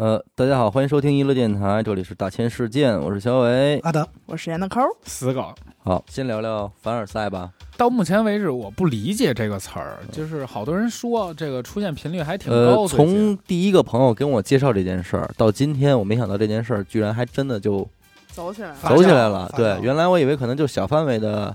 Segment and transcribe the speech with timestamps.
[0.00, 3.78] 呃，大家好，欢迎收听娱乐电台，这里是大千世界，我是小伟。
[3.80, 5.54] 阿德，我是严的抠儿，死狗。
[5.76, 7.52] 好，先聊聊凡尔赛吧。
[7.76, 12.88] 到目前为止，我不理解这个词儿，就是好多人说这个出现频率还挺呃，高。
[12.88, 17.86] 最近从第一个朋友跟我介绍这件事儿到今天，我没想到这件事儿居然还真的就
[18.28, 18.76] 走起来了。
[18.80, 19.52] 走起来了。
[19.54, 21.54] 对，原来我以为可能就小范围的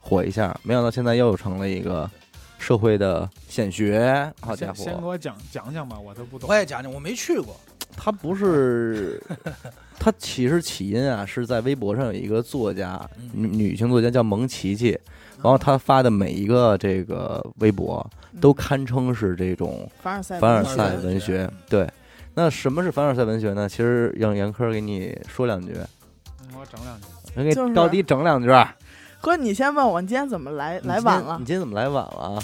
[0.00, 2.10] 火一下，没想到现在又成了一个
[2.58, 4.28] 社会的显学。
[4.40, 6.54] 好家伙先给，我讲讲讲吧，我都不懂我。
[6.56, 7.54] 也讲讲，我没去过。
[7.96, 9.22] 他不是，
[9.98, 14.98] 他其实起因啊是在微博上有一个作家，嗯女女性作家叫蒙奇奇，
[15.42, 18.04] 然后她发的每一个这个微博
[18.40, 21.50] 都堪称是这种凡尔赛凡尔文学赛文学。
[21.68, 21.88] 对，
[22.34, 23.68] 那什么是凡尔赛文学呢？
[23.68, 25.72] 其实让严科给你说两句，
[26.40, 27.06] 嗯我整两句。
[27.34, 28.48] 人给就是到底整两句。
[29.20, 31.44] 哥，你先问我，你今天怎么来来晚了你？
[31.44, 32.42] 今天怎么来晚了啊？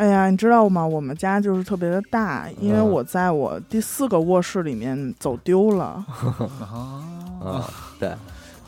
[0.00, 0.86] 哎呀，你知道吗？
[0.86, 6.02] 我们家就是特别的大，因为嗯我在我第四个卧室里面走丢了。
[6.58, 7.04] 啊，
[7.44, 8.10] 啊，对，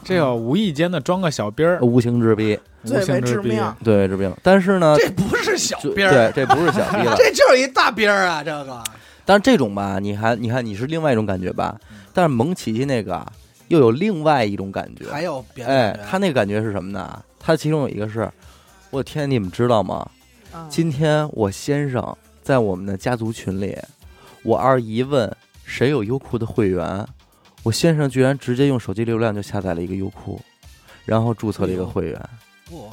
[0.04, 4.30] 这个无意间的装个小兵儿，无形之逼，最为无形之逼致命对，治病。
[4.42, 7.16] 但是呢，这不是小兵儿，对，这不是小兵儿。
[7.16, 8.44] 这就是一大兵儿啊！
[8.44, 8.82] 这个
[9.24, 13.26] 但是这种吧，你还你看你是另外一种感觉吧，嗯但是蒙奇奇那个啊，
[13.68, 15.10] 又有另外一种感觉。
[15.10, 17.22] 还有别的哎他那个感觉是什么呢？
[17.40, 18.30] 他其中有一个是，
[18.90, 20.06] 我天，你们知道吗？
[20.52, 23.76] 啊今天我先生在我们的家族群里，
[24.42, 27.06] 我二姨问谁有优酷的会员，
[27.62, 30.40] 我先生居然直接用手机流量就下载了一个优酷，
[31.04, 32.20] 然后注册了一个会员，
[32.68, 32.90] 不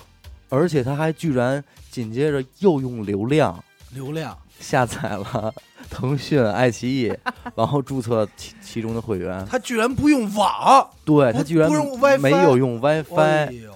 [0.48, 5.54] 而且他还居然紧接着又用流量流量，下载了
[5.90, 7.14] 腾讯、爱奇艺，
[7.56, 9.46] 然后注册其其中的会员。
[9.46, 13.70] 他居然不用网，对他居然不用没有用 WiFi，、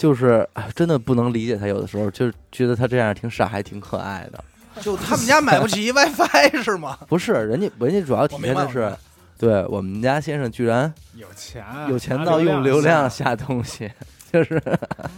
[0.00, 1.66] 就是哎真的不能理解他。
[1.66, 4.42] 有的时候就觉得他这样挺傻，还挺可爱的。
[4.80, 6.96] 就他们家买不起 WiFi 是吗？
[7.06, 8.90] 不是，人家人家主要体现的是
[9.36, 13.90] 对我们家先生居然有钱，有钱到用流量下下东西，
[14.32, 14.62] 就是，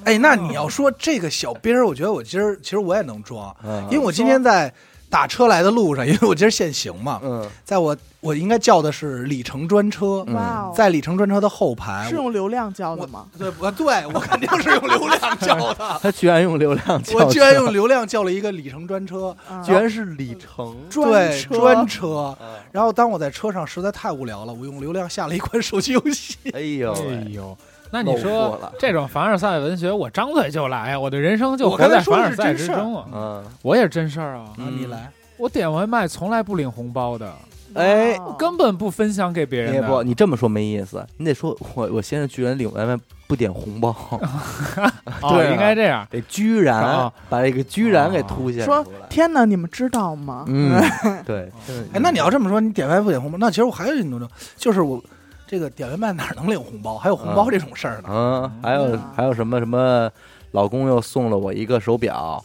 [0.04, 4.72] 哎，那你要说这个小兵儿，我觉得我今儿其实我也能装，嗯因为我今天在
[5.12, 7.46] 打车来的路上，因为我今儿限行嘛，嗯。
[7.66, 10.34] 在我我应该叫的是里程专车，嗯。
[10.34, 13.26] 哇哦，在里程专车的后排，是用流量叫的吗？
[13.38, 15.76] 对，我对我肯定是用流量叫的。
[16.00, 21.58] 他居然用流量叫，我居然用流量叫了一个里程专车，啊居然是里程，专对车。
[21.58, 22.34] 专车。
[22.40, 22.48] 嗯。
[22.72, 26.36] 然后当我在车上实在太无聊了，我用流量下了一款手机游戏。
[26.54, 27.58] 哎呦哎喂，呦，
[27.92, 30.98] 那你说这种凡尔赛文学，我张嘴就来呀！
[30.98, 33.04] 我的人生就活在凡尔赛之中啊！
[33.12, 34.46] 嗯，我也是真事儿啊！
[34.56, 37.30] 嗯你来，我点外卖从来不领红包的，
[37.74, 39.84] 哎根本不分享给别人。
[39.86, 43.94] 不，你这么说没意思，你得说我我先生居然领外卖不点红包，
[45.20, 46.06] 哦对啊应该这样。
[46.10, 49.06] 得居然啊把这个居然给凸显说出来。
[49.10, 50.44] 天哪，你们知道吗？
[50.48, 50.80] 嗯，
[51.26, 51.50] 对，
[51.92, 54.26] 哎，那你要这么说，你点外卖不点红包，那其实我还有一种，
[54.56, 55.02] 就是我
[55.52, 56.96] 这个点外卖哪能领红包？
[56.96, 58.08] 还有红包这种事儿呢？
[58.08, 59.02] 嗯，还有嗯。
[59.14, 60.10] 还有什么什么，
[60.52, 62.42] 老公又送了我一个手表，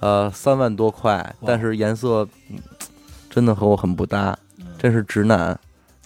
[0.00, 2.58] 呃，三万多块，但是颜色嗯
[3.30, 4.38] 真的和我很不搭，
[4.76, 5.58] 真是直男，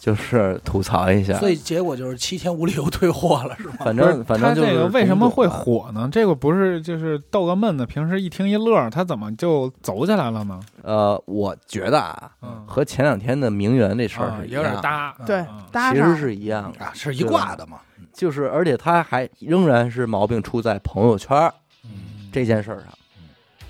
[0.05, 1.39] 就是吐槽一下。
[1.39, 3.77] 所以结果就是七天无理由退货了，是吗？
[3.79, 6.07] 反正反正就是这个为什么会火呢？
[6.13, 10.61] 这个不是就是逗个闷子，平时一听一乐，他怎么就走起来了呢？
[10.83, 15.17] 呃，我觉得啊，嗯，和前两天的名媛这事儿啊是一样的，有点搭。
[15.25, 17.79] 对其实是一样的，啊，是一挂的嘛。
[18.13, 21.51] 就是而且他还仍然是毛病出在朋友圈
[22.31, 22.89] 这件事儿上，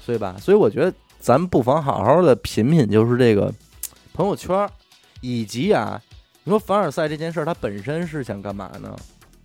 [0.01, 3.55] 所以吧，所以我觉得咱们不妨好好的品品，就是这个
[4.13, 4.69] 朋友圈，
[5.21, 6.03] 以及啊，
[6.45, 8.95] 你说凡尔赛这件事儿，它本身是想干嘛呢？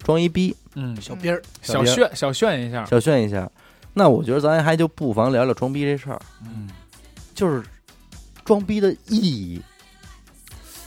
[0.04, 3.50] 装一逼，嗯，小逼儿，小炫小炫一下，小炫一下。
[3.94, 6.70] 那我觉得咱还就不妨聊聊装逼这事儿，嗯，
[7.34, 7.64] 就是
[8.46, 9.62] 装逼的意义，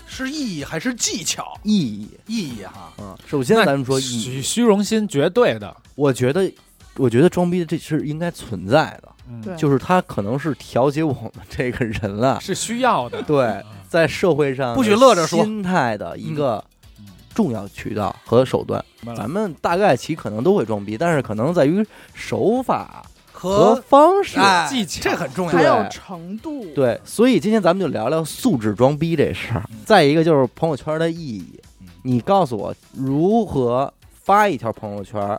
[0.06, 1.59] 是意义还是技巧？
[1.62, 3.17] 意义意义哈，嗯。
[3.27, 6.50] 首先咱们说意义，虚虚荣心绝对的，我觉得，
[6.97, 13.23] 我觉得装逼这是应该存在的，嗯就是它可能是调节我们这个人了，是需要的。
[13.23, 13.62] 对，
[13.93, 16.65] 在社会上不许乐着说心态的一个
[16.99, 17.05] 嗯
[17.35, 18.83] 重要渠道和手段。
[19.15, 24.41] 咱们大概其可能都会装逼，但是可能在于手法和和方式。
[24.41, 25.53] 哎技巧这很重要。
[25.53, 29.77] 还有对程度，对，所以今天咱们就聊聊素质装逼这事儿嗯。
[29.85, 35.38] 再一个就是朋友圈的意义嗯，你告诉我如何发一条朋友圈，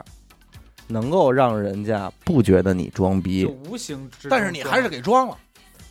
[0.88, 3.50] 能够让人家不觉得你装逼就。
[3.68, 5.38] 无形之，但是你还是给装了，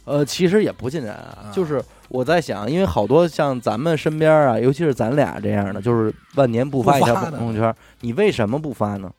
[0.04, 9.10] 呃，其实也不尽然啊啊，就是我在想，因为好多像咱们身边啊，尤其是咱俩这样的，就是万年不发一条朋友圈，你为什么不发呢？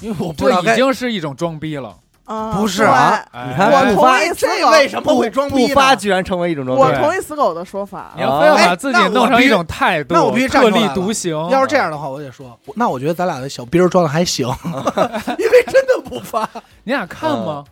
[0.00, 1.96] 因为我不知道这已经是一种装逼了。
[2.24, 5.66] 啊，不是啊你看我同不发意死狗，这为什么会装逼？
[5.66, 8.22] 不发居然成为一种装逼我同意死狗的说法你。
[8.22, 11.36] 要非要把自己弄成一种态度，那我必须站特立独行。
[11.50, 14.46] 要是这样的话，我得说，那我觉得咱俩的小兵儿装的还行，
[15.36, 16.48] 因为真的不发，
[16.84, 17.64] 你俩看吗？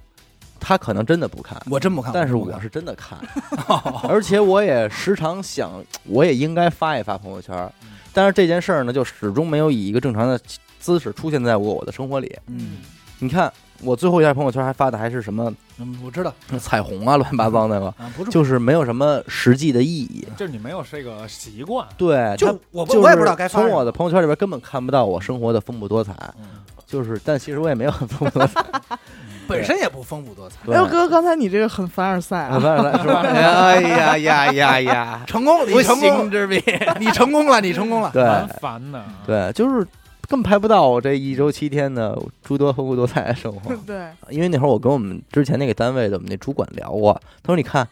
[0.71, 2.13] 他可能真的不看，我真不看。
[2.15, 3.19] 但是我是真的看，
[4.09, 7.69] 而且我也时常想，我也应该发一发朋友圈，
[8.13, 10.41] 但是这件事儿呢，就始终没有以一个正常的
[10.79, 12.39] 姿势出现在我我的生活里。
[12.47, 12.77] 嗯。
[13.19, 13.53] 你看，
[13.83, 15.53] 我最后一条朋友圈还发的还是什么？
[15.79, 16.33] 嗯，我知道。
[16.61, 17.93] 彩虹啊，乱七八糟那个，
[18.31, 20.25] 就是没有什么实际的意义。
[20.37, 23.61] 就是你没有这个习惯，对，就我不我也不知道该发。
[23.61, 26.47] 从我的朋友圈里边根本看不到我生活的丰富多彩，嗯。
[26.87, 28.65] 就是，但其实我也没有很丰富多彩。
[29.51, 33.21] 本身也不丰富多彩，哎呦哥，刚才你这个很凡尔赛啊，凡尔赛是吧？
[33.27, 35.23] 哎呀呀呀呀！
[35.27, 36.63] 成功，你成功，之笔。
[36.99, 38.11] 你成功了，你成功了。
[38.13, 39.05] 对蛮烦的。
[39.27, 39.85] 对，就是
[40.29, 43.75] 根本拍不到我这一周七天的诸多丰富多彩的生活。
[43.87, 47.13] 对，因为那会儿我跟我们之前那个单位的我们那主管聊过，
[47.43, 47.87] 他说：“你看，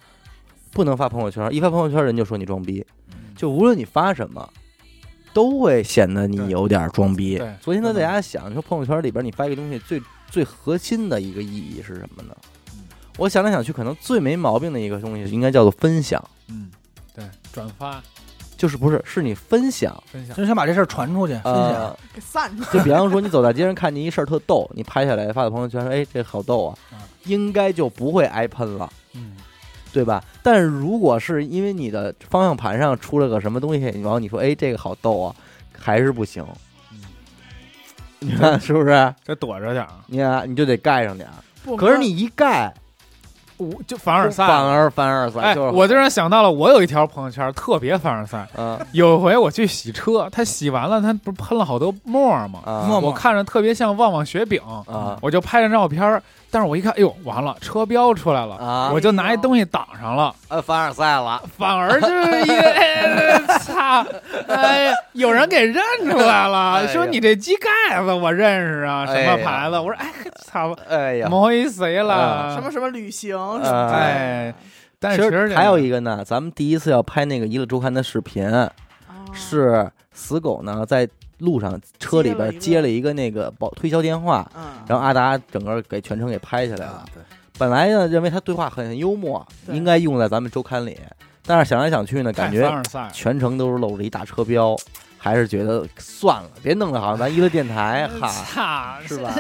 [0.73, 2.85] 不能发朋友圈，一发朋友圈人就说你装逼，
[3.37, 4.49] 就无论你发什么。”
[5.35, 7.55] 都会显得你有点装逼对。
[7.61, 12.37] 昨天他在家想，你说朋友圈里边你发一个东西最最核心的一个意义是什么呢？
[13.17, 16.71] 我想来想去，可能最没毛病的一个东西应该叫做分享，嗯，
[17.15, 18.01] 对，转发
[18.57, 20.01] 就是不是是你分享。
[20.07, 21.53] 分享就，是想把这事儿传出去，分享。
[21.53, 22.79] 呃，给散出去。
[22.79, 28.89] 就比方说你走在街上看见一事儿特逗，你拍下来发到朋友圈说，哎，这好逗啊嗯，应该就不会挨喷了。
[29.15, 29.33] 嗯，
[29.93, 30.23] 对吧？
[30.43, 35.35] 但是如果是因为你的方向盘上出了个什么东西，然后你说哎这个好逗啊，
[35.77, 36.45] 还是不行。
[38.21, 39.15] 嗯你看是不是？
[39.25, 41.35] 这躲着点儿，你看你就得盖上点儿。
[41.65, 42.73] 不可是你一盖，
[43.59, 44.47] 我就凡尔赛。
[44.47, 48.49] 反而凡尔赛，哎，就是我突然想到了，我有一条朋友圈特别凡尔赛。
[48.57, 52.61] 嗯有一回我去洗车，他洗完了，他不是喷了好多沫儿吗？
[52.65, 56.23] 啊沫沫我看着特别像旺旺雪饼，啊我就拍张照片儿。
[56.51, 58.91] 但是我一看，哎呦，完了，车标出来了，啊。
[58.93, 64.07] 我就拿一东西挡上了，呃凡尔赛了，反而就是一个，哎操，
[64.49, 66.93] 哎呀，有人给认出来哎了， 呀。
[66.93, 69.79] 说你这机盖子我认识啊，什么牌子？
[69.79, 70.13] 我说，哎，
[70.45, 71.29] 操，哎呀。
[71.29, 72.55] 摸一谁了？
[72.55, 73.37] 什么什么旅行？
[73.63, 74.55] 哎，
[74.99, 78.71] 但其是还有一个呢，咱们第一次要拍那个娱乐周刊的视频，哦。
[79.33, 81.07] 是死狗呢在
[81.39, 87.05] 路上车里边接接了一个那个保推销电话，嗯，然后阿达整个给全程给拍下来了。
[87.59, 90.97] 本来呢，认为他对话很幽默，应该用在咱们周刊里，
[91.45, 92.71] 但是想来想去呢，感觉
[93.13, 94.77] 全程都是露着一大车标，
[95.17, 99.35] 还是觉得算了，别弄得好像 咱娱乐电台 哈，操，是吧？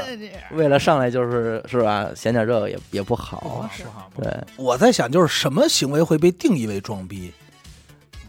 [0.50, 3.68] 为了上来就是是吧，显点这个也也不好。
[4.16, 7.32] 对，我在想，就是什么行为会被定义为装逼？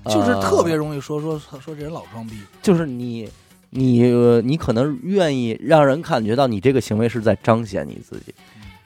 [0.05, 0.41] 就是呃。
[0.41, 2.39] 特别容易说说说这人老装逼。
[2.61, 3.29] 就是你
[3.71, 8.33] 你呃你可能愿意让人感觉到你这个行为是在彰显你自己，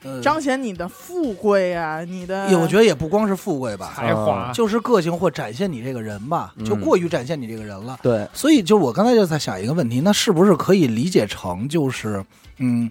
[0.02, 6.64] 呃，彰显你的富贵啊，你的我觉得也不光是富贵吧，才华，就是个性或展现你这个人吧，嗯。
[6.64, 7.98] 就过于展现你这个人了。
[8.02, 12.22] 对，所以，就我刚才就在想一个问题，那是不是可以理解成就是，
[12.58, 12.90] 嗯，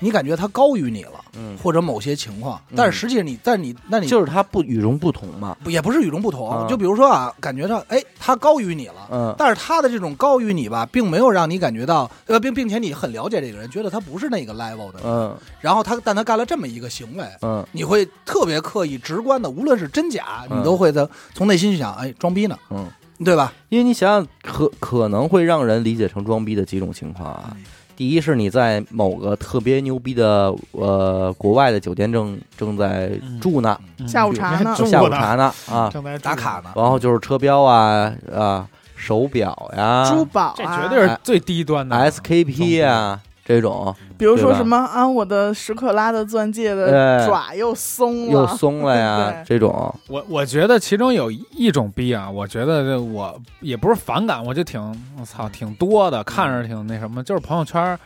[0.00, 2.74] 你感觉他高于你了，嗯，或者某些情况，嗯。
[2.76, 6.66] 但是实际上你，但你，那你就是他不与众不同嘛，也不是与众不同，啊。
[6.68, 9.08] 就比如说啊，感觉到哎，他高于你了。
[9.12, 9.34] 嗯。
[9.38, 15.02] 但是他的这种高于你吧，并没有让你感觉到，呃，并并且你很了解这个人，觉得他不是那个 level 的人。
[15.04, 15.36] 嗯。
[15.60, 17.64] 然后他，但他干了这么一个行为，嗯。
[17.72, 20.58] 你会特别刻意、直观的，无论是真假，嗯。
[20.58, 22.88] 你都会在从内心去想，哎，装逼呢，嗯，
[23.24, 23.52] 对吧？
[23.68, 27.56] 因为你想想，可可能会让人理解成装逼的几种情况啊。
[28.00, 34.08] 第一是你在某个特别牛逼的呃国外的酒店正正在住呢，嗯。
[34.08, 34.74] 下午茶呢。
[34.74, 38.66] 住下午茶呢啊，正在打卡呢，然后就是车标啊啊
[38.96, 42.10] 手表呀、珠宝这啊，绝对是最低端的。
[42.10, 46.74] SKP 啊这种比如说什么啊，我的十克拉的钻戒哎。
[46.76, 54.80] 的爪又松了，又松了呀 这种，我我觉得其中有一种逼啊，我觉得这我也不是反感，我就挺
[55.18, 57.98] 我操挺多的，看着挺那什么，就是朋友圈，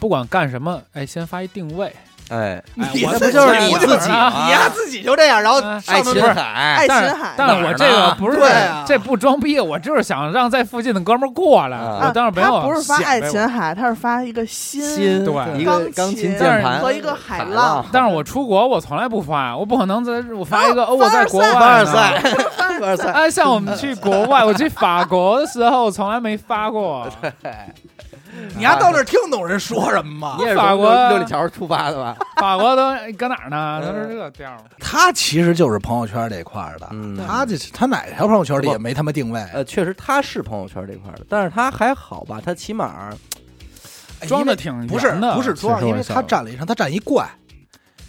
[0.00, 1.94] 不管干什么，哎，先发一定位，
[2.30, 22.20] 哎，哎你我这不就是你自己吗你呀自己就这样，然后爱琴海，爱但是琴海，但是我这个不是对啊这不装逼，我就是想让在附近的哥们儿过来，啊我当然没有他不是发爱琴海，他是发一个心新对一个钢钢琴琴键盘和一个海浪浪，但是我出国我从来不发，我不可能在我发一个啊哦我在国外凡尔赛，
[22.58, 27.08] 凡尔赛， 哎，像我们去国外，我去法国的时候，从来没发过。
[28.56, 30.44] 你还到那儿听懂人说什么吗你？
[30.44, 32.16] 也是法国六里桥出发的吧？
[32.40, 32.82] 法国都
[33.18, 33.80] 搁哪儿呢？
[33.86, 34.58] 都是这调儿。
[34.78, 43.10] 他其实就是朋友圈这块儿的，嗯他这他哪条朋友圈里也没他妈定位，呃，确实他是朋友圈这块的，但是他还好吧，他起码
[44.20, 47.28] 哎装的因为挺不是不是装，因为他其实我想占了一上，他占一怪，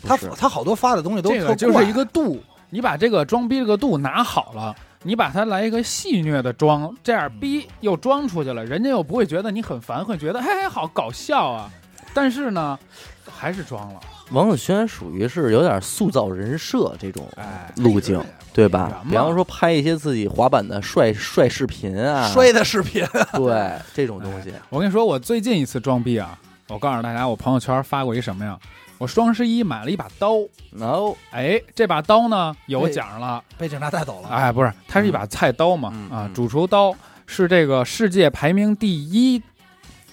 [0.07, 11.69] 他不是他好多发的东西都特这个就是怪一个度，你把这个装逼这个度拿好了，你把它来一个戏谑的装，这样逼又装出去了，人家又不会觉得你很烦，会觉得嘿嘿好搞笑啊。
[12.13, 12.77] 但是呢，
[13.25, 13.99] 还是装了，
[14.31, 18.21] 王子轩属于是有点塑造人设这种哎，路径，
[18.53, 19.01] 对吧？
[19.09, 23.03] 比方说拍一些自己滑板的帅帅视频啊，摔的视频，
[23.33, 28.59] 对这种东西，我跟你说，我最近一次装逼啊，我告诉大家，我朋友圈发过一什么呀？
[29.01, 30.33] 我双十一买了一把刀，
[30.77, 34.29] 然后哎，这把刀呢有哎奖了，被警察带走了。
[34.29, 36.93] 哎，不是，它是一把菜刀嘛，啊主厨刀
[37.25, 39.41] 是这个世界排名第一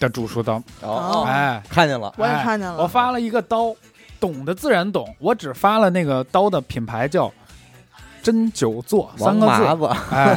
[0.01, 1.23] 的主厨刀，哦。
[1.29, 3.75] 哎，看见了，我也哎看见了，我发了一个刀，
[4.19, 7.31] 懂的自然懂，我只发了那个刀的品牌叫
[8.23, 10.35] 针灸坐三个字，麻子，哎，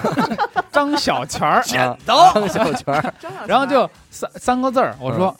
[0.73, 2.33] 张小泉儿，剪刀。
[2.33, 3.13] 张小泉 儿，
[3.47, 5.33] 然后就三三个字儿，我说，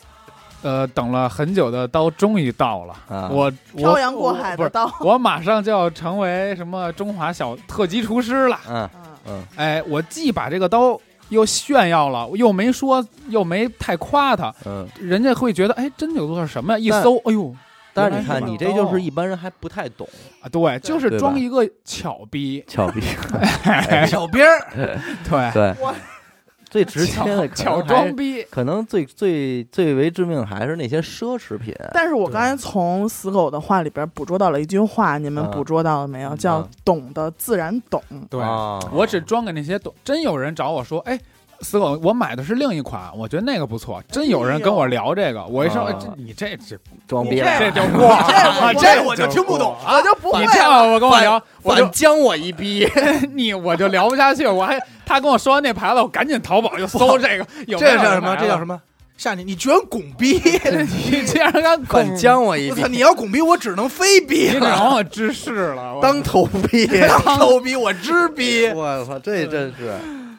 [0.62, 3.28] 呃，等了很久的刀终于到了，啊。
[3.30, 9.02] 我漂我洋过海不是，的刀， 我马上就要成为什么中华小特级厨师了，嗯嗯。
[9.26, 9.44] 嗯。
[9.56, 16.78] 哎，我既把这个刀又炫耀了，又没说，又没太夸他，嗯，人家会觉得，哎，针灸座是什么呀？
[16.78, 17.54] 一搜，哎呦，
[17.94, 20.08] 但是你看，你这就是一般人还不太懂，
[20.40, 23.00] 啊，对，就是装一个巧逼，巧逼，
[24.06, 24.60] 小兵儿，
[25.28, 25.74] 对，对。
[25.80, 25.94] 我，
[26.72, 36.34] 最 直接的可巧能装逼，可能最最最为致命还是那些奢侈品，但是我刚才从死狗的话里边捕捉到了一句话，你们嗯捕捉到了没有？
[36.36, 39.94] 叫嗯“懂得自然懂对，啊我只装给那些懂。
[40.02, 41.20] 真有人找我说，哎。
[41.62, 44.02] 死狗，我买的是另一款，我觉得那个不错。
[44.10, 46.76] 真有人跟我聊这个，我一说，啊哎这你这这
[47.06, 49.96] 装逼了，这这就过了，这我就听不懂啊！
[49.96, 52.86] 我就不会你这样我跟我聊，我就将我一逼，
[53.32, 54.46] 你我就聊不下去。
[54.46, 58.36] 我还他跟我说完那牌子，我赶紧淘宝就搜这个， 有这叫什么？
[58.36, 58.58] 这叫？
[58.58, 58.80] 什么？
[59.18, 60.40] 下去，你居然拱逼！
[60.66, 64.68] 你竟然敢拱，将我一逼我操！，你要拱逼，我只能非逼你了。
[64.70, 65.98] 让我知事了。
[66.02, 69.92] 当头逼，当头逼，我知逼，我操，这真是，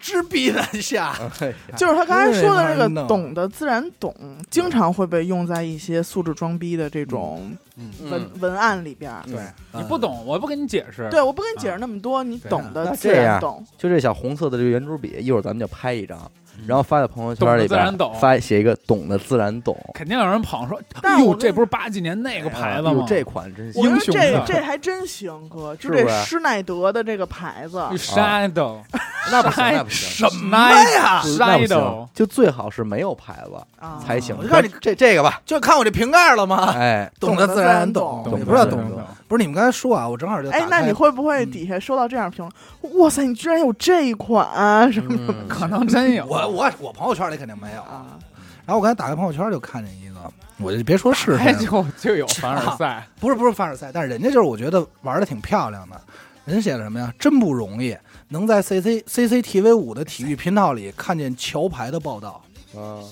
[0.04, 1.16] 知逼难下。
[1.76, 4.14] 就是他刚才说的这个这玩意儿“懂得自然懂”，
[4.52, 7.90] 经常会被用在一些素质装逼的这种嗯。
[8.12, 9.24] 文文案里边儿。
[9.26, 9.36] 对。
[9.38, 11.08] 嗯你不懂，我不跟你解释。
[11.10, 13.66] 对，我不跟你解释那么多，你懂得自然懂。
[13.76, 16.32] 就这小红色的这个圆珠笔，一会儿咱们就拍一张，
[16.68, 23.02] 然后发在朋友圈里边，发写一个“懂的自然懂肯定有人捧说，哎呦，但是我跟这不是八几年那”，个牌子吗？
[23.02, 28.78] 哎这款真行我觉得这英雄的这还真行，哥，就这施耐德的这个牌子，Shadow，
[29.32, 30.58] 那不行，那不行，什么
[30.96, 31.22] 呀？
[31.22, 34.36] 不那不 Shadow，就最好是没有牌子啊才行。
[34.38, 36.74] 我就看你这这个吧，就看我这瓶盖了吗？
[36.78, 39.38] 哎， 懂的自然懂，不知道懂不懂不？
[39.38, 42.48] 是你们刚才说啊，我正好就哎那你会不会嗯底下收到这样评
[42.82, 42.98] 论？
[43.00, 46.26] 哇塞，你居然有这一款啊什么嗯可能真有。
[46.26, 47.82] 我我我朋友圈里肯定没有。
[47.84, 48.20] 啊？
[48.66, 56.00] 然后我刚才打开朋友圈就看见一个，我就别说是就就有凡尔赛， 不是不是凡尔赛，但是人家就是我觉得玩的挺漂亮的。
[56.46, 57.14] 人写的什么呀？
[57.20, 57.98] 真不容易，
[58.30, 62.42] 能在 C C C C T V 五的体育频道里看见桥牌的报道，
[62.76, 63.04] 嗯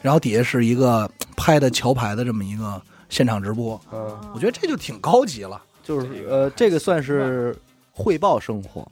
[0.00, 5.60] 然后底下是一个拍的桥牌的这么一个现场直播，嗯，我觉得这就挺高级了。
[5.82, 7.56] 就是呃，这个算是
[7.92, 8.86] 汇报生活，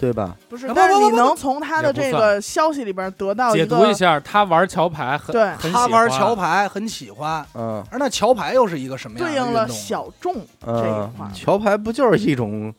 [0.00, 0.34] 对吧？
[0.48, 9.68] 不是，但是你能从他的这个消息里边得到解读一下，他玩桥牌很对很他玩桥牌很喜欢，嗯而那桥牌又是一个什么样对应了？
[9.68, 12.72] 小众这一嗯块，桥牌不就是一种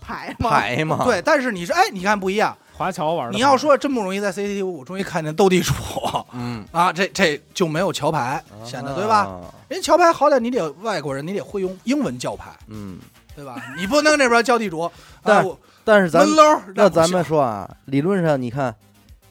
[0.00, 0.48] 牌吗？
[0.50, 1.00] 牌吗？
[1.04, 2.56] 对，但是你说，哎，你看不一样。
[2.76, 3.32] 华侨玩的。
[3.36, 5.72] 你要说真不容易，在 CCTV 五终于看见斗地主
[6.32, 9.18] 嗯， 啊，这这就没有桥牌显得对吧？
[9.18, 9.40] 啊？
[9.68, 12.98] 人家桥牌好歹你得外国人，你得会用英文叫牌，嗯，
[13.36, 13.56] 对吧？
[13.78, 14.90] 你不能那边叫地主，
[15.22, 16.26] 但啊我但是咱。
[16.74, 18.74] 那咱们说啊，理论上你看，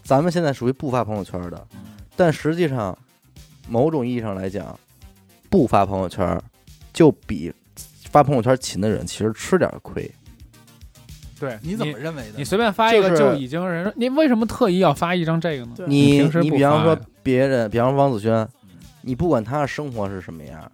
[0.03, 1.67] 咱们现在属于不发朋友圈的，
[2.15, 2.97] 但实际上，
[3.67, 4.77] 某种意义上来讲，
[5.49, 6.39] 不发朋友圈
[6.93, 7.51] 就比
[8.09, 10.09] 发朋友圈勤的人其实吃点亏。
[11.39, 12.37] 对，你怎么认为的？
[12.37, 15.73] 你随便发一个就已经人说，你为什么特意要发一张这个呢？
[15.87, 18.47] 你平时不你比方说别人，比方说王子轩，
[19.01, 20.71] 你不管他的生活是什么样，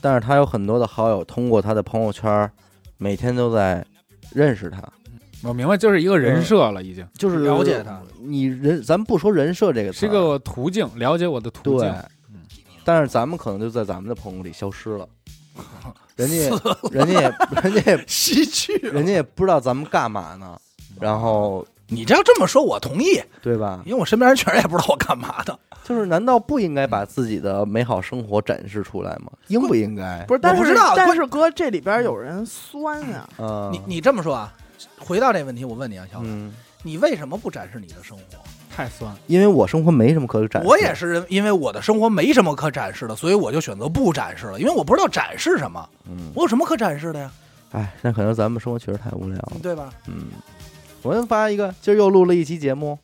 [0.00, 2.48] 但是他有很多的好友通过他的朋友圈，
[2.98, 3.84] 每天都在
[4.30, 4.80] 认识他，
[5.42, 8.00] 我明白，就是一个人设了，已经就是了解他。
[8.20, 11.94] 你人，咱不说人设这个词儿，是一个途径，了解我的途对径。，
[12.84, 15.08] 但是咱们可能就在咱们的朋友里消失了，
[16.16, 16.50] 人家也
[16.90, 18.92] 人家也 人家也失去了。
[18.92, 20.58] 人家也不知道咱们干嘛呢，
[21.00, 23.82] 然后你这要这么说，我同意，对吧？
[23.84, 25.58] 因为我身边人确实也不知道我干嘛的。
[25.84, 29.32] 就是难道不应该把自己的美好生活展示出来吗？
[29.48, 30.24] 应不应该？
[30.28, 34.54] 不是，但是不知道但是哥这里边有人酸啊，嗯，你你这么说啊？
[34.98, 38.22] 回到这问题，我问你啊，小子，嗯，你为什么不展示你的生活？
[38.74, 39.14] 太酸。
[39.26, 40.68] 因为我生活没什么可展示。
[40.68, 47.30] 我也是因为我的生活没什么可展示的，所以我就选择不展示了，因为我不知道展示什么，嗯，我有什么可展示的呀？
[47.72, 49.52] 哎，那可能咱们生活确实太无聊了。
[49.62, 49.92] 对吧？
[50.06, 50.26] 嗯，
[51.02, 52.98] 我又发一个，今儿又录了一期节目，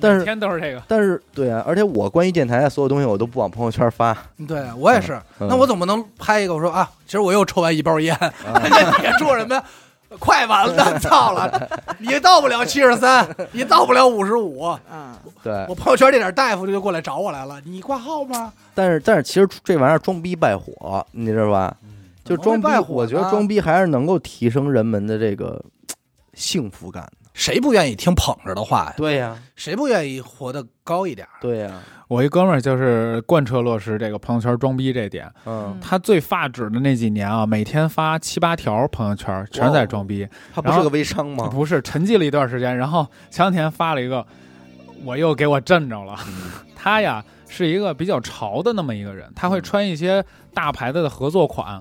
[0.00, 4.16] 但每是天都是这个，但是对啊，而且我关于电台的所有东西我都不往朋友圈发。
[4.48, 5.20] 对我也是。
[5.38, 9.64] 嗯那我总不能拍一个我说啊，其实我又抽完一包烟， 你说什么呀？
[10.18, 11.68] 快完了，操了！
[11.98, 18.52] 你到不了七十三，你到不了五十五，嗯，对我，朋友圈这点大夫就过来找我来了，你挂号吗？
[18.74, 21.76] 但是但是其实这玩意儿装逼败火，你知道吧？
[22.24, 25.62] 就装逼我觉得装逼还是能够提升人们的这个
[26.32, 27.23] 幸福感的。
[27.34, 28.94] 谁不愿意听捧着的话呀？
[28.96, 31.26] 对呀，谁不愿意活得高一点？
[31.40, 35.28] 对呀，我一哥们儿就是贯彻落实这个朋友圈装逼这点。
[35.44, 40.26] 嗯，他最发指的那几年啊，每天发七八条朋友圈，全是在装逼。
[40.54, 41.48] 他不是个微商吗？
[41.48, 44.24] 不是沉寂了一段时间，然后前两天发了一个，
[45.04, 46.16] 我又给我震着了。
[46.76, 51.80] 他呀是一个比较潮的那么一个人，他会穿一些大牌子的合作款。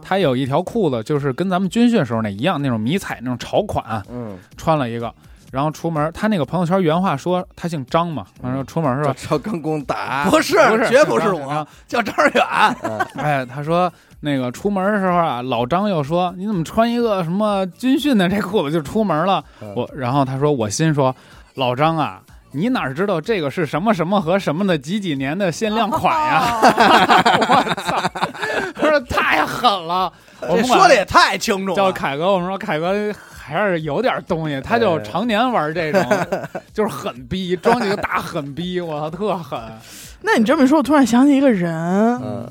[0.00, 5.12] 他有一条裤子，就是跟咱们军训时候那一样，那种迷彩那种潮款，嗯，穿了一个。
[5.50, 9.14] 然后出门，他那个朋友圈原话说他姓张嘛，然后出门是吧？
[9.16, 12.44] 朝刚攻打，不是，不是绝不是张我，叫张远。
[13.16, 19.42] 哎，他说那个出门的时候啊，老张又说你怎么穿一个什么军训的这裤子就出门了？
[19.62, 21.16] 嗯我然后他说我心说，
[21.54, 22.20] 老张啊，
[22.52, 26.42] 你哪知道这个是什么什么和什么的几几年的限量款呀？
[26.62, 28.02] 我操！
[28.74, 31.76] 他说太狠了，我这们说的也太清楚了。
[31.76, 36.02] 叫凯哥，我们说凯哥还是有点东西，他就哎常年玩这种，
[36.72, 39.60] 就是狠逼，装几个大狠逼，我操，特狠。
[40.22, 41.72] 那你这么一说，我突然想起一个人，
[42.22, 42.48] 嗯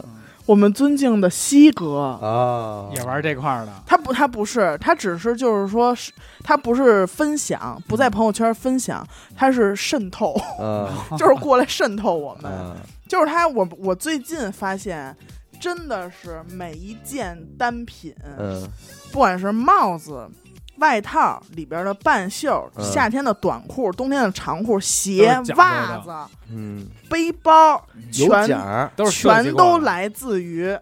[0.48, 2.18] 我们尊敬的西哥。
[2.20, 6.12] 啊，也玩这块儿的，他不，他不是，他只是就是说是，
[6.44, 10.90] 他不是分享，不在朋友圈分享，他是渗透，嗯。
[11.20, 12.52] 就是过来渗透我们。
[12.52, 12.76] 嗯。
[13.08, 15.16] 就是他，我我最近发现，
[15.60, 18.68] 真的是每一件单品，嗯。
[19.12, 20.30] 不管是帽子、
[20.78, 22.84] 外套里边的半袖、嗯。
[22.84, 25.56] 夏天的短裤、冬天的长裤、鞋都是、讲究的。
[25.56, 30.78] 袜子、嗯，背包，有全奖儿，都是设计全过的都来自于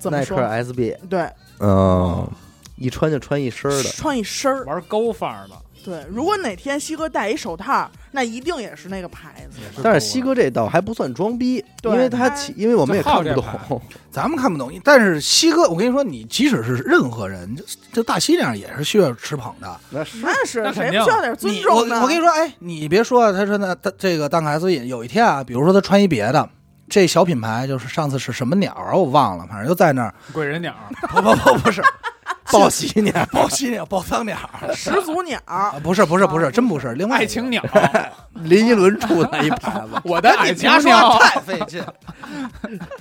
[0.00, 2.28] 怎么耐克说？SB，对，嗯，
[2.76, 4.64] 一穿就穿一身儿的，穿一身儿。
[4.64, 5.54] 玩高范儿的。
[5.84, 9.58] 对，如果哪天西哥戴一手套，那一定也是那个牌子。
[9.82, 13.24] 但是西哥这倒还不算装逼，因为他因为我们也看不
[13.68, 19.78] 懂，咱们看不懂，但是西哥，我跟你说，你即使是任何人，就就大西这样也是需要吃捧的。
[19.90, 20.18] 那是。
[20.22, 22.00] 那是谁不需要点尊重呢？
[22.00, 26.48] 我跟你说，哎，你别说，他说那他这个当凯斯隐有一天啊，比如说他穿一别的，
[26.88, 30.74] 这小品牌就是上次是什么鸟啊，我忘了，反正就在那儿， 鬼人鸟，
[31.10, 31.82] 不不不不是
[32.52, 34.36] 报喜鸟，报喜鸟、报丧鸟，
[34.74, 37.62] 始祖鸟，啊不是不是不是，真不是，另外爱情鸟，
[38.34, 41.82] 林依轮出的一牌子，我的爱情你家说鸟，太费劲。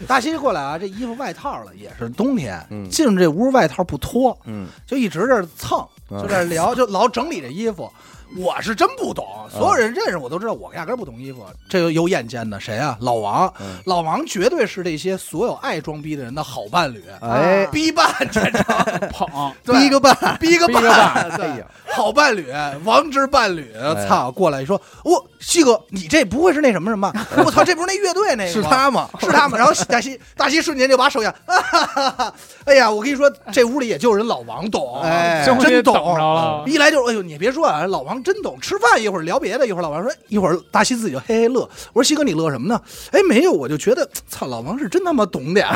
[0.08, 7.92] 大西过来啊，这衣服外套了，也是冬天，嗯进这屋外套不脱，嗯，就一直这儿蹭，嗯就在这聊，就老整理这衣服。
[8.38, 11.46] 我是真不懂，所有人认识我都知道，我压根儿不懂衣服。
[11.70, 12.98] 这个有眼尖的谁啊？
[13.00, 13.78] 老王，嗯。
[13.86, 18.64] 老王绝对是这些所有爱装逼的人的好伴侣，哎，逼伴全程，
[19.12, 19.80] 捧，对。
[19.80, 21.48] 逼个伴，逼个逼个伴，哎对。
[21.60, 21.66] 呀，
[21.96, 22.48] 好伴侣，
[22.84, 27.12] 王之伴侣，哎操，过来说，我西哥，你这不会是那什么什么？
[27.12, 27.28] 吧？
[27.46, 28.62] 我操，这不是那乐队那个？
[28.62, 28.64] 吗？
[28.64, 29.10] 是他吗？
[29.20, 29.60] 是他们。
[29.60, 32.34] 然后大西大西瞬间就把手一扬，啊哈哈
[32.66, 35.44] 哎呀，我跟你说，这屋里也就人老王懂，哎。
[35.46, 35.94] 真懂。
[35.94, 36.64] 等着了。
[36.66, 38.58] 一来就是，哎呦，你别说啊，老王真懂。
[38.62, 41.70] 吃饭一会儿聊别的，一会儿老王说，一会儿大西自己就嘿嘿乐。
[41.92, 42.82] 我说西哥你乐什么呢？
[43.12, 45.76] 哎，没有，我就觉得，操，老王是真他妈懂点儿。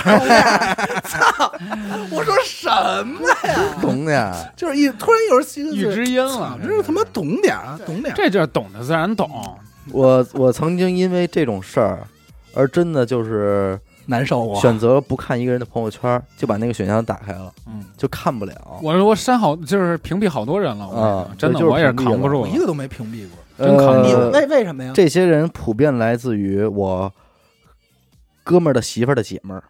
[1.04, 1.52] 操，
[2.12, 2.70] 我说什
[3.06, 3.36] 么呀？
[3.82, 8.16] 懂呀，就是一突然有人西哥预就知音了真，是他妈懂点儿啊，懂点儿。
[8.16, 9.30] 这就是懂的自然懂。
[9.92, 12.00] 我我曾经因为这种事儿，
[12.54, 14.60] 而真的就是难受啊！
[14.60, 18.80] 选择不看一个人的朋友圈，就把那个选项打开了，嗯，就看不了。
[18.82, 20.88] 我说我删好，就是屏蔽好多人了。
[20.88, 22.58] 我啊真的，就是我也扛不住一。
[22.58, 23.38] 个都没屏蔽过。
[23.66, 24.92] 真扛你呃为为什么呀？
[24.96, 27.12] 这些人普遍来自于我
[28.44, 29.64] 哥们儿的媳妇儿的姐们儿，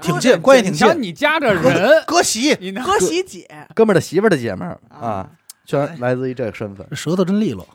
[0.00, 1.02] 挺近，关系挺近。
[1.02, 5.30] 你家这人，哥媳，你那哥媳姐哥们儿的媳妇儿的姐们儿啊啊，
[5.66, 6.86] 全来自于这个身份。
[6.92, 7.66] 舌头真利落。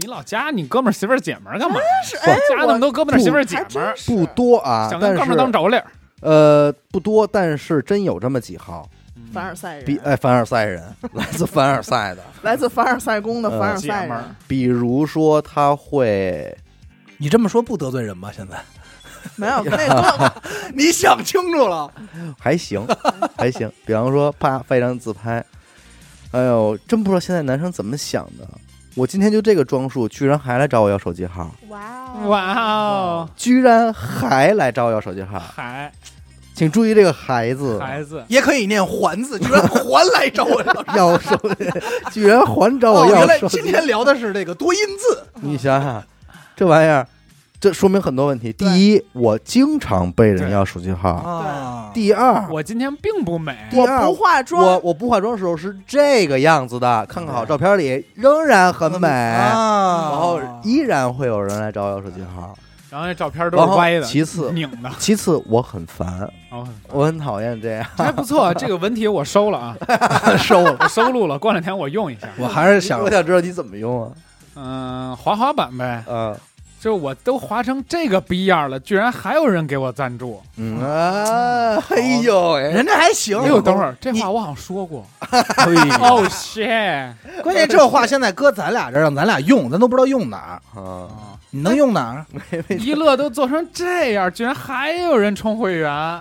[0.00, 1.78] 你老加你哥们儿媳妇儿姐们儿干嘛？
[2.04, 5.86] 是哎，加那么多哥们儿媳妇儿姐们儿，不多啊，想跟哥们儿当是妯娌儿。
[6.20, 8.88] 呃不多，但是真有这么几号，
[9.32, 14.08] 凡尔赛人，比哎凡尔赛人， 来自凡尔赛的，来自凡尔赛宫的呃凡尔赛
[14.48, 16.56] 比如说他会
[17.18, 18.30] 你这么说不得罪人吗？
[18.34, 18.56] 现在？
[19.34, 20.32] 没有那个
[20.72, 21.90] 你想清楚了。
[22.38, 22.86] 还行，
[23.36, 23.70] 还行。
[23.84, 25.44] 比方说，啪发一张自拍，
[26.30, 28.48] 哎呦，真不知道现在男生怎么想的，
[28.96, 31.78] 我今天就这个装束，居然还来找我要手机号，哇
[32.14, 32.28] 哦。
[32.28, 35.92] 哇哦，居然还来找我要手机号，还
[36.54, 37.78] 请注意这个孩子。
[37.78, 41.70] 孩子，也可以念还字，居然还来找我要 要手机，
[42.10, 43.58] 居然还找我哦，原来要手机。
[43.60, 46.02] 今天聊的是这个多音字，你想想，
[46.56, 47.06] 这玩意儿，
[47.66, 48.52] 这说明很多问题。
[48.52, 62.56] 第一，我经常被人要手机号；啊，第二，我今天并不美，第二我不化妆，我我不化妆的时候是这个样子的，看看好照片里仍然很美，啊，然后依然会有人来找我要手机号。
[62.88, 66.06] 然后那照片都然后是歪的，其次拧的，其次，我很烦，
[66.52, 69.76] 哦，我很讨厌这样，还不错，这个文体我收了啊，
[70.38, 70.76] 收了。
[70.78, 72.28] 我收录了，过两天我用一下。
[72.38, 74.12] 我还是想我想知道你怎么用啊？
[74.54, 76.32] 嗯，滑滑板呗，啊，
[76.80, 80.40] 就我都滑成这个逼样了，居然还有人给我赞助。
[80.56, 83.38] 嗯啊，哎呦喂，人家还行。
[83.40, 85.04] 哎呦，等会儿这话我好像说过。
[85.30, 85.40] 哎
[86.00, 87.12] 哦 shit！
[87.42, 90.80] 关键这话现在搁咱俩这儿让咱俩用，咱都不知道用哪儿。
[90.80, 91.08] 啊，
[91.50, 92.24] 你能用哪儿？
[92.78, 96.20] 一乐都做成这样，居然还有人充会员，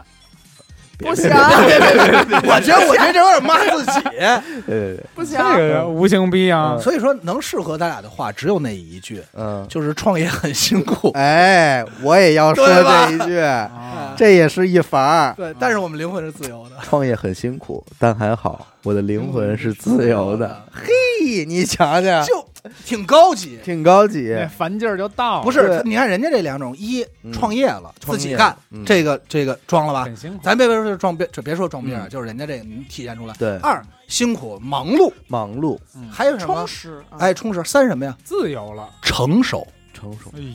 [0.97, 1.29] 不行，
[2.47, 3.91] 我觉得我觉得这有点骂自己。
[4.67, 6.77] 呃， 不行这，个无形逼啊！
[6.81, 11.11] 所以说，能适合咱俩的话只有那一句，嗯，就是创业很辛苦。
[11.11, 15.33] 哎，我也要说这一句，啊这也是一法儿。
[15.35, 16.75] 对，但是我们灵魂是自由的。
[16.81, 20.63] 创业很辛苦，但还好，我的灵魂是自由的。
[20.71, 22.45] 嘿，你瞧瞧，就
[22.85, 23.59] 挺高级。
[23.63, 24.33] 挺高级。
[24.33, 30.03] 那烦劲儿就到了，不是对，你看人家这两种，一嗯创业了，自己干嗯，这个这个装了吧？
[30.05, 30.39] 很辛苦。
[30.43, 33.33] 咱别别说装别，这别说装逼了，嗯就是人家这个能体现出来。
[33.37, 36.67] 对，二辛苦忙碌，忙碌，嗯还有什么充？
[36.67, 37.63] 实，啊哎，充实。
[37.63, 38.15] 三什么呀？
[38.23, 39.65] 自由了，成熟。
[39.93, 40.29] 成熟。
[40.35, 40.49] 哎呦，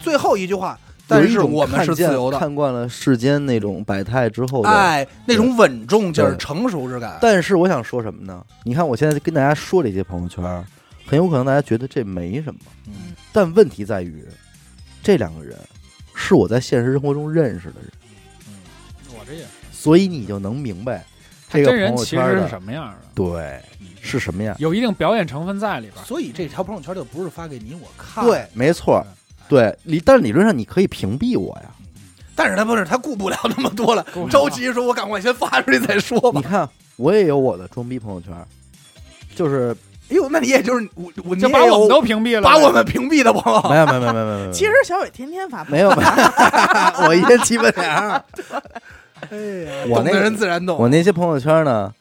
[0.00, 2.38] 最后一句话，但是我们是自由的。
[2.38, 4.68] 看惯了世间那种百态之后的。
[4.70, 7.18] 哎，那种稳重劲儿、对成熟之感。
[7.20, 8.42] 但是我想说什么呢？
[8.64, 10.42] 你看我现在跟大家说这些朋友圈，
[11.08, 14.24] 很有可能大家觉得这没什么，嗯但问题在于，
[15.02, 15.56] 这两个人
[16.14, 17.90] 是我在现实生活中认识的人，
[18.46, 18.54] 嗯
[19.18, 21.04] 我这也，所以你就能明白
[21.48, 23.60] 他这个真人其实是朋友圈的什么样的，对
[24.02, 24.54] 是什么样。
[24.58, 26.04] 有一定表演成分在里边。
[26.04, 29.02] 所以这条朋友圈就不是发给你我看，对，，没错，
[29.48, 31.70] 对理，但理论上你可以屏蔽我呀。
[32.34, 36.42] 但是他不是，他顾不了那么多了顾不，了着急说，我赶快先发出去再说吧你。
[36.42, 38.32] 看，我也有我的装逼朋友圈，
[39.34, 39.76] 就是
[40.10, 46.08] 哎呦，那你也就是我，我就把我们都屏蔽了，把我们屏蔽的朋友，没有没有没有没有没有，其实小伟天天发朋没有，没有
[47.08, 47.82] 我一天七八条。
[49.30, 50.78] 哎呀，我那懂的人自然懂。
[50.78, 51.92] 我那些朋友圈呢，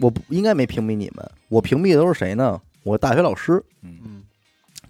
[0.00, 2.60] 我不应该没屏蔽你们，我屏蔽的都是谁呢？
[2.82, 4.22] 我大学老师、嗯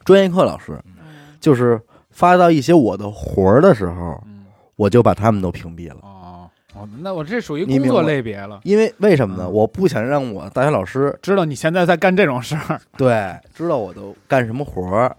[0.05, 4.45] 专业课老师，嗯就是发到一些我的活儿的时候，嗯
[4.77, 5.97] 我就把他们都屏蔽了。
[6.75, 8.61] 哦哦，那我这属于工作类别了。
[8.65, 9.45] 因为为什么呢？
[9.47, 15.17] 嗯我不想让我大学老师知道你现在在干这种事儿， 对知道我都干什么活儿，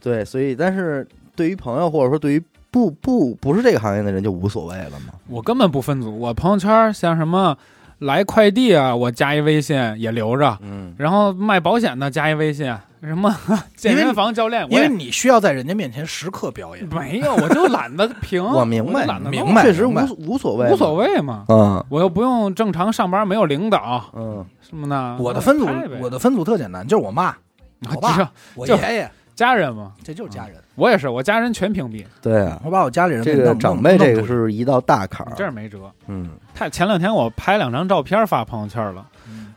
[0.00, 5.14] 对，所以但是对于朋友或者说对于不不不是这个行业的人就无所谓了嘛。
[5.28, 6.18] 我根本不分组。
[6.18, 7.56] 我朋友圈像什么
[7.98, 12.66] 来快递啊，我加一微信也留着，嗯，然后卖保险的加一微信，
[13.02, 13.34] 什么
[13.76, 16.86] 健身房教练，因为你需要在人家面前时刻表演。
[16.88, 18.42] 没有，我就懒得评。
[18.44, 20.94] 我明白就懒得明白确实无无所谓，无所。
[20.94, 21.44] 谓嘛。
[21.48, 25.16] 嗯我又不用正常上班，没有领导嗯，什么的。
[25.22, 25.68] 我的分组，
[26.00, 27.34] 我的分组特简单，就是我妈、
[27.94, 30.56] 我爸这我就爷爷，家人嘛，这就是家人。
[30.76, 35.32] 我也是，我家人全屏蔽，对啊，我把我家里人这个长辈这个，是一道大坎儿。
[35.36, 35.90] 这儿没辙。
[36.08, 39.06] 嗯，太前两天我拍两张照片发朋友圈了，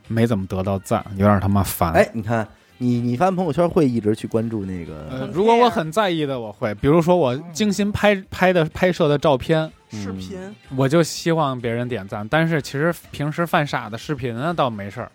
[0.07, 1.91] 没怎么得到赞，有点他妈烦。
[1.93, 10.37] 哎，你看你你发朋友圈会一直去关注那个呃，如果我很在意的，我会，比如说我精心拍拍的拍摄的照片，视频，
[10.75, 12.27] 我就希望别人点赞。
[12.27, 15.11] 但是其实平时犯傻的视频呢，倒没事儿，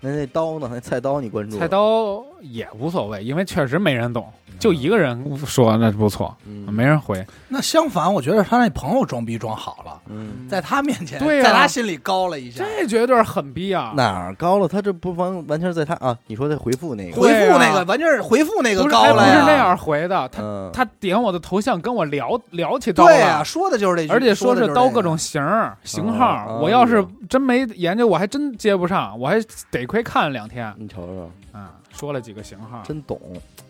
[0.00, 0.68] 那那刀呢？
[0.72, 1.56] 那菜刀你关注？
[1.56, 4.26] 菜，刀也无所谓，因为确实没人懂，
[4.58, 7.24] 就一个人说那不错，嗯，没人回。
[7.48, 12.64] 那相反，我觉得他那朋友装逼装好了，嗯，在他面前，在他心里高了一下。
[12.64, 13.92] 这绝对是狠逼啊！
[13.96, 14.68] 哪儿高了？
[14.68, 16.16] 他这不完完全是在他啊！
[16.26, 23.44] 你说他回复那个，回对啊复那个完全是回复那个高了不，是那样回的，他嗯，他点我的头像跟我聊聊起刀对呀，了。
[23.44, 30.72] 说的就是这句，而且说是这刀各种型儿型号，哦我要是真没研究，我还真接不上，我还得亏看了两天。
[30.76, 33.20] 你瞅瞅，啊，说了几个型号，真懂。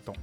[0.05, 0.15] 懂。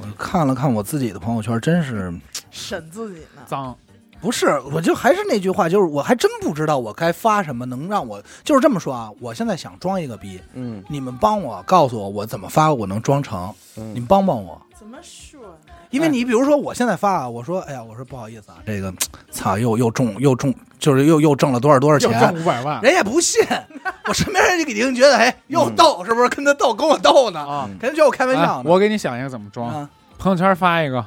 [0.00, 2.12] 我看了看我自己的朋友圈，真是
[2.50, 3.42] 审自己呢。
[3.46, 3.76] 脏，
[4.20, 9.10] 不是，我就还是那句话，就是我还真不知道我该发什么能让我，就是这么说啊。
[9.20, 14.60] 我现在想装一个逼，嗯你们帮我告诉我我怎么发，我能装成，嗯，你们帮帮我。
[14.78, 15.69] 怎么说呢？
[15.90, 18.92] 因为你比如说我现在发啊，我说哎呀，我说不好意思啊，这个
[19.30, 23.40] 操又又中又中，就是又又挣了多少多少钱，挣五百万人也不信，
[24.06, 27.40] 我身边人就肯定觉得哎又逗，是不是跟他逗跟我逗呢？
[27.40, 27.68] 啊！
[27.80, 28.62] 肯定觉得我开玩笑。
[28.64, 31.04] 我给你想一个怎么装，啊朋友圈发一个，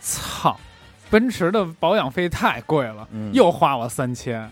[0.00, 0.58] 操，
[1.08, 4.50] 奔驰的保养费太贵了，嗯又花我三千，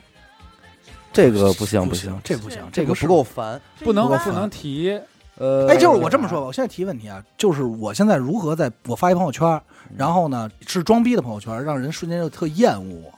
[1.12, 3.60] 这个不行不行，这不行，这个不够烦。
[3.80, 4.98] 不能不能提。
[5.36, 9.60] 呃，哎，就是我这么说吧，我现在提问题啊，就是我现在如何在我发一朋友圈，
[9.96, 13.12] 然后呢是装逼的朋友圈，让人瞬间就特厌恶我。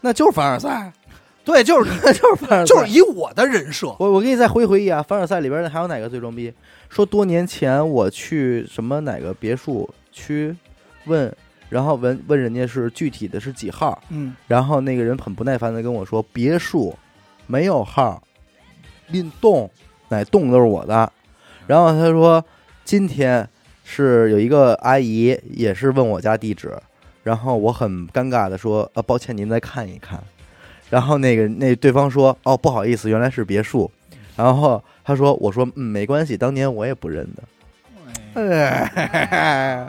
[0.00, 0.92] 那就是凡尔赛，
[1.44, 6.52] 对，就是你， 就是凡尔赛，就是以我的人设，我我给你再回忆回忆啊，凡尔赛里边还有哪个最装逼？
[6.88, 10.54] 说多年前我去什么哪个别墅区
[11.06, 11.32] 问，
[11.68, 16.94] 然后问问人家是具体的是几号，嗯，然后那个人很不耐烦的跟我说别墅
[17.46, 18.22] 没有号，
[19.06, 19.70] 拎栋
[20.08, 21.12] 哪栋都是我的。
[21.66, 22.44] 然后他说
[22.84, 23.48] 今天
[23.84, 26.72] 是有一个阿姨也是问我家地址，
[27.22, 30.22] 然后我很尴尬的说呃抱歉您再看一看。
[30.90, 33.90] 然后那个那对方说哦不好意思原来是别墅，
[34.36, 37.42] 然后他说我说嗯没关系，当年我也不认得。
[38.34, 39.88] 哎，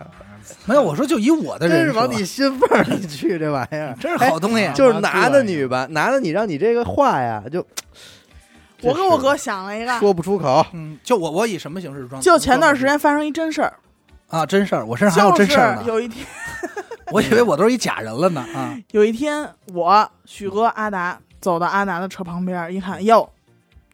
[0.65, 4.73] 没有，我说就以我的真是往你心缝里去这玩意儿，真是好东西哎。
[4.73, 7.65] 就是男的女吧，男的你让你这个话呀就
[8.81, 10.65] 我跟我哥想了一个，说不出口。
[10.73, 12.21] 嗯，就我我以什么形式装？
[12.21, 13.73] 就前段时间发生一真事儿，
[14.27, 15.83] 啊，真事儿，我身上还有真事儿呢。
[15.85, 16.25] 有一天，
[17.11, 18.45] 我以为我都是一假人了呢。
[18.53, 23.27] 啊， 有一天我许哥阿达走到阿达的车旁边，一看，哟，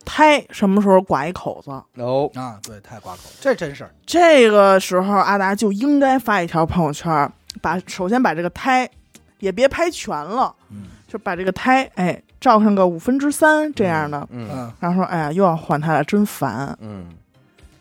[0.04, 1.70] 胎什么时候刮一口子？
[2.02, 3.91] 哦，啊，对，胎刮口，这真事儿。
[4.06, 8.89] 这个时候阿达就应该发一条朋友圈，把首先把这个胎
[9.39, 16.75] 也别拍全了，嗯就把这个胎哎照上个五分之三这样的，嗯嗯，然后说哎呀又要换胎了，真烦。
[16.82, 17.06] 嗯，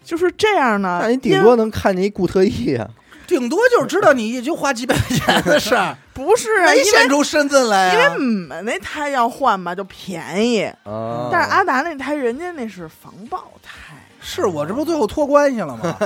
[0.05, 2.89] 就是这样呢，那你顶多能看见一固特异啊。
[3.27, 8.13] 顶多就是知道你也就花几百块钱的事儿， 不是啊，没显出身份来因为啊。
[8.15, 15.97] 我们那胎要换吧就便宜，啊，但是阿达那胎人家那是防爆胎，是我这不最后托关系了吗？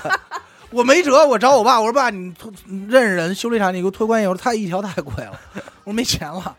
[0.70, 4.26] 我没辙，我找我爸，我说爸，你托你认识人修理厂，你给我托关系。
[4.28, 5.38] 我说他一条太贵了，
[5.82, 6.56] 我说没钱了。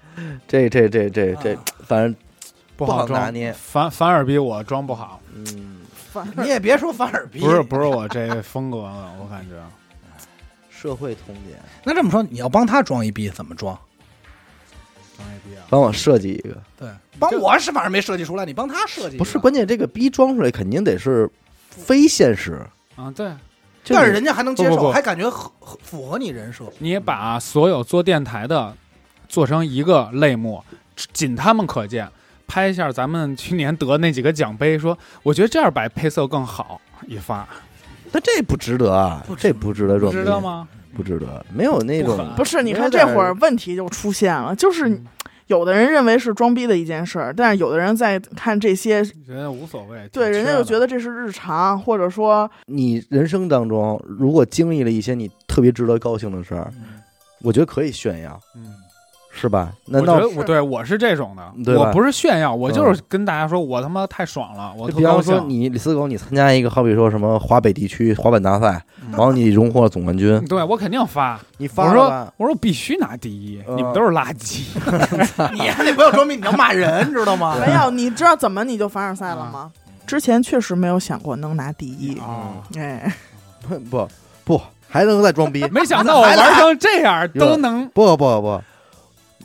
[0.47, 2.13] 这这这这这啊，反正
[2.75, 5.77] 不不好拿装捏反反而比我装不好，嗯，
[6.11, 9.55] 反你也别说反而逼，不是不是我这风格的，我感觉
[10.69, 13.77] 社会通点，那这么说，你要帮他装一逼，怎么装？
[15.15, 15.63] 装一逼啊。
[15.69, 16.61] 帮我设计一个。
[16.77, 19.17] 对，帮我是反正没设计出来，你帮他设计。
[19.17, 21.29] 不是，关键这个逼装出来肯定得是
[21.69, 22.59] 非现实，
[22.97, 23.31] 啊，对
[23.83, 26.65] 就但是人家还能接受，不不不还感觉合合符合你人设。
[26.79, 28.75] 你把所有做电台的
[29.27, 30.63] 做成一个类目，
[31.13, 32.07] 仅他们可见。
[32.47, 37.47] 拍一下咱们去年得那几个奖杯，说我觉得这样摆配色更好，一发
[38.11, 40.41] 那这不值得啊，这不值得装逼，知道？
[40.41, 40.67] 吗？
[40.93, 45.05] 不值得，没有那种不不是，你看这会儿问题就出现了，就是嗯
[45.51, 56.71] 有的人认为是装逼的一件事儿，但是有的人在看这些，人家无所谓，对人家就觉得得这是日常，或者说你人生当中如果经历了一些你特别值得高兴的事儿，
[57.41, 58.73] 我觉得可以炫耀，嗯。
[59.33, 59.71] 是吧？
[59.85, 65.21] 我难道觉得我对我是这种的，我不是炫耀，我就是跟大家说，我他妈太爽了，我就比方。
[65.23, 72.03] 说你李四狗，你参加一个好比说什么华北地区滑板大赛，嗯然后你荣获了总冠军， 对我肯定发，你发我说？
[72.37, 74.61] 我说我必须拿第一，嗯你们都是垃圾。
[75.53, 77.55] 你还得不要装逼，你要骂人，知道吗？
[77.59, 79.71] 没有，你知道怎么你就凡尔赛了吗？
[80.07, 83.13] 之前确实没有想过能拿第一，啊，哎，
[83.89, 84.07] 不
[84.43, 85.65] 不，还能再装逼？
[85.71, 88.61] 没想到我玩成这样都能不不不，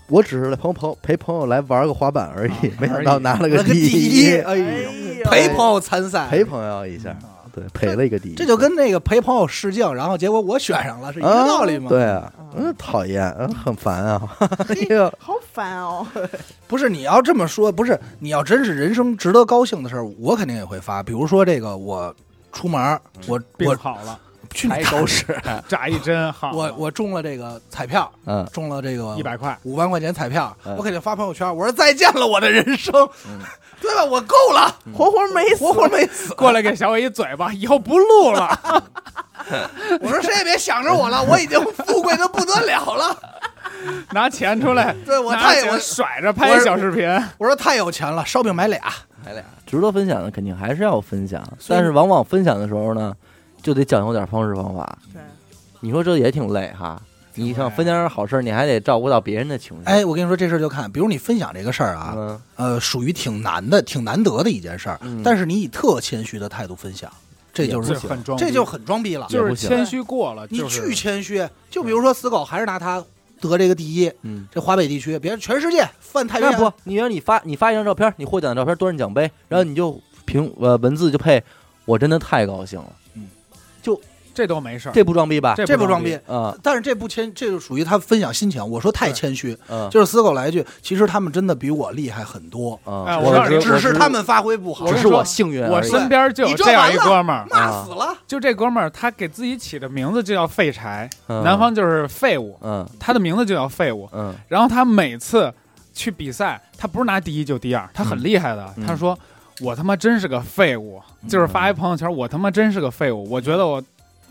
[0.09, 7.16] 我只是朋朋陪朋友来玩个滑板而已，没想到拿了个那个第一，哎呦，陪朋友参赛，陪朋友一下，
[7.53, 11.88] 对，陪了一个第一，这就跟那个陪朋友试镜，然后结果我选上了是一个道理吗？
[11.88, 14.37] 啊对啊，嗯嗯，讨厌，嗯，很烦啊，
[14.69, 16.07] 哎呦，好烦哦！
[16.69, 21.03] 不是你要这么说，不是你要真是人生值得高兴的事儿，我肯定也会发。
[21.03, 22.14] 比如说这个，我
[22.53, 24.19] 出门，我病我好了，
[24.55, 25.25] 去你还狗屎！
[25.69, 32.93] 扎一针好，我我中了这个彩票，嗯，中了这个一百块，五万块钱彩票，嗯我肯定发朋友圈，我说再见了我的人生，
[33.29, 33.41] 嗯
[33.81, 34.05] 对吧？
[34.05, 36.35] 我够了，活活没死，活活没死。
[36.35, 38.83] 过来给小伟一嘴巴，以后不录了。
[40.01, 43.17] 我说谁也别想着我了，我已经富贵的不得了了。
[44.13, 47.07] 拿钱出来，对我太我甩着拍一小视频，
[47.39, 48.81] 我说太有钱了，烧饼买俩。
[49.25, 53.13] 买俩值得分享的肯定还是要分享，但是往往分享的时候呢，
[53.67, 54.97] 就得讲究点方式方法。
[55.13, 55.21] 对
[55.81, 57.03] 你说这也挺累哈，
[57.35, 59.83] 你想分享点好事儿，你还得照顾到别人的情绪。
[59.85, 67.13] 哎，我跟你说这事儿就看，比如你分享这个事儿啊，嗯，呃，属于挺难的、挺难得的一件事儿，嗯但是你以特谦虚的态度分享，
[67.53, 71.45] 这就是这很装，这就很装逼了，就是谦虚过了，你就是巨谦虚。
[71.69, 73.05] 就比如说死狗，还是拿他
[73.41, 74.47] 得这个第一，嗯。
[74.53, 81.43] 这华北地区，别人全世界犯太不，你让你发你发一张照片，你获奖的照片端着奖杯，然后你就凭呃文字就配，
[81.85, 82.93] 我真的太高兴了，
[84.37, 85.55] 这都没事儿，这不装逼吧？
[85.57, 86.33] 这这不装逼逼。。
[86.33, 88.64] 啊但是这不谦，这就属于他分享心情。
[88.68, 93.05] 我说太谦虚，嗯就是死狗来一句，其实他们真的比我厉害很多，啊！
[93.07, 98.14] 哎我我告诉你只是他们发挥不好只是我幸运，我身边就有这这样一哥们儿，骂死了。
[98.27, 104.07] 就这哥们儿，他给自己起的名字就叫废柴，嗯南方就是废物，嗯他的名字就叫废物。
[104.12, 105.53] 嗯然后他每次
[105.94, 108.75] 去比赛，他不是拿第一就第二，他很厉害的。
[108.77, 109.18] 嗯他说
[109.62, 113.83] ：“我他妈真是个废物。”就是发一朋友圈：“我他妈真是个废物。”我觉得我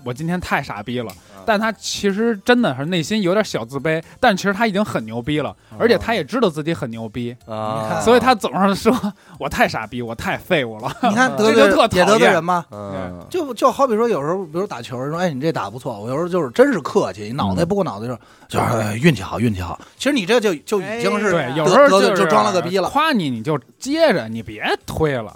[0.05, 1.11] 我今天太傻逼了。
[1.11, 8.91] 嗯但他其实真的是内心有点小自卑，但其实他已经很牛逼了，而且他也知道自己很牛逼，啊，所以他总是说
[9.39, 10.91] ：“我太傻逼，我太废物了。
[11.03, 12.65] 你看嗯得罪这就特讨也得罪人吗？
[12.71, 19.79] 嗯就就好比说，有时候比如打球，说哎你这打不错，我有时候就是真是客气，脑袋不过脑袋就是就是哎运气好，运气好。
[19.99, 25.31] 其实你这就就已经是哎”对，有得时候就装了个逼了夸你你就接着，你别推了，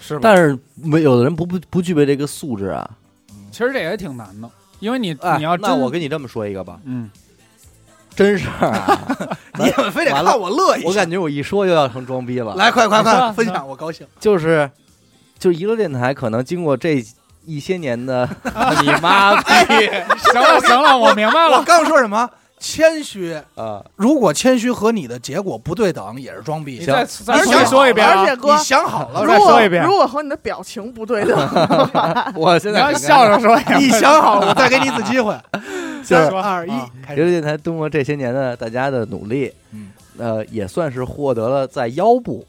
[0.00, 0.20] 是吧？
[0.22, 2.88] 但是没有的人不不不具备这个素质啊。
[3.58, 7.10] 其实这也挺难的，因为你、哎你要那我跟你这么说一个吧，嗯，
[8.14, 10.88] 真事儿啊， 你们非得看我乐一下。
[10.88, 12.54] 我感觉我一说就要成装逼了。
[12.54, 14.06] 来快快快分享，我高兴。
[14.20, 14.70] 就是
[15.40, 17.04] 就娱乐电台，可能经过这
[17.44, 18.28] 一些年的
[18.80, 19.44] 你妈逼
[20.18, 21.64] 行了行了，我明白我了。
[21.64, 22.30] 刚说什么？
[22.70, 26.78] 谦虚，啊，如果谦虚和你的结果不对等，也是装逼。
[26.78, 28.26] 你再行再说一遍啊而！
[28.26, 29.26] 且哥你，想好了？
[29.26, 31.34] 再说一遍果如果和你的表情不对等，
[32.36, 35.34] 我现在笑着说呀，你想好了，我再给你一次机会。
[36.04, 36.70] 就是三二一。
[37.14, 42.46] 娱乐电台通过这些年的大家的努力，嗯，呃，也算是获得了在腰部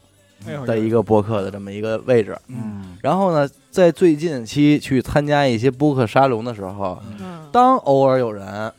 [0.66, 2.36] 的一个播客的这么一个位置。
[2.48, 8.70] 嗯，然后呢，在最近期去参加一些播客沙龙的时候，嗯，当偶尔有人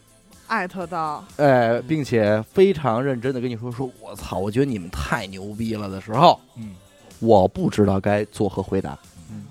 [0.51, 6.75] 艾特到哎，并且非常认真的跟你说说，我操，我觉得你们太牛逼了的时候，嗯，
[7.19, 8.99] 我不知道该作何回答。
[9.31, 9.45] 嗯，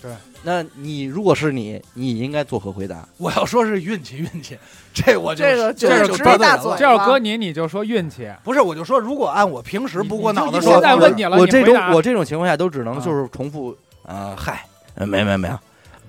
[0.00, 0.12] 对，
[0.44, 3.04] 那你如果是你，你应该作何回答？
[3.16, 4.56] 我要说是运气，运气，
[4.94, 6.76] 这我就这个就就是大嘴得罪人了。
[6.78, 8.30] 这要搁你你就说运气。
[8.44, 15.58] 不是，我就说，如果按我平时不过脑子你说，现在问你了，我这种我这种情况下都只能就是重复啊、嗨，呃没没没有，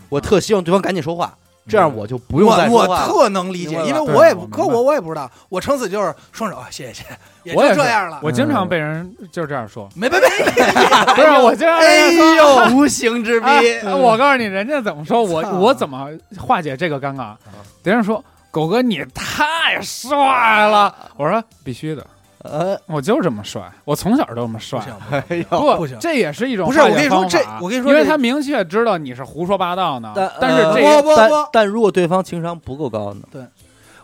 [0.07, 1.35] 我特希望对方赶紧说话，
[1.69, 3.07] 这样我就不用再我我说话了。
[3.07, 7.09] 特能理解，因为我也对搁我我也不知道，我撑死就是双手啊，谢谢谢谢，
[7.43, 8.19] 也我也就这样了。
[8.23, 10.27] 我经常被人就是这样说，没没没，
[11.15, 12.35] 不是我经常被哎。
[12.35, 17.35] 呦，无形之哎 逼，我告诉你，人家怎么说我我怎么化解这个尴尬？
[17.83, 22.05] 别人说狗哥你太帅了，我说必须的，
[22.43, 24.85] 呃，我就是这么帅，我从小就这么帅不。
[24.85, 24.95] 行，
[25.29, 33.21] 哎呦，不，行这也是一种不是我跟你说这我跟你说因为他明确知道你是胡说八道呢但，但是这但不不，但如果对方情商不够高呢？
[33.31, 33.43] 对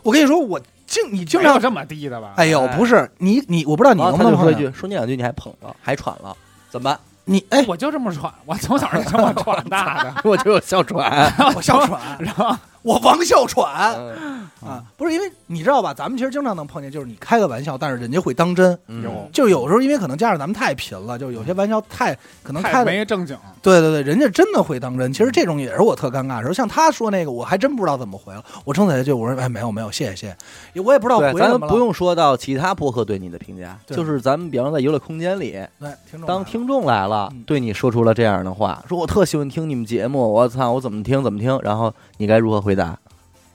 [0.02, 2.34] 我跟你说，我经你经常，没有这么低的吧？
[2.36, 6.36] 哎呦，哎不是你你，我不知道你能不能说一句，说你两句你还捧了，还喘了，
[6.70, 7.00] 怎么办？
[7.28, 10.14] 你哎，我就这么喘，我从小就这么 喘大的。
[10.22, 11.32] 我就有哮喘。
[11.56, 12.54] 我哮喘， 然后
[12.86, 15.92] 我王哮喘嗯啊，不是因为你知道吧？
[15.92, 18.78] 咱们其实经常能碰见，就是你开个玩笑，但是人家会当真。
[18.86, 25.12] 嗯有就有时候因为可能加上咱们太贫了，就有些玩笑太可能开太的，没正经，对对对，人家真的会当真。
[25.12, 28.44] 其实这种也是我特尴尬的时候，像他说那个，我还真不知道怎么回了。
[28.64, 30.36] 我撑起来就我说哎没有没有，谢谢谢
[30.74, 31.50] 谢，我也不知道对，回了。
[31.50, 42.96] 咱们不用说到其他播客对你的评价，就是咱们比方在娱乐空间里，对听众当听众来了嗯，对你说出了这样的话，说我特喜欢听你们节目，我操，我怎么听怎么听，然后你该如何回答？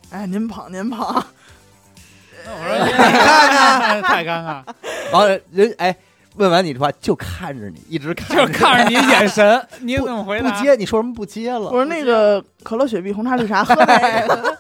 [0.10, 4.62] 哎，您捧您捧， 我说你看看， 太尴尬，
[5.10, 5.96] 然后人哎，
[6.36, 10.52] 问完你的话就看着你，一直看就着你，看着你眼神， 你怎么回答？
[10.52, 11.62] 不接，你说什么不接了？
[11.62, 14.58] 我说那个可乐、雪碧、红茶、绿茶喝那个，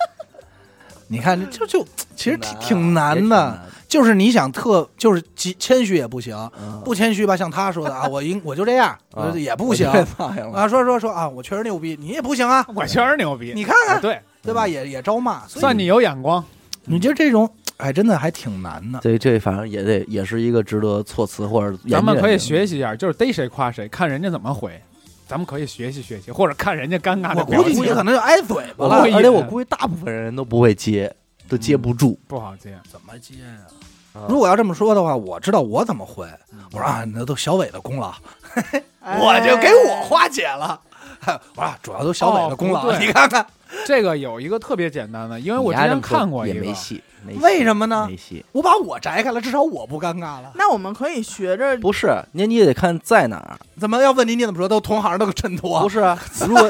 [1.08, 8.98] 你看就就其实挺挺难的，就是你想特就是极谦虚也不行，嗯不谦虚吧，像他说的啊，我应我就这样，
[9.36, 9.90] 也不行。
[9.90, 14.68] 啊，说说说啊，我确实牛逼，你也不行啊，我确实牛逼，你看看对，对吧？
[14.68, 16.44] 也也招骂，所以算你有眼光。
[16.86, 19.00] 你就这种，哎，真的还挺难的。
[19.04, 24.82] 这这反正也得也是一个值得措辞或者咱们可以学习一下，就是逮谁夸谁，看人家怎么回。
[25.28, 27.74] 咱们可以学习学习，或者看人家尴尬的我表情。
[27.74, 31.14] 估计你可能就挨嘴巴了，会而且我估计大部分人都不会接，
[31.48, 32.20] 都接不住。
[32.28, 33.48] 不好接，怎么接呀？
[34.14, 36.28] 啊如果要这么说的话，我知道我怎么回。
[36.74, 38.14] 我说啊，那都小伟的功劳，
[39.00, 40.78] 哎 我就给我化解了。
[41.56, 43.46] 我说主要都小伟的功劳，哦你看看
[43.86, 50.52] 这个有一个特别简单的，因为我之前看过一个也没，戏，没戏为什么呢没戏，我把我摘开了，至少我不尴尬了。
[50.56, 53.58] 那我们可以学着不是，您你也得看在哪儿。
[53.80, 54.68] 怎么要问你你怎么说？
[54.68, 56.18] 都同行都衬托不，是啊，
[56.48, 56.70] 如果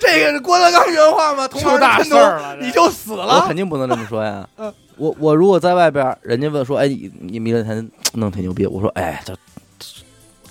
[0.00, 1.46] 这个是郭德纲原话吗？
[1.48, 3.54] 同行出大衬事儿了你就死了我肯。
[3.54, 4.72] 定不能这么说呀嗯。
[4.96, 9.38] 我我如果在外边儿，人家问说，哎，你你明天弄挺牛逼，我说，哎，这这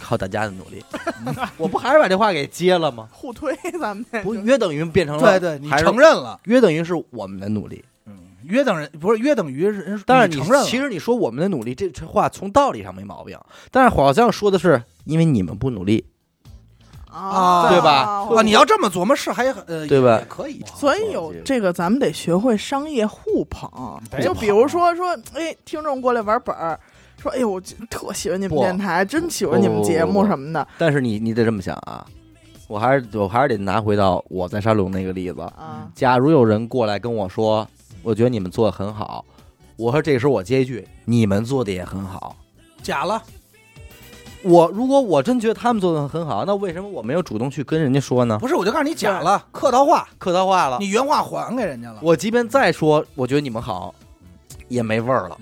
[0.06, 0.84] 靠大家的努力，
[1.58, 3.10] 我不还是把这话给接了吗？
[3.12, 7.84] 互推咱们这不约等于变成了对对，你还是承认了，约等于是我们的努力。
[8.06, 13.36] 嗯，约等人不是约等于是人，但是你承认了，其实你说我们的努力，这这话从道理上没毛病，
[13.72, 16.06] 但是好像说的是因为你们不努力，
[17.12, 18.28] 啊对吧？
[18.36, 20.22] 啊，你要这么琢磨是还呃对吧？
[20.30, 23.68] 可以，所以有这个，咱们得学会商业互捧。
[24.22, 26.80] 就比如说说，哎，听众过来玩本儿，
[27.26, 32.06] 说，哎呦，我特喜欢你们电台，真喜欢你们节目什么的但是你你得这么想啊，
[32.68, 35.42] 我还是我还是得拿回到我在沙龙那个例子。
[35.42, 35.90] 啊。
[35.96, 37.68] 假如有人过来跟我说，
[38.04, 39.26] 我觉得你们做的很好，
[39.76, 42.36] 我说这时候我接一句，你们做的也很好。
[42.84, 43.20] 假了，
[44.44, 48.38] 我如果我真觉得他们做的很好，那为什么我没有主动去跟人家说呢？
[48.38, 52.00] 不是我就告诉你假了，客套话，客套话了，你原话还给人家了。
[52.04, 53.96] 我即便再说，我觉得你们好，
[54.68, 55.36] 也没味儿了。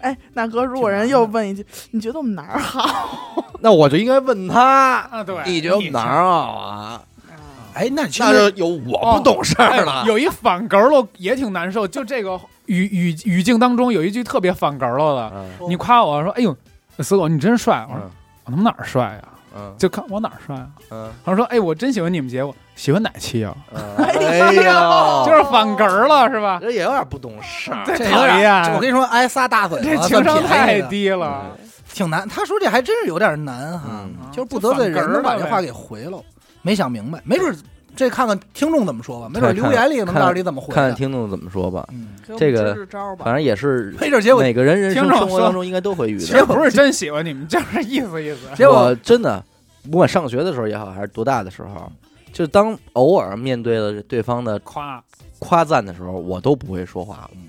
[0.00, 3.44] 哎，大哥，如果人又问一句，你觉得我们哪儿好？
[3.60, 4.62] 那我就应该问他，
[5.10, 7.02] 啊，对，你觉得我们哪儿好啊？
[7.74, 10.00] 哎，那其那实就有我不懂事儿了。
[10.02, 11.86] 哎有一反格喽，也挺难受。
[11.86, 16.56] 就这个语语语境当中有一句特别反格喽的，嗯你夸我说：“哎呦，
[17.00, 18.10] 死狗你真帅。”我说嗯
[18.46, 19.22] ：“我他妈哪儿帅呀？
[19.56, 23.54] 嗯就看往哪儿帅啊嗯？”他说：“哎，我真喜欢你们节目，喜欢哪期啊？
[23.74, 24.62] 嗯，哎呦，
[25.26, 26.58] 就是反哏了，是吧？
[26.60, 27.82] 这也有点不懂事儿。
[27.86, 31.46] 这这有点讨厌我跟你说，挨仨大嘴巴，这情商太，低了。
[31.92, 32.28] 挺难。
[32.28, 36.18] 他说这还真是有点难哈嗯，就是不得罪人，能把这话给回了。
[36.62, 37.56] 没想明白，没准儿
[37.96, 40.94] 这看看听众怎么说吧，没准儿留言里能看告诉你怎么回看看。
[40.94, 41.88] 听众怎么说吧。
[42.38, 42.86] 这个
[43.18, 43.34] 反。
[43.34, 46.38] 正也是没准结果每个人人生生活当中应该都会遇到其到。
[46.40, 48.40] 实不是真喜欢你们，就是意思意思。
[48.54, 49.42] 结果真的，
[49.90, 51.90] 不管上学的时候也好，还是多大的时候，
[52.32, 55.02] 就当偶尔面对了对方的夸，
[55.38, 57.30] 夸赞的时候，我都不会说话了。
[57.34, 57.48] 嗯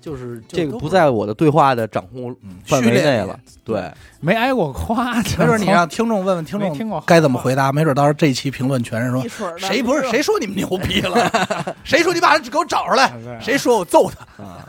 [0.00, 3.38] 就是这个不在我的对话的掌控嗯范围内了。
[3.64, 3.90] 对，
[4.20, 11.30] 没挨过夸，没准儿你让听众问问听没听过众该怎么回答，没准儿到时候这一期评论全是说谁不是谁说你们牛逼了，
[11.84, 14.42] 谁说你把他给我找出来，谁说我揍他。
[14.42, 14.68] 啊，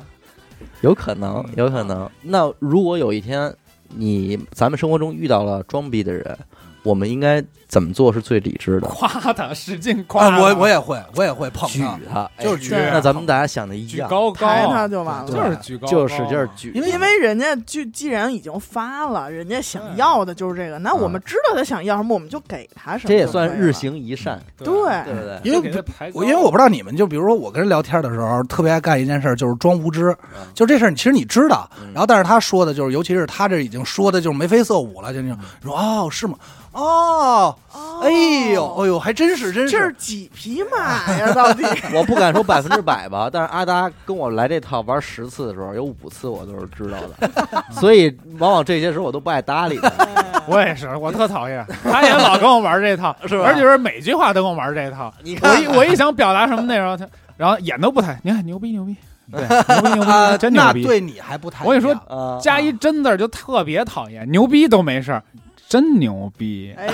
[0.81, 2.09] 有可能，有可能。
[2.21, 3.53] 那如果有一天
[3.95, 6.37] 你咱们生活中遇到了装逼的人，
[6.83, 8.87] 我们应该怎么做是最理智的？
[8.87, 15.27] 夸他，使劲夸啊，我我也会，我也会捧举他，他，哎就是举对那咱们大家想的一样，举高高，抬他就完了。
[15.27, 23.09] 就是举高高，就使劲举，因为因为人家就既然已经发了，人家想要的就是这个，那我们知道他想要什么，我们就给他什么。
[23.09, 23.71] 这也算日。
[23.71, 25.39] 行一善，对对对不对？
[25.43, 30.15] 因为因为我不知道你们，就比如说我跟人聊天的时候，特别爱干一件事儿，就是装无知。
[30.35, 36.37] 嗯就这事儿，其实你知道，嗯然后但是他说的就是，尤其是他这已经说的就是眉飞色舞了，就那种说哦是吗？
[36.73, 38.09] 哦，哦哎
[38.53, 41.33] 呦，哎呦，还真是真是这是是，几匹马呀？
[41.33, 41.63] 到底？
[41.93, 49.91] 我不敢说百分之百吧，但是阿达跟我来这套玩十次的时候，有五次我都是知道的， 所以往往这些时候我都不爱搭理他。
[50.47, 55.13] 我也是，我特讨厌，他也老跟我玩这套，是吧而且是每句话都跟我玩这套。
[55.21, 57.07] 你我一我一想表达什么内容，他
[57.37, 58.95] 然后眼都不抬，你看牛逼牛逼，
[59.31, 60.81] 对，牛逼牛啊逼，真牛逼。
[60.81, 61.63] 那对你还不太。
[61.63, 65.23] 我跟你说啊，加一真字就特别讨厌，牛逼都没事儿，
[65.71, 66.75] 真牛逼。
[66.77, 66.87] 哎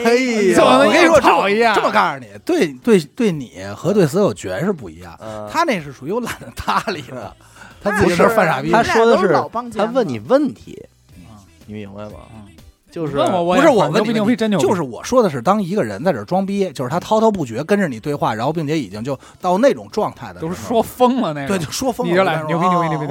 [0.53, 5.17] 呀，怎么我跟你说，这么讨厌这么告诉你，对对对，你和对死狗绝是不一样。
[5.19, 7.36] 嗯他那是属于我懒得搭理的，
[7.82, 8.69] 他那自己是是犯傻逼。
[8.71, 9.34] 他说的是
[9.75, 10.80] 他问你问题
[11.15, 11.23] 嗯，
[11.65, 12.19] 你明白吗？
[12.36, 12.43] 嗯
[12.89, 21.57] 就是问我我不是也牛逼我问你牛逼真牛逼，就是我说的是，当一个人在这儿装逼，就是他滔滔不绝跟着你对话，然后并且已经就到那种状态的时候，都是说疯了那种。
[21.57, 22.11] 对，就说疯了。
[22.11, 23.07] 你就来牛逼牛逼牛逼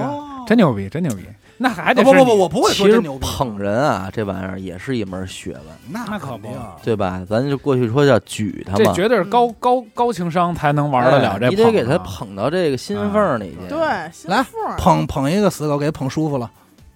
[0.47, 1.23] 真牛逼真牛逼，
[1.59, 3.27] 那还得不不不不，我不会说其实真牛逼。
[3.27, 6.49] 捧人啊，这玩意儿也是一门学问，那那可不
[6.83, 7.25] 对吧？
[7.29, 11.47] 咱就过去说叫举他嘛，这绝对是高高高情商才能玩得了这。
[11.47, 14.45] 哎你得给他，捧到这个心缝儿里去。，对，心来
[14.77, 16.51] 捧捧一个死狗，给捧舒服了。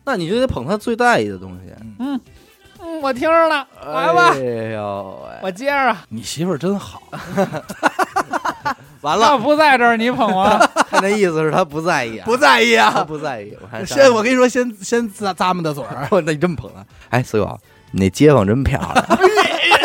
[0.04, 1.72] 那你就得捧他最在意的东西。
[1.98, 2.20] 嗯，
[3.02, 5.96] 我听着了，来吧哎，呦喂，我接着。
[6.08, 7.02] 你媳妇儿真好，
[9.02, 10.44] 完他，不在这儿，你捧我，
[10.90, 13.04] 看那意思是他不在意啊，不在意他啊。
[13.04, 13.56] 不在意。
[13.62, 16.06] 我还先我跟你说，先先咂咂们的嘴儿。
[16.24, 16.84] 那你这么捧啊？
[17.10, 17.58] 哎，四狗，
[17.92, 18.94] 你那街坊真漂亮。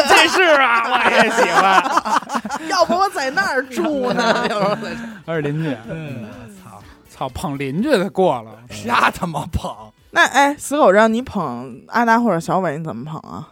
[0.07, 2.69] 这是啊，我也喜欢。
[2.69, 4.77] 要不我在那儿住呢？
[5.25, 6.25] 二邻居，嗯，
[6.63, 8.51] 操操，捧邻居的过了。
[8.69, 9.71] 瞎他妈捧。
[10.11, 13.47] 那哎，死狗让你捧阿达或者小伟，你怎么捧啊？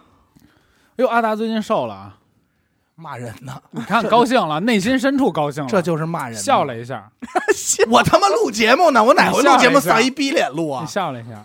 [0.98, 2.16] 哟，阿达最近瘦了啊，
[2.96, 6.38] 骂人呢，你看高兴了，内心深处高兴了，这就是骂人。
[6.38, 7.10] 笑，了一下，
[7.90, 10.88] 我他妈录节目呢，我哪回录节目丧一逼脸录啊你？
[10.88, 11.44] 笑了一下。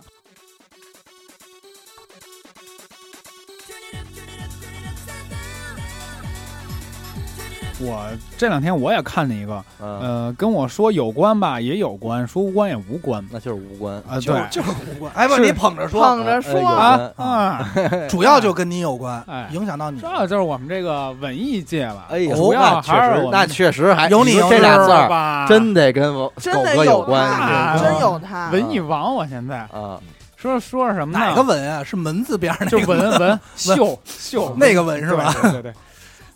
[7.81, 8.05] 我
[8.37, 14.19] 这两天我也看了一个，嗯，呃，跟我说有关吧，也有关；说无关也无关那就是无关啊。
[14.21, 15.13] 就对就是无关。
[15.15, 17.71] 哎不，你捧着说，捧着说啊啊，
[18.09, 20.01] 主要就跟你有关哎，影响到你。
[20.01, 22.07] 这就是我们这个文艺界了。
[22.11, 25.47] 哎呀，主要那确实，还是我确实还有你这俩字儿吧？
[25.49, 28.51] 真得跟我真狗哥的有关真有他。
[28.51, 29.99] 文艺王，我现在啊，
[30.37, 31.25] 说说什么呢？
[31.25, 31.83] 哪个文啊？
[31.85, 35.33] 是门字边儿那就个文文 秀秀那个文是吧？
[35.43, 35.75] 对对对对，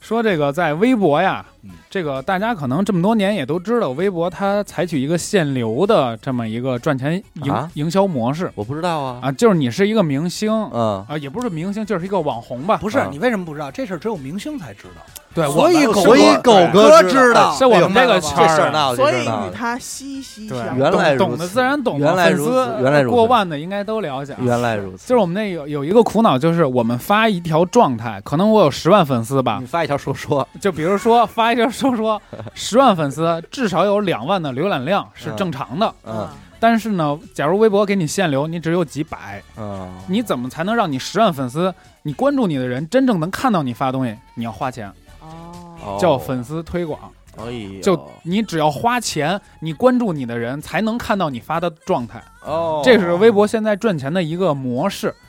[0.03, 1.47] 说这个在微博呀，
[1.93, 10.51] 这个大家可能这么多年也都知道，微博它采取一个限流的这么一个赚钱营、啊营销模式我不知道啊，啊，就是你是一个明星。
[10.73, 12.79] 嗯，啊，也不是明星，就是一个网红吧。
[12.79, 13.71] 不是啊你为什么不知道？
[13.71, 15.03] 这事儿只有明星才知道。
[15.35, 24.39] 对，所以所以狗哥哥知道是我们这个圈这儿啊事儿闹的，所以与他息息对相原来如此懂懂的自然懂，原来如此原来如此过万的应该都了解啊。
[24.43, 32.23] 原来如此，就是我们那有有一个苦恼，就是我们发一条状态，可能我有十万粉丝吧你，发一条说说，就比如说发一条说说，
[32.55, 35.95] 十万粉丝至少有两万的浏览量是嗯正常的。
[36.07, 36.27] 嗯
[36.59, 41.75] 但是呢，假如微博给你限流，你只有几百，嗯，你怎么才能让你十万粉丝，
[42.05, 44.17] 你关注你的人真正能看到你发东西？
[44.37, 44.89] 你要花钱，
[45.99, 47.01] 叫粉，丝推广。
[47.83, 52.23] 就你只要花钱，你关注你的人才能看到你发的状态。
[52.45, 55.22] 哦，这是微博现在赚钱的一个模式嗯。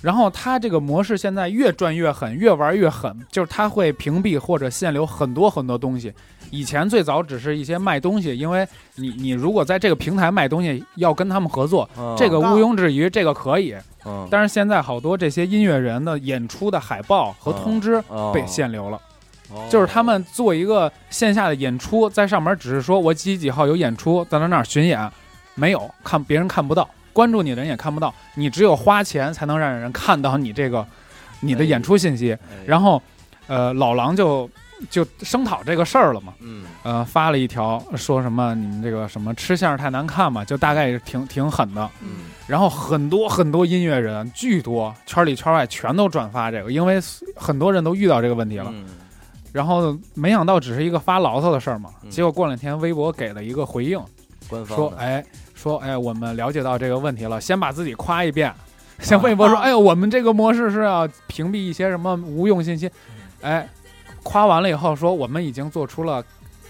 [0.00, 6.12] 然后它这个模式现在越转越狠，越玩越狠，就是它会屏蔽或者限流很多很多东西。
[6.50, 12.14] 以前最早只是一些卖东西，因为你你如果在这个平台卖东西，要跟他们合作，嗯。
[12.16, 13.76] 这个毋庸置疑，这个可以。
[14.06, 14.26] 嗯。
[14.30, 18.98] 但是现在好多这些音乐人的演出的海报和通知哦被限流了，
[19.50, 19.66] 哦。
[19.68, 25.10] 就是他们做一个线下的演出，在上面只是说我几几几号有演出，在那儿哪儿巡演，
[25.54, 26.88] 没有看别人看不到，
[27.18, 30.86] 关注你的人也看不到，你只有花钱才能让人看到你这个
[31.40, 32.32] 你的演出信息。
[32.32, 32.38] 哎。
[32.64, 33.02] 然后，
[33.48, 34.48] 呃，老狼就
[34.88, 36.62] 就声讨这个事儿了嘛，嗯。
[36.84, 41.90] 呃，发了一条说什么你们这个什么吃相太难看嘛，就大概是挺挺狠的。
[42.00, 42.26] 嗯。
[42.46, 47.00] 然后很多很多音乐人，巨多，圈里圈外全都转发这个，因为
[47.34, 48.70] 很多人都遇到这个问题了。
[48.72, 48.86] 嗯。
[49.52, 52.10] 然后没想到只是一个发牢骚的事儿嘛，嗯。
[52.12, 54.00] 结果过两天微博给了一个回应，
[54.48, 55.24] 官方说哎
[55.58, 58.54] 说哎我们了解到这个问题了，先把自己夸一遍。
[59.00, 59.22] 像啊。
[59.24, 59.62] 微博说，啊。
[59.62, 62.88] 哎呦，我们这个模式是要屏蔽一些什么无用信息，
[63.42, 63.68] 哎，
[64.22, 66.24] 夸完了以后说我们已经做出了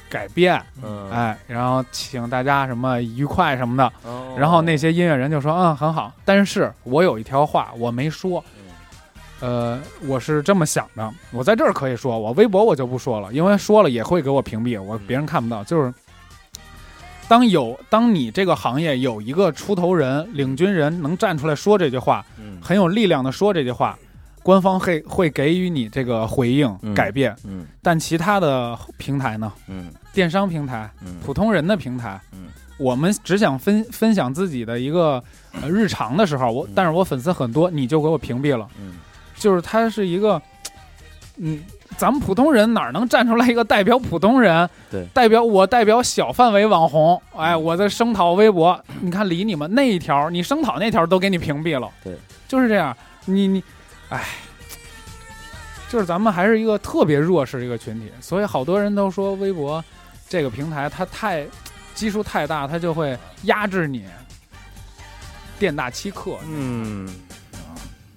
[0.08, 1.10] 改变，嗯。
[1.10, 4.34] 哎，然后请大家什么愉快什么的，哦。
[4.38, 8.42] 然后那些音乐人就说：“嗯，很好。”但是我有一条话我没说，
[9.40, 15.00] 呃，我是这么想的，我在这儿可以说，我微博我就不说了，因为说了也会给我屏蔽，我嗯。
[15.06, 15.62] 别人看不到。
[15.64, 15.92] 就是
[17.28, 22.58] 当有当你这个行业有一个出头人、领军人能站出来说这句话，嗯。
[22.62, 23.96] 很有力量的说这句话，
[24.42, 26.94] 官方会会给予你这个回应、嗯。
[26.94, 27.36] 改变。
[27.44, 27.66] 嗯。
[27.82, 29.92] 但其他的平台呢，嗯。
[30.12, 31.16] 电商平台、嗯。
[31.22, 32.46] 普通人的平台，嗯。
[32.78, 35.22] 我们只想分分享自己的一个、
[35.60, 36.72] 呃、日常的时候，我嗯。
[36.74, 38.94] 但是我粉丝很多，你就给我屏蔽了，嗯。
[39.36, 40.40] 就是它是一个，
[41.36, 41.62] 嗯，
[41.98, 44.70] 咱们普通人哪能站出来一个代表普通人？
[44.90, 45.04] 对。
[45.12, 47.62] 代表我代表小范围网红，哎，嗯。
[47.62, 52.96] 我在声讨微博，你看理你们那一条，你声讨那条都给你屏蔽了，对，就是这样，
[53.26, 53.62] 你你，
[54.08, 54.24] 哎。
[55.90, 59.82] 就是咱们还是一个特别弱势的一个群体，所以好多人都说微博
[60.28, 61.46] 这个平台它太
[61.94, 64.04] 基数太大，它就会压制你，
[65.58, 66.36] 店大欺客。
[66.46, 67.08] 嗯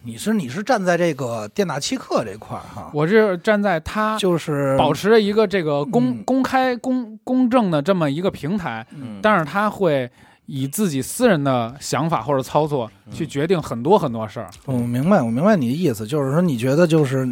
[0.04, 10.10] 你是你是站在这个店大欺客这块儿哈，我是站在他就是保持着一个这个公、嗯公开、公公正的这么一个平台，嗯，但是他会
[10.48, 14.50] 以自己私人的想法或者操作嗯去决定很多很多事儿。
[14.66, 17.28] 我明白，我明白你的意思，就是说你觉得就是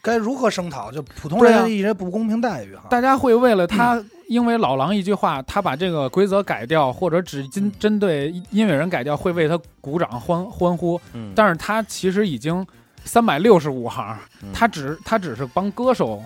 [0.00, 2.84] 该如何声讨，就普通人一些不公平待遇哈。
[2.88, 11.00] 大家会为了他，因为老狼一句话，他把这个规则改掉，或者只针针对音乐人改掉，会为他鼓掌欢欢呼。
[11.12, 11.32] 嗯。
[11.34, 12.66] 但是他其实已经
[13.04, 14.48] 三百六十五行，嗯。
[14.52, 16.22] 他只他只是帮歌手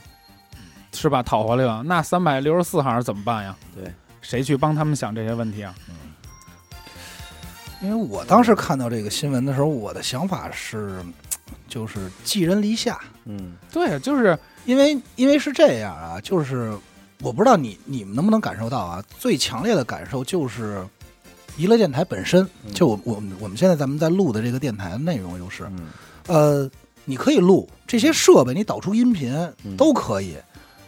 [0.93, 3.57] 是吧讨活力了，那三百六十四行怎么办呀？
[3.75, 5.75] 对，谁去帮他们想这些问题啊？
[5.89, 5.95] 嗯。
[7.81, 11.01] 因为我当时看到这个新闻的时候，我的想法是，
[11.69, 13.55] 就是寄人篱下，嗯。
[13.73, 16.77] 对，就是因为因为是这样啊，就是
[17.23, 20.85] 我不知道你你们能不能感受到啊，最强烈的感受就是
[21.57, 25.89] 娱乐电台本身，嗯就我我我们现在咱们在录的这个电台的内容就是，嗯
[26.29, 26.71] 呃，
[27.05, 29.33] 你可以录这些设备，你导出音频
[29.65, 30.37] 嗯都可以，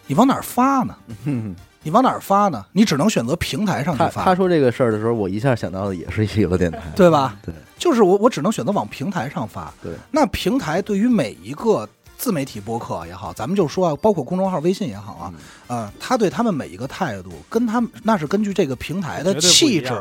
[0.07, 0.95] 你往哪儿发呢？
[1.25, 2.63] 嗯你往哪儿发呢？
[2.71, 7.35] 你只能选择平台上去他发，他说这个事儿的时候，我一下想到的也是娱乐电台，对吧？
[7.43, 9.73] 对，就是我我只能选择往平台上发。
[9.81, 11.89] 对，那平台对于每一个
[12.21, 15.33] 自媒体播客也好，咱们就说啊，包括公众号、微信也好啊，
[15.69, 19.91] 嗯啊，他对他们每一个态度，跟他们那是根据这个平台的气质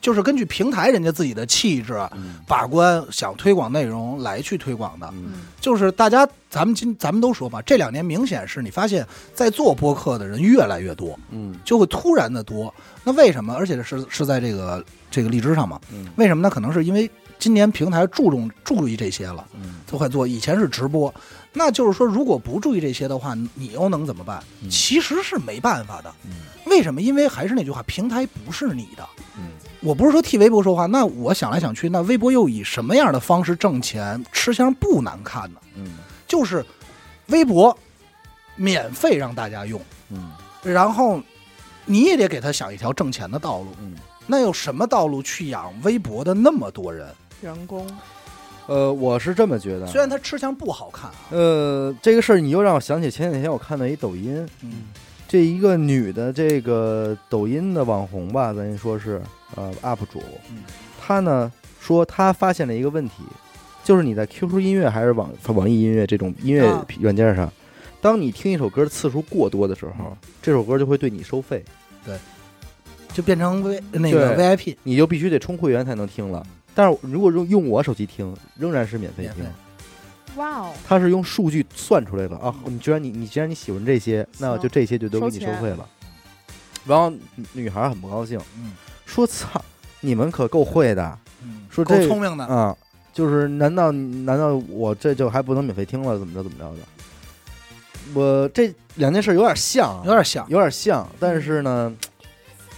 [0.00, 5.10] 就是根据平台人家自己的气质、嗯把关，想推广内容来去推广的。
[5.12, 9.04] 嗯就是大家，咱们今咱们都说嘛，这两年明显是你发现，
[9.34, 12.72] 在做播客的人越来越多，嗯就会突然的多。
[13.02, 13.54] 那为什么？
[13.54, 15.80] 而且是是在这个这个荔枝上嘛？
[15.92, 16.48] 嗯为什么呢？
[16.48, 20.26] 可能是因为今年平台注重注意这些了，嗯都快做。
[20.26, 21.12] 以前是直播，
[21.58, 24.44] 那就是说，如果不注意这些的话，你又能怎么办？
[24.62, 26.14] 嗯其实是没办法的。
[26.26, 26.32] 嗯
[26.66, 27.00] 为什么？
[27.00, 29.08] 因为还是那句话，平台不是你的。
[29.38, 34.22] 嗯我不是说替微博说话，那我想来想去，那微博又以什么样的方式挣钱？
[34.32, 35.98] 吃相不难看呢，嗯
[36.28, 36.62] 就是
[37.28, 37.76] 微博
[38.56, 39.80] 免费让大家用，
[40.10, 40.32] 嗯
[40.62, 41.22] 然后
[41.86, 43.68] 你也得给他想一条挣钱的道路。
[43.80, 43.94] 嗯。
[44.26, 47.14] 那有什么道路去养微博的那么多人？
[47.42, 47.86] 员工
[48.66, 54.84] 呃，我是这么觉得，虽然他吃相不好看啊，呃，这个事儿你又让我想起前几天我看到一抖音，嗯。
[55.28, 59.20] 这一个女的这个抖音的网红吧，咱说是
[59.56, 60.62] 呃 UP 主嗯，
[61.00, 63.24] 她呢说她发现了一个问题，
[63.82, 67.52] 就是你在 QQ 音乐还是网网易音乐这种音乐啊软件上，
[68.00, 71.64] 当你听一首歌的次数过多的时候嗯，这首歌就会对你收费，
[72.04, 72.16] 对。
[73.12, 76.46] 就变成 V 那个 VIP 你就必须得充会员才能听了。
[76.76, 79.52] 但是如果用用我手机听，仍然是免费听免。。
[80.36, 82.54] 哇哦，它是用数据算出来的啊！
[82.66, 85.88] 你居然你你既然你喜欢这些，那就这些就都给你收费了。
[86.84, 88.74] 然后女女孩很不高兴，嗯
[89.06, 89.58] 说：“操，
[90.00, 91.18] 你们可够会的
[91.70, 92.76] 说这聪明的，啊！
[93.14, 96.18] 就是难道难道我这就还不能免费听了？
[96.18, 96.82] 怎么着怎么着的？
[98.12, 100.46] 我这两件事有点像啊，有点像。
[100.50, 101.96] 有点像，但是呢，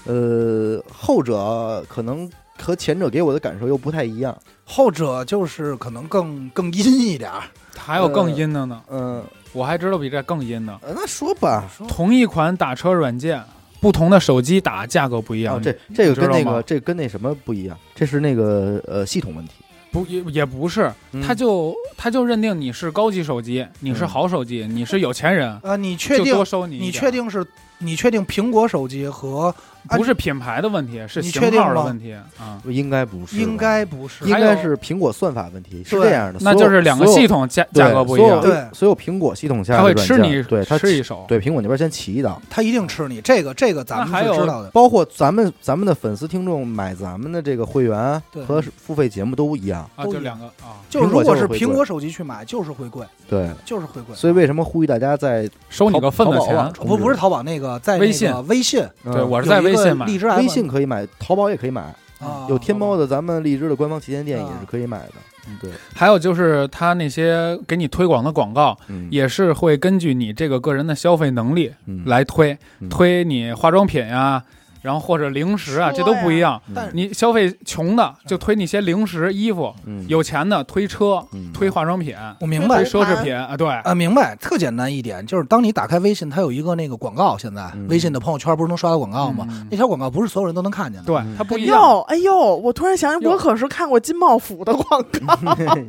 [0.05, 2.30] 呃，后者可能
[2.61, 4.36] 和前者给我的感受又不太一样。
[4.64, 7.42] 后者就是可能更更阴一点儿。
[7.76, 10.78] 还有更阴的呢，嗯、我还知道比这更阴的。
[10.82, 13.42] 呃那说吧，同一款打车软件，
[13.80, 15.56] 不同的手机打价格不一样。
[15.56, 19.52] 啊，这这个跟那个这跟那什么不一样，这是那个呃系统问题。
[19.90, 26.76] 不也也不是，嗯他就他就认定你是高级手机，你是嗯好手机，你是有钱人，啊，你确定多收你。
[26.76, 27.46] 你确定是
[27.78, 29.54] 你确定苹果手机和
[29.97, 32.61] 不是品牌的问题，是你型确定吗号的问题啊？
[32.66, 36.39] 应该不是，应该不是应该是苹果算法问题，是这样的。
[36.43, 41.24] 那就是两个系统价价格不一样所有，对所有苹果系统下他会的软件吃你对他吃一手。
[41.28, 43.20] 对苹果那边先起一刀，他一定吃你。
[43.20, 44.70] 这个这个咱那还有们是知道的。
[44.70, 49.89] 包括咱们咱们的粉丝听众买咱们的这个会员和付费节目都一样。
[49.97, 54.14] 啊，就两个啊，就如果是苹果手机去买，就是会贵，对，就是会贵。
[54.14, 60.06] 所以为什么呼吁大家在收你个份子钱不不是淘宝那个，在微信微信嗯对，我是在微信买。
[60.06, 61.82] 荔枝微信可以买，淘宝也可以买，
[62.20, 62.46] 啊。
[62.48, 65.12] 有天猫的咱们荔枝的官方旗舰店也啊是可以买的。
[65.46, 72.02] 嗯，对，还有就是他那些给你推广的广告，嗯，也是会根据你这个个人的消费能力嗯。
[72.04, 72.88] 来推，嗯。
[72.90, 74.42] 推你化妆品呀、
[74.89, 76.59] 然后或者零食啊，这都不一样。
[76.95, 80.03] 你消费穷的就推那些零食、衣服，嗯。
[80.09, 81.53] 有钱的推车、嗯。
[81.53, 82.76] 推化妆品、我明白。
[82.76, 87.86] 推奢侈品啊，对，啊，明白，特简单一点，就是当你打开微信，它有一个那个广告，现在、嗯。
[87.91, 89.47] 微信的朋友圈不是能刷到广告吗？
[89.51, 89.68] 嗯。
[89.70, 91.07] 那条广告不是所有人都能看见的。
[91.07, 91.78] 对它不一样。
[91.78, 95.39] 呦哎呦，我突然想起，我可是看过金茂府的广告，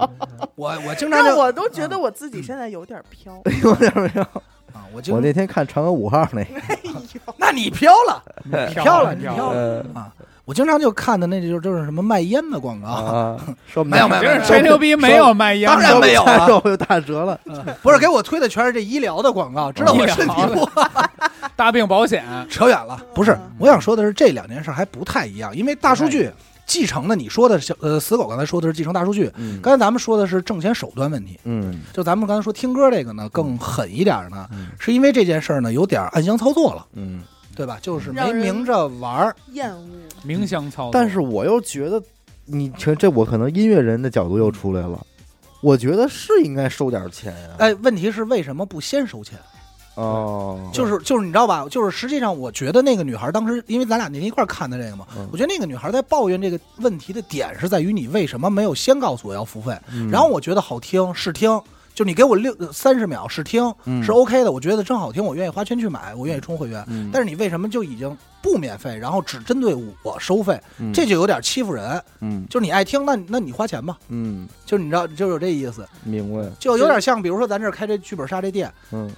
[0.56, 3.41] 我我经常我都觉得我自己现在有点飘。
[3.64, 4.22] 有点没有。
[4.22, 4.32] 啊，
[4.93, 6.91] 我经我那天看嫦娥五号那个，哎呦，
[7.37, 10.11] 那你飘了你飘了，你飘飘了呃啊！
[10.45, 13.37] 我经常就看的那就就是什么卖烟的广告，啊，
[13.71, 17.39] 说没有没有吹牛逼，没有卖烟，当然没有啊肉又打折了。
[17.83, 20.89] 不是给我推的全是这医疗的广告，知道我身体不好。
[21.55, 26.31] 大病保险，扯远了，不是，我想说的是这两件事还不太一样，因为大数据
[26.70, 31.39] 继承的，你说的是呃死狗刚才说的是继承大数据，嗯刚才咱们说的是挣钱手段问题。
[31.45, 37.22] 嗯就咱们刚才说听歌这个呢，更狠一点呢，嗯是因为这件事儿呢有点暗箱操作了，嗯，
[37.55, 37.80] 对吧？
[37.82, 39.88] 就是没明着玩儿，厌恶。
[40.24, 40.91] 明箱操作。
[40.93, 42.01] 但是我又觉得，
[42.45, 45.03] 你这这我可能音乐人的角度又出来了，
[45.61, 47.49] 我觉得是应该收点钱呀。
[47.57, 49.39] 哎，问题是为什么不先收钱？
[50.00, 51.66] 哦，就是就是你知道吧？
[51.70, 61.62] 就是实际上，我觉得那个女孩当时，因为咱俩那天一块看的这个嘛，嗯我觉得那个女孩在抱怨这个问题的点是在于你为什么没有先告诉我要付费，嗯然后我觉得好听试听，
[61.93, 66.84] 就你给我六三十秒试听嗯是 OK 的，我觉得真好听，我愿意花钱去买，我愿意充会员。
[66.88, 70.60] 嗯但是你为什么就已经不免费，然后只针对我收费？
[70.80, 72.02] 嗯这就有点欺负人。
[72.22, 79.10] 嗯就是你爱听，那那你花钱吧，嗯就是你知道，就有这意思，明白就有点像，比如说咱这开这剧本杀这店，嗯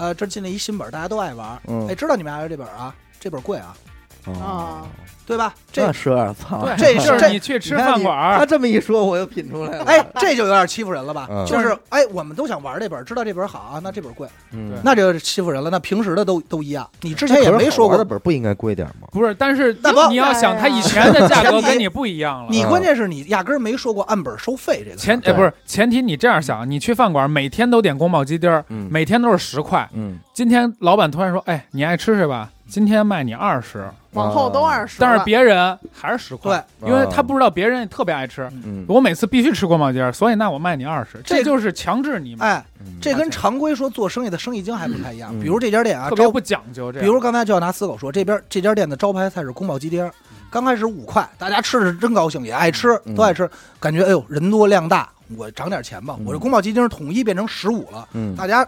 [0.00, 1.86] 呃，这进了一新本，大家都爱玩，嗯。
[1.86, 3.76] 哎，知道你们爱玩这本啊，这本贵啊，
[4.24, 4.32] 哦。
[4.32, 4.88] 啊，
[5.30, 5.54] 对吧？
[5.72, 9.84] 这这是操，对，这 就是你去吃饭馆儿，他这么一说，我又品出来了。
[9.84, 11.28] 哎，这就有点欺负人了吧？
[11.30, 15.70] 嗯就是哎，我们都想玩这本，知道这本好啊，那这本贵，嗯，那就欺负人了。
[15.70, 18.04] 那平时的都都一样，你之前也没说可是好玩的。
[18.04, 19.06] 本不应该贵点吗？
[19.12, 22.48] 不是，但是那不你要想，他以前的价格跟你不一样了。
[22.50, 29.88] 你关键是你压根儿没说过按本收费这个前哎不是前提，你这样想，你去饭馆每天都点宫保鸡丁儿，嗯每天都是十块。
[29.94, 32.50] 嗯，今天老板突然说：“哎，你爱吃是吧？
[32.68, 33.88] 今天卖你二十。
[34.12, 38.48] 往后都二十，”但是别人还是十块，对因为他不知道别人特别爱吃。
[38.64, 45.30] 嗯，我每次必须吃宫保鸡丁儿，所以那我卖你二十，这这就是强制你买，哎，嗯这跟常规说做生意的生意经还不太一样。
[45.32, 46.90] 嗯比如这家店啊，招特别不讲究。
[46.90, 50.10] 这样比如刚才就要拿死狗说，这边这家店的招牌菜是宫保鸡丁，
[50.50, 53.48] 刚开始五块，大家吃的是真高兴，也爱吃，嗯都爱吃，
[53.78, 56.16] 感觉哎呦人多量大，我涨点钱吧。
[56.18, 58.66] 嗯我这宫保鸡丁统一变成十五了，嗯大家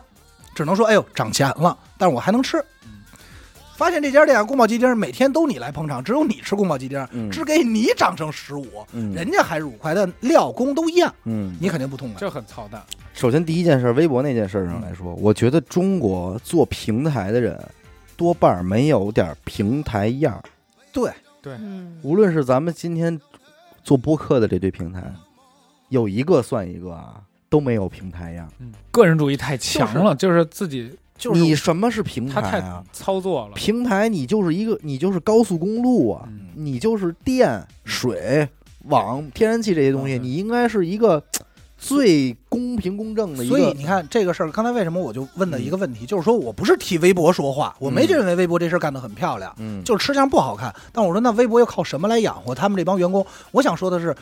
[0.55, 2.64] 只能说哎呦涨钱了，但是我还能吃。
[3.83, 12.20] 发现这家店啊宫保鸡丁儿每天都你来捧场，只有你吃宫保鸡丁只给你涨成十五，嗯人家还是五块，但料工都一样，嗯，你肯定不痛快。
[12.20, 12.80] 这很操蛋。
[13.12, 17.61] 首先第一件事，微博那件事上来说，我觉得中国做平台的人
[18.16, 20.43] 多半儿没有点平台样儿。
[20.93, 21.11] 对，
[21.45, 23.20] 嗯，无论是咱们今天
[23.83, 25.12] 做播客的这堆平台，
[25.89, 28.51] 有一个算一个啊，都没有平台样儿。
[28.61, 32.82] 嗯，个人主义太强了，就是自己就是你什么是平台啊？
[32.92, 33.54] 操作了。
[33.54, 38.48] 平台你就是一个，你就是高速公路啊，嗯你就是电、水、
[38.86, 41.22] 网、天然气这些东西，嗯你应该是一个
[41.78, 43.56] 最公平公正的一个。
[43.56, 50.74] 所以你看这个事儿，刚才为什么我就问的一个问题，就是说我不是替微博说话，我没认为微博这事儿干得很漂亮，嗯，就是吃相不好看。
[50.92, 53.24] 但我说那微博要靠什么来养活他们这帮员工？
[53.52, 54.14] 我想说的是，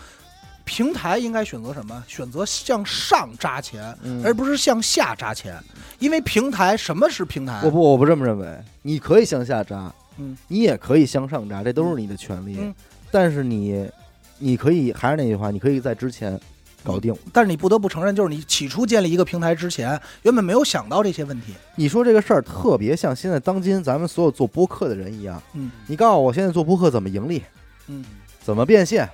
[0.71, 2.05] 平台应该选择什么？
[2.07, 5.59] 选择向上扎钱，嗯而不是向下扎钱。
[5.99, 7.61] 因为平台什么是平台？
[7.65, 8.57] 我不，我不这么认为。
[8.83, 12.57] 你可以向下扎，嗯，你也可以向上扎，这都是你的权利。
[12.61, 12.73] 嗯
[13.11, 13.91] 但是你，
[14.39, 16.39] 你可以还是那句话，你可以在之前
[16.85, 17.13] 搞定。
[17.33, 21.53] 但是你不得不承认，就是你起初建立一个平台之前，原本没有想到这些问题。
[21.75, 25.43] 你说这个事儿特别像现在当今咱们所有做播客的人一样。
[25.55, 27.43] 嗯你告诉我现在做播客怎么盈利，
[27.89, 28.05] 嗯，
[28.41, 29.11] 怎么变现？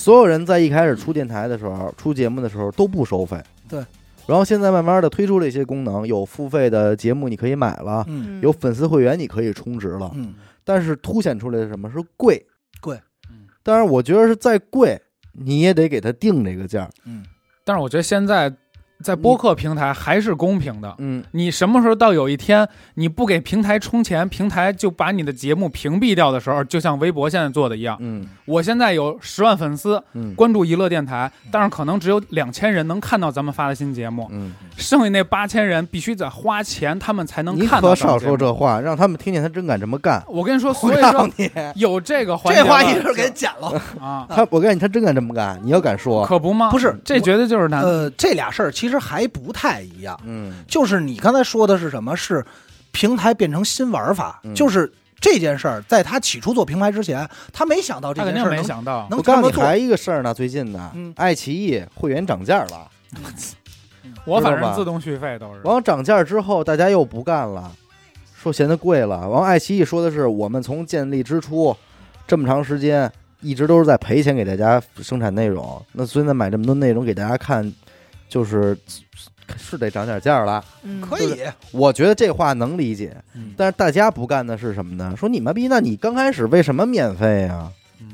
[0.00, 3.40] 对，所有人在一开始出电台的时候、出节目的时候都不收费。
[3.68, 3.78] 对，
[4.26, 10.10] 然后现在慢慢的推出了一些功能，有付费的节目你可以买了，嗯嗯有粉丝会员你可以充值了。
[10.14, 10.34] 嗯，
[10.64, 12.46] 但是凸显出来的什么是贵？
[12.80, 12.96] 贵。
[13.30, 15.00] 嗯但是，我觉得是再贵，
[15.32, 16.88] 你也得给他定这个价。
[17.04, 17.24] 嗯，
[17.62, 18.50] 但是我觉得现在
[19.02, 20.94] 在播客平台还是公平的。
[20.98, 27.96] 嗯，你什么时候到有一天你不给平台充钱，平台就把你的节目屏蔽掉的时候，就像微博现在做的一样。
[28.00, 40.22] 嗯我现在有十万粉丝嗯关注娱乐电台，但是可能只有两千人能看到咱们发的新节目，嗯，剩下那八千人必须得花钱，他们才能你看到你可少说这话，让他们听见他真敢这么干。
[40.26, 43.80] 我跟你说，所以说你， 有这个环节，这话一会儿给剪了。
[44.00, 46.70] 啊，他我告诉你，他真敢这么干，你要敢说，可不吗？
[46.70, 47.82] 不是这绝对就是难。
[47.82, 50.18] 呃，这俩事儿其实还不太一样。
[50.24, 52.16] 嗯就是你刚才说的是什么？
[52.16, 52.44] 是
[52.92, 59.56] 平台变成新玩法，嗯就是这件事儿，在他起初做平台之前，他没想到这肯定件事儿能没想到，能我告诉你。
[59.56, 62.88] 还一个事儿呢，最近呢嗯，爱奇艺会员涨价了。
[64.24, 65.60] 我反正自动续费都是。
[65.62, 67.70] 完了涨价之后，大家又不干了，
[68.34, 69.28] 说嫌它贵了。
[69.28, 71.74] 完了，爱奇艺说的是我们从建立之初
[72.26, 73.10] 这么长时间，
[73.40, 75.80] 一直都是在赔钱给大家生产内容。
[75.92, 77.72] 那所以呢买这么多内容给大家看，
[78.30, 78.74] 就是
[79.58, 80.64] 是得涨点价了。
[80.82, 81.02] 嗯。
[81.02, 83.52] 可以，我觉得这话能理解，嗯。
[83.58, 85.14] 但是大家不干的是什么呢？
[85.18, 87.70] 说你妈逼，那你刚开始为什么免费呀、
[88.00, 88.06] 嗯。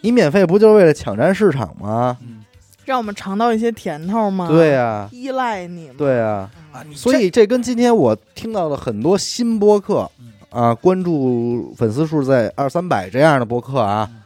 [0.00, 2.16] 你免费不就是为了抢占市场吗？
[2.22, 2.44] 嗯，
[2.84, 4.48] 让我们尝到一些甜头吗？
[4.48, 5.94] 对呀、依赖你嘛。
[5.98, 10.32] 对呀、啊，你所以这跟今天我听到的很多新播客嗯。
[10.50, 14.20] 啊，关注粉丝数在二三百这样的播客啊嗯。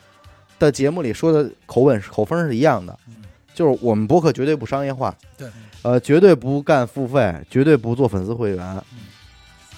[0.58, 2.98] 的节目里说的口吻口风是一样的。
[3.06, 3.14] 嗯，
[3.58, 5.48] 就是我们博客绝对不商业化，对，
[5.82, 9.00] 呃，绝对不干付费，绝对不做粉丝会员，嗯。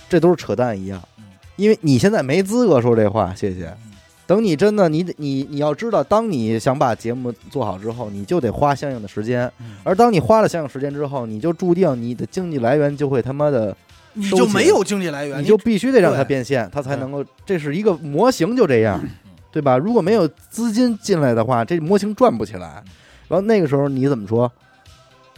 [0.07, 1.03] 这都是扯淡一样。
[1.17, 1.25] 嗯，
[1.57, 3.69] 因为你现在没资格说这话，谢谢。
[3.87, 3.93] 嗯。
[4.27, 9.77] 等你真的你得你你要知道，当你想把节目做好之后，你就得花相应的时间，嗯。
[9.83, 13.75] 而当你花了相应时间之后，你就注定你的经济来源就会他妈的，
[14.13, 19.03] 你就没有经济来源，你就必须得让它变现，它才能够，这是一个模型，就这样，
[19.51, 19.79] 对吧？
[19.79, 22.85] 如果没有资金进来的话，这模型转不起来。
[23.31, 24.53] 然后那个时候你怎么说？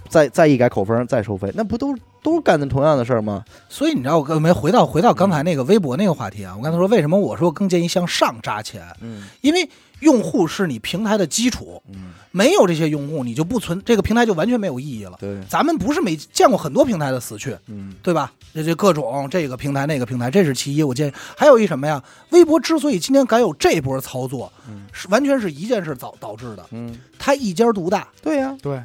[0.09, 3.45] 再再一改口风再收费，那不都都是干的同样的事儿吗？
[3.69, 9.69] 所以你知道我刚没回到回到刚才那个微博那个话题啊，我刚才说为什么我说更建议向上扎钱，嗯因为
[10.01, 15.17] 用户是你平台的基础，嗯，没有这些用户，你就不存这个平台就完全没有意义了。
[15.21, 18.33] 对，咱们不是没见过很多平台的死去，嗯对吧？
[18.55, 20.83] 这这各种这个平台那个平台，这是其一。
[20.83, 22.03] 我建议还有一什么呀？
[22.31, 28.09] 微博之所以今天敢有这波操作，嗯是完全是一件事导导致的，嗯，它一家独大。
[28.21, 28.83] 对呀、对，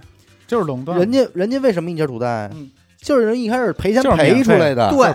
[0.48, 2.28] 就是垄断，人家人家为什么一家独大？
[2.54, 2.70] 嗯
[3.00, 5.14] 就是人一开始赔钱就是免费赔出来的，对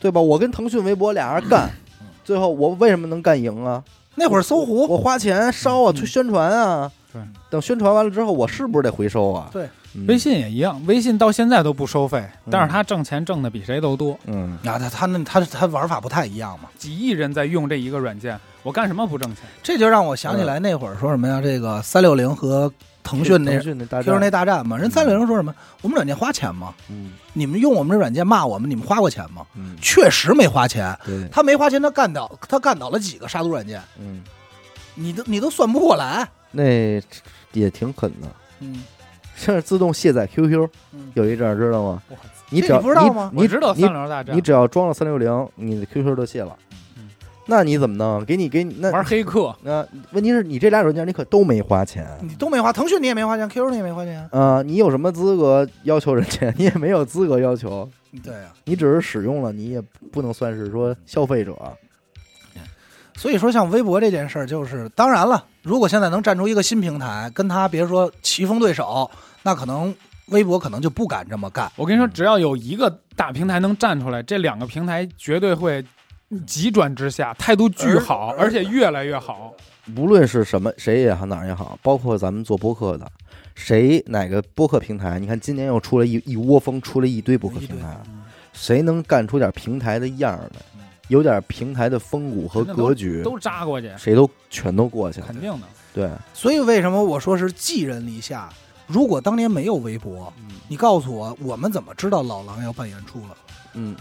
[0.00, 0.20] 对吧？
[0.20, 1.70] 我跟腾讯、微博俩人干，
[2.24, 3.82] 最后我为什么能干赢啊？
[4.16, 6.90] 那会儿搜狐，我花钱烧啊，嗯去宣传啊。
[7.12, 9.48] 对，等宣传完了之后，我是不是得回收啊？
[9.52, 16.68] 对嗯，微信也一样，微信到现在都不收费，嗯但是他挣钱挣的比谁都多，嗯，啊，他他那他他玩法不太一样嘛。
[16.76, 19.44] 几亿人在用这一个软件，我干什么不挣钱？
[19.62, 21.40] 这就让我想起来那会儿说什么呀？
[21.40, 22.72] 这个三六零和
[23.04, 25.54] 腾讯那腾讯那大 QQ 战，那大战嘛，人三六零说什么？
[25.82, 26.74] 我们软件花钱吗？
[26.90, 29.46] 嗯你们用我们这软件骂我们，你们花过钱吗？
[29.54, 34.22] 嗯，确实没花钱，对，他没花钱，他干倒他干倒了几个杀毒软件，嗯，
[34.94, 36.26] 你都你都算不过来。
[36.50, 37.02] 那
[37.52, 38.28] 也挺狠的。
[38.60, 38.82] 嗯，
[39.36, 42.02] 像是自动卸载 QQ，嗯有一阵儿知道吗？
[42.08, 42.16] 我
[42.50, 46.73] 你只要这你不知道吗你知道你三流大战，你只要装了三六零，你的 QQ 都卸了嗯。
[47.46, 48.24] 那你怎么弄？
[48.24, 54.26] 给你给你那玩黑客，那问题是你这俩软件你可都没花钱你都没花，腾讯你也没花钱，QQ 你也没花钱。
[54.32, 56.50] 啊、你有什么资格要求人家？
[56.56, 57.88] 你也没有资格要求，
[58.22, 61.56] 对啊，你只是使用了，你也不能算是说消费者。
[63.16, 69.08] 所以说像微博这件事儿，就是当然了，如果现在能站出一个新平台，跟他别说棋逢对手，
[69.44, 69.94] 那可能
[70.30, 71.70] 微博可能就不敢这么干。
[71.76, 75.84] 我跟你说，只要有一个大平台能站出来，这两个平台绝对会
[76.40, 79.52] 急转直下，态度巨好，而而且越来越好。
[79.96, 83.10] 无论是什么谁也好哪儿也好，包括咱们做播客的，
[83.54, 87.96] 谁哪个播客平台，你看今年又出了一一窝蜂，出了一堆播客平台，
[88.52, 95.38] 谁能干出点平台的样儿来，有点平台的风骨和格局，都扎过去，谁都全都过去了肯。
[95.38, 95.66] 定的。
[95.92, 98.48] 对，所以为什么我说是寄人篱下？
[98.86, 100.32] 如果当年没有微博，
[100.66, 103.36] 你告诉我，我们怎么知道老狼要办演出了？
[103.74, 103.94] 嗯，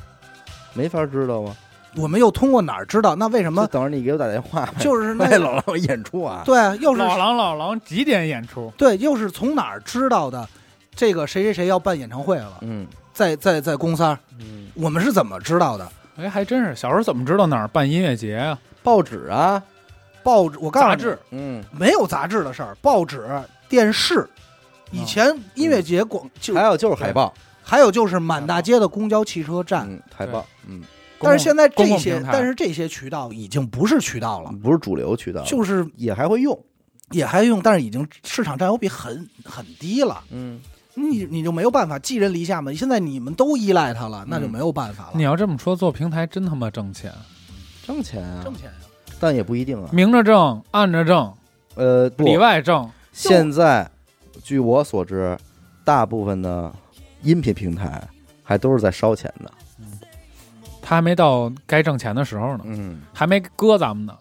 [0.73, 1.55] 没法知道啊。
[1.95, 3.15] 我们又通过哪儿知道？
[3.15, 6.41] 那为什么等着你给我打电话，就是那老狼演出啊？
[6.45, 8.71] 对，又是老狼老狼几点演出？
[8.77, 10.47] 对，又是从哪儿知道的？
[10.95, 15.91] 这个谁谁谁要办演唱会了，嗯在在在公三儿，嗯，我们是怎么知道的？
[16.17, 18.57] 哎，还真是，小时候怎么知道哪儿办音乐节啊？
[18.83, 19.61] 报纸啊，
[20.21, 23.23] 报纸，我告诉你杂志，嗯，没有杂志的事儿，报纸、
[23.67, 24.27] 电视。
[24.91, 27.33] 以前音乐节广就还有就是海报，
[27.63, 30.83] 还有就是满大街的公交汽车站，嗯，海报，嗯，
[31.23, 36.57] 但是现在这些但是这些渠道已经不是渠道了，不是主流渠道，就是也还会用，
[37.11, 40.23] 也还用，但是已经市场占有比很很低了。
[40.31, 40.59] 嗯，
[40.95, 42.73] 你你就没有办法寄人篱下嘛？
[42.73, 45.11] 现在你们都依赖它了，那就没有办法了。
[45.15, 47.11] 你要这么说，做平台真他妈挣钱，
[47.85, 48.75] 挣钱啊挣，钱呀、
[49.19, 49.89] 但也不一定啊。
[49.91, 51.33] 明着挣，暗着挣，
[51.75, 52.89] 呃，里外挣。
[53.11, 53.89] 现在
[54.43, 55.37] 据我所知，
[55.83, 56.73] 大部分的
[57.21, 58.01] 音频平台
[58.41, 59.51] 还都是在烧钱的，
[60.85, 64.13] 他还没到该挣钱的时候呢，嗯，还没割咱们呢，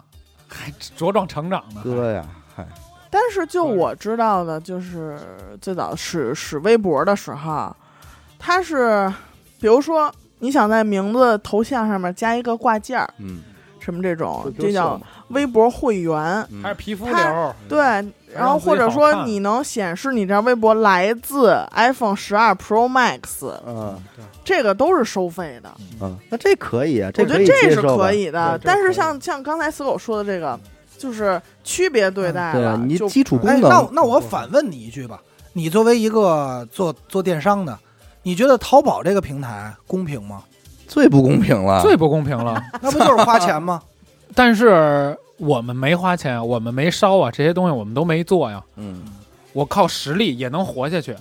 [0.46, 1.80] 还茁壮成长呢。
[1.82, 2.64] 割呀，嗨，
[3.10, 5.18] 但是就我知道的，就是
[5.60, 7.74] 最早使使微博的时候，
[8.38, 9.12] 他是
[9.60, 13.40] 比如说你想在名字头像上面加一个挂件儿，嗯，
[13.80, 16.14] 什么这种，这叫微博会员。
[16.50, 16.62] 嗯。
[16.62, 17.80] 还是皮肤流，对，
[18.34, 24.00] 然后或者说你能显示你这微博来自 iPhone 十二 Pro Max，嗯
[24.44, 25.72] 这个都是收费的。
[26.00, 30.58] 嗯，那这可以啊，这我觉得这是可以的，但是像像刚才死狗说的这个，
[30.98, 35.20] 就是区别对待了，对啊，你就基础功哎，能，那那我反问你一句吧，
[35.52, 37.78] 你作为一个做做电商的，
[38.24, 40.42] 你觉得淘宝这个平台公平吗？
[40.88, 42.60] 最不公平了，最不公平了。
[42.82, 43.80] 那不就是花钱吗？
[44.34, 48.62] 但是我们没花钱，我们没烧啊，这些东西我们都没做呀。
[48.76, 49.03] 嗯，
[49.53, 51.16] 我靠实力也能活下去，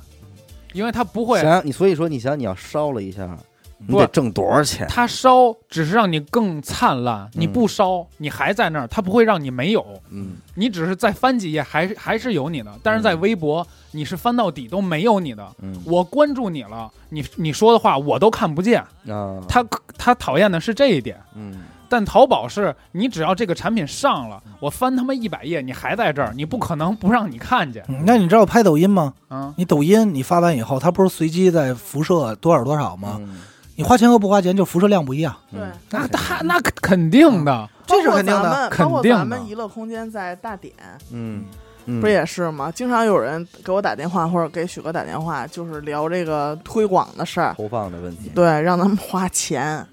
[0.74, 3.36] 因为他不会，想你所以说你想你要烧了一下，
[3.80, 4.88] 你不得挣多少钱？
[4.88, 15.44] 他烧只是让你更灿烂，你嗯不烧你还在那儿，他不会让你没有，嗯你只是再翻几页还是还是有你的，但是在嗯微博你是翻到底都没有你的。
[15.64, 18.84] 嗯我关注你了，你你说的话我都看不见。
[19.08, 19.66] 啊，他
[19.98, 27.84] 他讨厌的是这一点，嗯但淘宝是你只要这个产品上了，我翻他妈一百页，你还在这儿，你不可能不让你看见。
[27.90, 29.14] 嗯那你知道拍抖音吗？
[29.30, 33.18] 嗯，你抖音你发完以后，它不是随机在辐射多少多少吗？
[33.20, 33.42] 嗯
[33.76, 35.36] 你花钱和不花钱就辐射量不一样。
[35.52, 35.60] 对。
[35.60, 40.74] 嗯那他那肯定的，这是肯定的肯定的包括咱们娱乐空间在大点，
[41.12, 41.44] 嗯
[41.88, 42.72] 嗯不也是吗？
[42.72, 48.30] 经常有人给我打电话，或者给许哥打电话，就是聊这个推广的事儿，投放的问题？
[48.34, 49.86] 对，让他们花钱。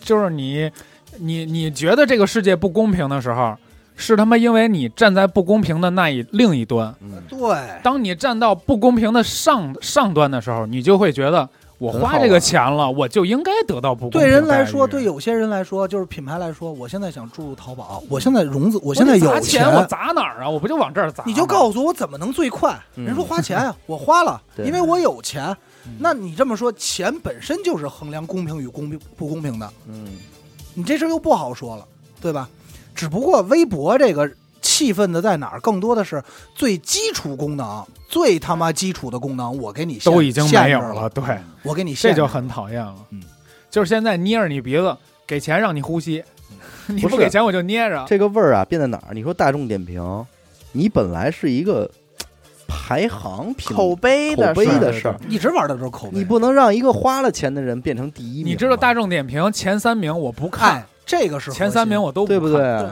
[0.00, 0.70] 就是你，
[1.18, 3.56] 你你觉得这个世界不公平的时候，
[3.96, 6.94] 是他妈因为你站在不公平的那一另一端。
[7.00, 11.48] 嗯，对，当你站到不公平的上上端的时候，你就会觉得
[11.78, 20.48] 我花这个啊钱了，我就应该得到不公平对人来说，对有些人来说，就是品牌来说，我现在想注入淘宝，我现在融资，我现在有我钱，我砸哪儿啊？
[20.48, 21.24] 我不就往这儿砸？
[21.26, 22.78] 你就告诉我怎么能最快？
[22.96, 25.44] 嗯人说花钱呀，我花了，因为我有钱。
[25.48, 25.56] 嗯
[26.00, 30.04] 那你这么说，钱本身就是衡量公平与公平不公平的，嗯，
[30.76, 31.84] 你这事儿又不好说了，
[32.20, 32.48] 对吧？
[32.94, 34.30] 只不过微博这个
[34.62, 35.60] 气愤的在哪儿？
[35.60, 36.22] 更多的是
[36.54, 41.22] 最基础功能，最他妈基础的功能，我给你限都已经没有了，对，
[41.62, 42.94] 我给你这就很讨厌了。
[43.10, 43.22] 嗯，
[43.70, 44.96] 就是现在捏着你鼻子，
[45.26, 46.22] 给钱让你呼吸，
[46.86, 48.04] 你不给钱我就捏着。
[48.08, 49.14] 这个味儿啊变在哪儿？
[49.14, 50.24] 你说大众点评，
[50.72, 51.90] 你本来是一个
[52.68, 56.18] 排行品口碑的口碑事儿的事儿，一直玩的都是口碑。
[56.18, 58.52] 你不能让一个花了钱的人变成第一名。
[58.52, 62.80] 你知道大众点评前三名我不看哎，，这个是前三名我我都对不看？
[62.80, 62.90] 对？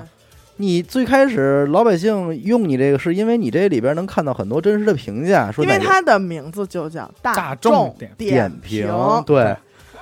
[0.57, 8.89] 你最开始老百姓用你这个，是因为你这里边能看到很多真实的评价，说因为哪个它的名字就叫大众众点点评，
[9.27, 9.57] 对，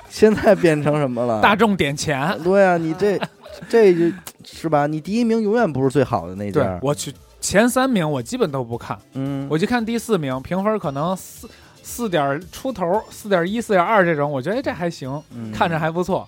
[0.09, 1.41] 现在变成什么了？
[1.41, 2.39] 大众点钱。
[2.43, 3.19] 对啊，你这
[3.67, 4.11] 这就
[4.45, 4.85] 是吧？
[4.85, 7.11] 你第一名永远不是最好的那对家，我去
[7.43, 11.49] 前三名我基本都不看，嗯，我就看第四名，评分可能四
[11.83, 16.25] 四点出头，四点一、四点二这种，我觉得这还行，嗯看着还不错。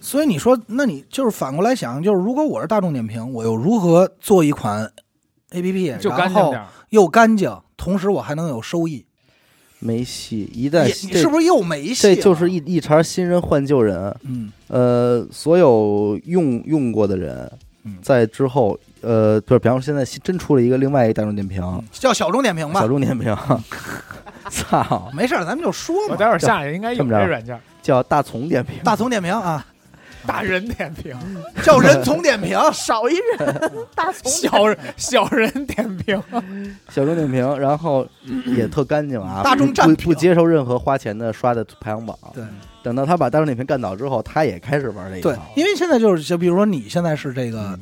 [0.00, 4.90] 所以你说，那你就是反过来想，就是如果我是大众点评，我又如何做一款
[5.50, 6.66] A P P，就干然后净点儿。
[6.88, 9.04] 又干净，同时我还能有收益？
[9.80, 12.14] 没戏，一也旦是不是又没戏了？
[12.16, 14.16] 这就是一一茬新人换旧人。
[14.22, 17.52] 嗯呃，所有用用过的人
[17.84, 22.88] 嗯，在之后，呃，就是比方说现在新真出了一个另外一个大众点评，叫小众点评吧小。
[22.88, 23.36] 众点评，
[24.50, 26.14] 操，没事儿，咱们就说嘛。
[26.14, 29.64] 我待会儿下去应该有这么着软件，叫大从点评，大从点评啊，
[30.26, 31.16] 大人点评，
[31.62, 32.58] 叫人从点评。
[32.72, 36.20] 少一人，大从小人小人点评。
[36.90, 38.06] 小众点评，然后
[38.46, 42.16] 也特干净啊，大众不不不接受任何花钱的刷的排行榜。
[42.34, 42.44] 对
[42.82, 47.80] 等到他把大众点评干倒之后，他也开始玩这一套对，因为现在就是，就比如说你现在是这个嗯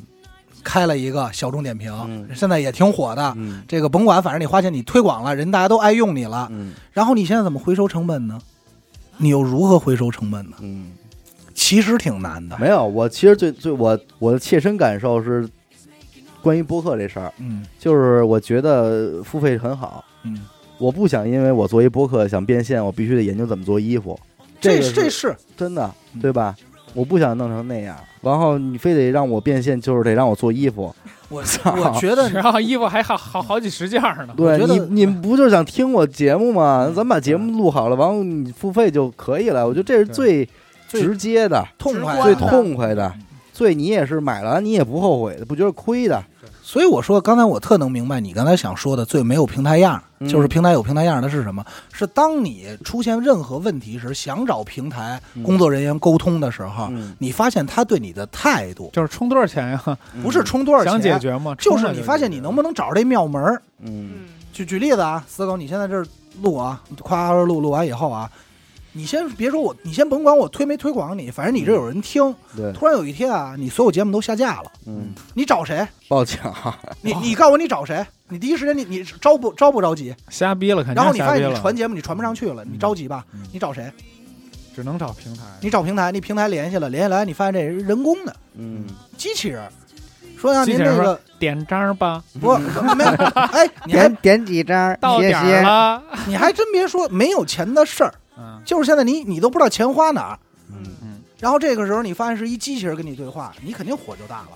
[0.67, 3.33] 开了一个小众点评，嗯现在也挺火的。
[3.37, 6.49] 嗯这个甭管，反正你花钱你推广了，人大家都爱用你了。
[6.51, 8.41] 嗯然后你现在怎么回收成本呢？
[9.19, 10.57] 你又如何回收成本呢？
[10.61, 10.91] 嗯，
[11.55, 12.59] 其实挺难的。
[12.59, 15.49] 没有，我其实最最我我的切身感受是
[16.43, 20.45] 关于播客这事儿，嗯就是我觉得付费很好，嗯，
[20.79, 24.19] 我不想因为我做一播客想变现，我必须得研究怎么做衣服，
[24.61, 26.57] 这个是这是真的，嗯对吧？
[26.97, 30.93] 我不想弄成那样，然后你非得让我变现，就是得让我做衣服。
[31.29, 34.29] 我操我觉得 然后衣服还好好好几十件呢。
[34.37, 36.91] 对你你，们不就是想听我节目吗？
[36.97, 39.67] 咱把节目录好了，完后你付费就可以了。
[39.67, 40.49] 我觉得这是最
[40.89, 43.13] 最直接的、痛快最痛快的，
[43.53, 46.23] 最你也是买了你也不后悔的，不觉得亏的。
[46.67, 51.65] 所以我说，刚才我特能明白你刚才想说的最没有平台样，嗯就是平台有平台样的是什么？
[51.93, 59.99] 是当你出现任何问题时，想找平台嗯工作人员沟通的时候，嗯，你发现他对你的态度就是充多少钱呀？
[60.21, 61.55] 不是充多少钱，想解决吗？
[61.57, 63.63] 就是你发现你能不能找着这庙门儿。
[63.79, 64.11] 嗯，嗯，
[64.53, 66.05] 举举例子啊，死狗，你现在这儿
[66.43, 68.29] 录啊，夸夸录录完以后啊，
[68.97, 72.35] 你先别说我，你先甭管我推没推广你，反正你这有人听。
[72.57, 75.87] 对，突然有一天啊，你所有节目都下架了，嗯，你找谁？
[76.09, 76.39] 报警，
[77.03, 78.03] 你你告诉我你找谁？
[78.29, 80.15] 你第一时间你你着不着不着急？
[80.31, 83.41] 瞎逼了，肯然后定瞎逼了你发现你传，节目你传不上去了，你着急吧嗯？
[83.53, 83.93] 你找谁？
[84.75, 85.43] 只能找平台。
[85.61, 88.87] 你找平台，你平台联系了，联系来你发现这是人工的嗯，
[89.19, 89.63] 机器人，
[90.39, 92.57] 说让机器人说您这个点章吧，不
[92.95, 96.03] 没有，哎，你还点几张到点儿了。
[96.27, 98.61] 你还真别说，没有钱的事儿，嗯。
[98.65, 100.39] 就是现在你你都不知道钱花哪儿，
[100.71, 100.79] 嗯。
[101.03, 104.49] 嗯，然后这个时候你发现是一机器人跟你对话，你肯定火就大了。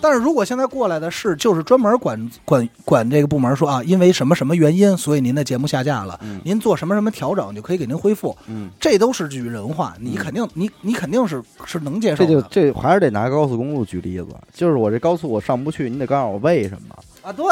[0.00, 6.40] 但是如果现在过来的是就是专门管管管这个部门说啊，因为什么什么原因，所以您的节目下架了，嗯。
[6.44, 17.44] 您做什么什么调整就可以给您恢复，嗯，这都是句人话，你肯定你你肯定是是能接受这就这还是得拿高速公路举例子，就是我这高速我上不去，你得告诉我为什么，啊，对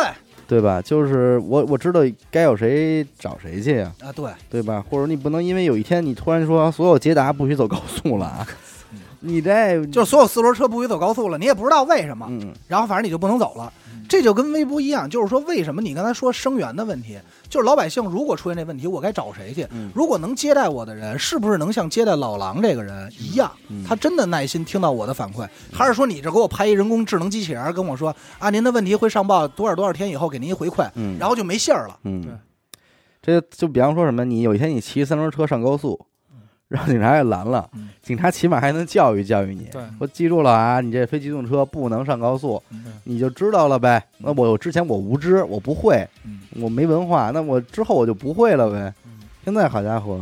[0.49, 0.81] 对吧？
[0.81, 4.85] 就是我我知道该有谁找谁去呀、啊对，对吧？
[4.89, 8.47] 或者你不能因为有一天你突然说所有捷达不许走高速了啊，
[9.21, 13.73] 你这就是所有四轮车不许走高速了，你也不知道为什么，嗯然后反正你就不能走了。
[14.09, 19.67] 这就跟微博一样，就是说为什么你刚才说声源的问题，就是老百姓如果出现这问题，我该找谁去？
[19.71, 19.91] 嗯。
[19.95, 23.85] 如果能接待我的人，是不是能像接待老狼这个人一样，嗯。
[23.85, 31.99] 他真的耐心听到我的反馈，还是说你这给我派一人工智能机器人跟我说啊，您的问题会上报多少多少天以后给您一回馈，嗯，然后就没信儿了？
[32.05, 32.39] 嗯，
[33.21, 36.07] 这就比方说什么，你有一天你骑三轮车上高速，
[36.69, 44.03] 让警察给拦了嗯，警察起码还能教育教育你，对说记住了啊，你这非机动车不能上高速，嗯你就知道了呗。
[44.19, 49.21] 那我之前我无知，我不会，嗯我没文化，那我之后我就不会了呗嗯。
[49.45, 50.21] 现在好家伙，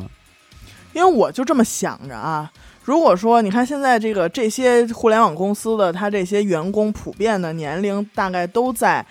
[0.92, 2.52] 因为我就这么想着啊。
[2.84, 9.04] 如果说你看现在这个这些互联网公司的他这些员工普遍的年龄大概都在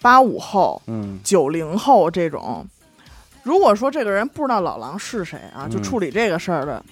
[0.00, 2.64] 八五后、嗯九零后这种，
[3.48, 6.84] 如果说这个人不知道老狼是谁啊，就嗯处理这个事儿的，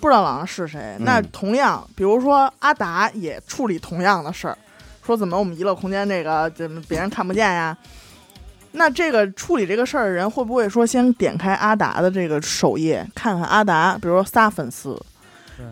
[0.00, 4.56] 不知道老狼是谁，那嗯同样，比如说阿达也处理同样的事儿，
[5.04, 7.76] 说怎么我们娱乐空间这个怎么别人看不见呀？
[8.70, 14.96] 那这个处理这个事儿的人会不会说先点开阿达的这个首页，看看阿达，比如说仨粉丝，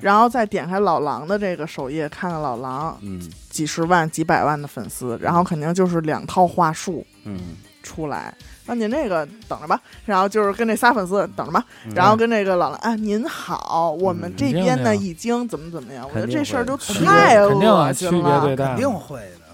[0.00, 3.20] 然后再点开老狼的这个首页，看看老狼嗯
[3.50, 7.38] 几十万、几百万的粉丝，然后肯定就是两套话术嗯，
[7.82, 8.34] 出来。
[8.66, 18.46] 那您这个等着吧，然后就是跟这仨粉丝等着吧，嗯然后跟这个老狼啊，您好，我们嗯这边呢已经怎么怎么样，我觉得这事儿就太肯定啊恶心区别了。
[18.46, 19.44] 对待肯定会的。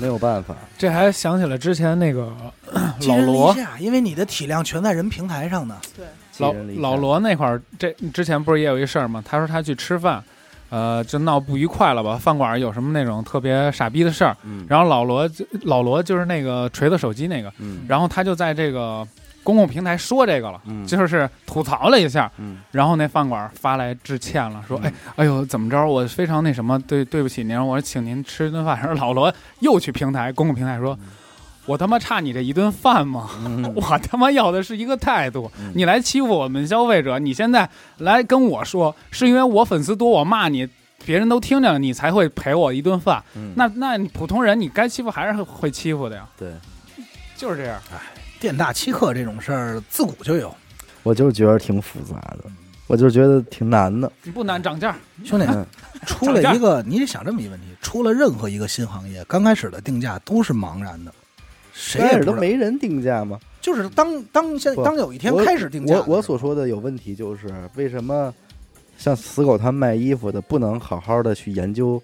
[0.00, 2.32] 没有办法，这还想起了之前那个
[3.08, 5.76] 老罗，因为你的体量全在人平台上呢。
[5.96, 6.06] 对，
[6.38, 9.20] 老老罗那块儿，这之前不是也有一事儿吗？
[9.26, 10.22] 他说他去吃饭，
[10.70, 12.16] 呃，就闹不愉快了吧？
[12.16, 14.66] 饭馆有什么那种特别傻逼的事儿，嗯。
[14.68, 17.86] 然后老罗就老罗就是那个锤子手机那个，嗯。
[17.88, 19.06] 然后他就在这个
[19.42, 20.86] 公共平台说这个了，嗯。
[20.86, 22.58] 就是吐槽了一下，嗯。
[22.70, 25.86] 然后那饭馆发来致歉了，说：“哎，哎呦，怎么着？
[25.86, 30.98] 我非常那什么，对对不起您，我请您吃顿饭。”然后老罗又去平台公共平台说
[31.68, 33.28] ：“我他妈差你这一顿饭吗？
[33.44, 35.50] 嗯 我他妈要的是一个态度。
[35.60, 40.66] 嗯你来欺负我们消费者，你现在来跟我说，是因为我粉丝多，我骂你，
[41.04, 43.22] 别人都听见了，你才会赔我一顿饭。
[43.36, 46.50] 嗯那那你普通人，你该欺负还是会欺负的呀，对，
[47.36, 47.78] 就是这样。
[48.40, 50.54] 店大欺客这种事儿自古就有，
[51.02, 52.44] 我就是觉得挺复杂的，
[52.86, 54.10] 我就觉得挺难的。
[54.22, 55.44] 你不难涨价，兄弟。
[55.50, 55.66] 嗯
[56.06, 61.12] 出了一个，你得想这么一个问题：出了任何一个新行业，刚开始的定价都是茫然的，
[61.78, 62.24] 谁开始也。
[62.24, 63.38] 都没人定价吗？
[63.60, 68.32] 就是当当现当有一天开始定价我我所说的有问题就是为什么
[68.96, 72.00] 像死狗他们卖衣服的不能好好的去研究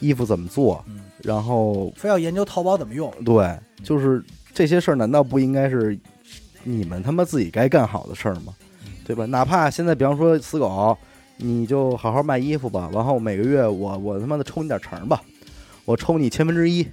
[0.00, 3.12] 衣服怎么做，嗯然后非要研究淘宝怎么用。
[3.24, 4.22] 对，就是
[4.52, 5.96] 这些事儿难道不应该是
[6.64, 8.52] 你们他妈自己该干好的事儿吗？
[9.04, 9.24] 对吧？
[9.26, 10.96] 哪怕现在比方说死狗，
[11.36, 15.22] 你就好好卖衣服吧，然后每个月我我他妈的抽你点成吧，
[15.84, 16.86] 我抽你千分之一，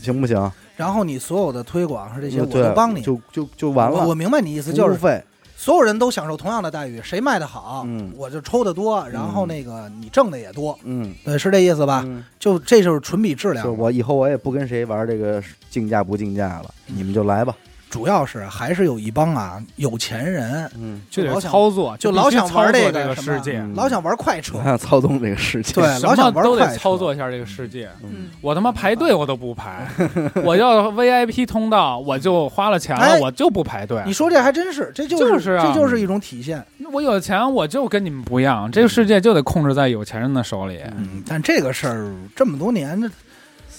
[0.00, 0.50] 行不行？
[0.76, 3.02] 然后你所有的推广是这些，我对都帮你。
[3.02, 4.00] 就就就完了。
[4.02, 5.22] 我我明白你意思，就是务费，
[5.56, 12.02] 所有人都享受同样的待遇，谁卖的好，嗯我就抽的多，然后那个你挣的也多，嗯，对，是这意思吧？
[12.06, 17.56] 嗯就这就是纯比质量就，我以后我也不跟谁玩这个竞价不竞价了，你们就来吧。
[17.96, 25.72] 主要是还是有一帮啊有钱人，嗯，就得老想操作，就老想玩这个世界，嗯老想玩快车我，想 操纵这个世界。
[25.72, 27.88] 对，什么老想玩都得操作一下这个世界。
[28.04, 29.88] 嗯，我他妈排队我都不排，
[30.44, 34.02] 我要 VIP 通道，我就花了钱了，哎我就不排队。
[34.04, 36.62] 你说这还真是，这就是就是啊这就是一种体现。
[36.92, 40.80] 我有钱，我就跟你们不一样，这个世界就得控制在有钱人的手里。
[40.98, 43.10] 嗯，但这个事儿这么多年，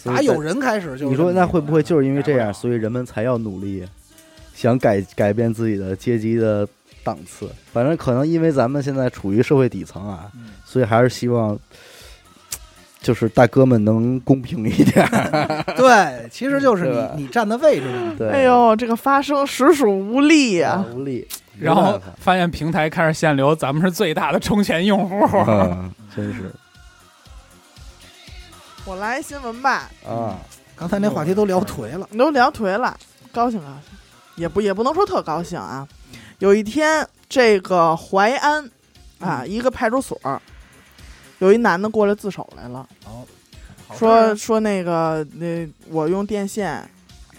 [0.04, 3.86] 打有人开始就你说那会不会就是因为这样，所以人们才要努力，
[4.58, 6.68] 想改改变自己的阶级的
[7.04, 7.48] 档次？
[7.72, 10.50] 反正可能因为咱们现在处于社会底层啊，嗯。
[10.66, 11.58] 所以还是希望，
[13.00, 15.06] 就是大哥们能公平一点。
[15.06, 15.64] 儿。
[15.78, 16.86] 对，其实就是
[17.16, 17.86] 你你站的位置。
[18.18, 21.28] 对，哎呦，这个发声实属无力呀、啊无力，
[21.60, 25.24] 然后发现平台开始限流，咱们是最大的充钱用户。
[25.48, 26.52] 嗯， 真是。
[28.86, 30.40] 我来新闻吧，啊，
[30.76, 32.98] 刚才那话题都聊颓了，你都聊颓了，
[33.32, 33.98] 高兴高兴，
[34.38, 35.86] 也不也不能说特高兴啊。
[36.40, 38.64] 有一天，这个淮安
[39.20, 39.50] 啊，嗯。
[39.50, 40.18] 一个派出所，
[41.40, 44.36] 有一男的过来自首来了，好事说啊。
[44.36, 46.90] 说那个那我用电线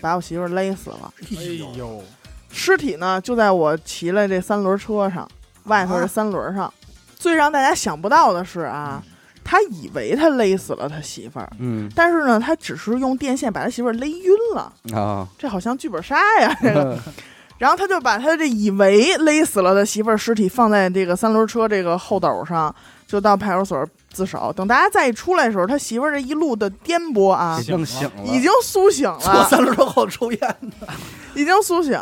[0.00, 1.42] 把我媳妇儿勒死了，哎
[1.76, 2.04] 呦，
[2.50, 5.26] 尸体呢就在我骑了这三轮车上，
[5.64, 6.72] 外头这三轮上。
[7.18, 9.02] 最让大家想不到的是啊，
[9.48, 14.70] 他以为他勒死了他媳妇儿，嗯但是呢，他只是用电线把他媳妇儿勒晕了。
[14.94, 16.98] 啊，这好像剧本杀呀，这个。
[17.56, 22.72] 然后他就把他这以为勒死了的媳妇儿尸体放在这个三轮车这个后斗上，
[23.08, 24.52] 就到派出所自首。
[24.52, 30.56] 等大家再一出来的时候，他媳妇儿这一路的颠簸啊已，经醒了，已经苏醒坐了，三轮车后抽烟，
[31.34, 31.98] 已经苏醒。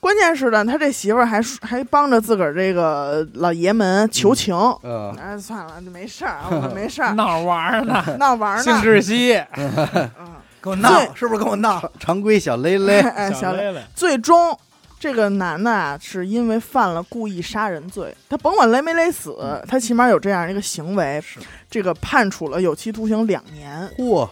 [0.00, 4.54] 关键是呢，他这媳妇儿还还帮着自个儿这个老爷们求情。
[4.82, 8.82] 嗯，哎，算了，没事儿，我没事儿，闹玩儿呢，闹玩儿性呢。
[8.82, 10.10] 窒息，嗯，
[10.60, 11.80] 跟我闹，是不是跟我闹？
[12.00, 14.58] 常规小雷雷， 哎，小雷雷，最终，
[15.02, 21.20] 这个男的啊，是因为犯了故意杀人罪，他甭管勒没勒死，他起码有这样一个行为，
[21.68, 23.90] 这个判处了有期徒刑两年。
[23.98, 24.28] 嚯，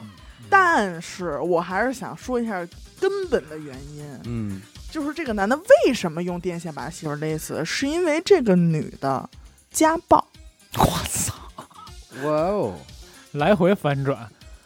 [0.48, 2.64] 但是我还是想说一下
[3.00, 4.60] 根本的原因，嗯，
[4.92, 9.28] 就是这个男的为什么用电线把媳妇勒死，是因为这个女的
[9.72, 10.24] 家暴。
[10.76, 11.34] 我操，
[12.22, 12.74] 哇哦，
[13.32, 14.16] 来回反转，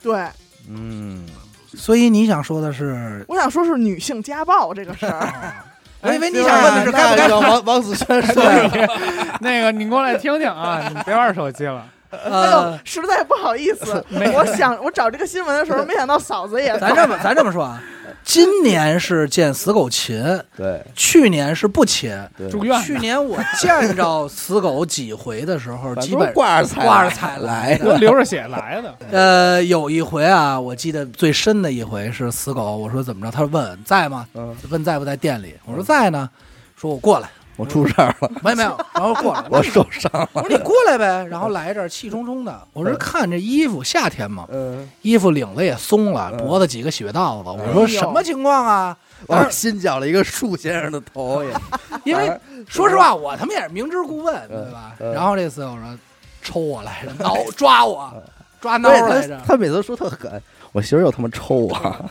[0.03, 0.29] 对，
[0.69, 1.27] 嗯，
[1.73, 5.55] 所以你想说的是，我想说是女性家暴这个事儿。
[6.05, 8.71] 我以为你想问的是该不该王王子轩说呀，
[9.41, 11.83] 那个你过来听听啊，你别玩手机了。
[12.25, 14.05] 哎呦呃，，实在不好意思，
[14.35, 17.83] 我想我找这个新闻的时候， 没想到嫂子也咱这么咱这么说啊，
[18.23, 20.23] 今年是见死狗勤，
[20.57, 22.11] 对去年是不勤。
[22.37, 33.31] 对，住院去年我见着死狗几回的时候，基本挂着彩挂着彩来的流着血来的，呃，有一回啊，我记得最深的一回是死狗，我说怎么着？
[33.31, 34.27] 他问在吗？
[34.35, 35.55] 嗯，问在不在店里？
[35.67, 36.29] 我说在呢。
[36.77, 42.61] 说我过来，我出事儿了，没有没有，然后过来，我受伤了，我说你过来呗，然后来这儿气冲冲的。
[42.73, 47.49] 我说看这衣服，夏天嘛，嗯，衣服领子也松了，嗯脖子几个血道子。
[47.51, 48.97] 我说什么情况啊？
[49.27, 51.55] 我是新绞了一个树先生的头也，
[52.05, 52.31] 因为
[52.69, 54.93] 说实话，我他妈也是明知故问，对吧？
[54.99, 55.99] 嗯然后这次我说
[56.43, 58.13] 抽我来着，挠抓我，
[58.61, 59.57] 抓挠而来着且他。
[59.57, 62.11] 每次都说特狠，我媳妇又他妈抽我，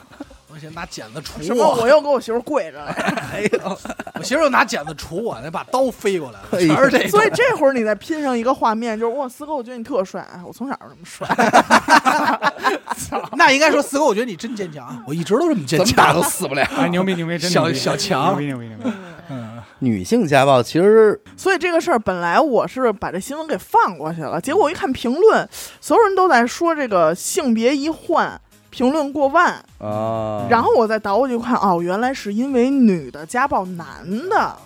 [0.54, 1.68] 我先拿剪子杵什么？
[1.82, 2.92] 我又给我媳妇跪着了。
[3.34, 3.78] 哎呦，
[4.14, 7.08] 我媳妇又拿剪子杵我，那把刀飞过来了，全是这。
[7.08, 11.28] 所以这会儿你再拼上一个画面，就是哇，四哥，我觉得你特帅，哎我从小就这么帅。
[13.36, 16.30] 那应该说四哥，我觉得你真坚强，我一直都这么坚怎么打强都。
[16.30, 16.64] 死不了。
[16.78, 18.92] 哎，牛逼牛逼，真小小强牛逼牛逼牛逼，
[19.80, 25.50] 女性家暴其实所以这个事儿本来我是把这新闻给放过去了，结果我一看评论，
[25.82, 28.40] 所有人都在说这个性别一换，
[28.74, 34.58] 评论过万，啊，然后我再倒过去看，哦，原来是因为女的家暴男的。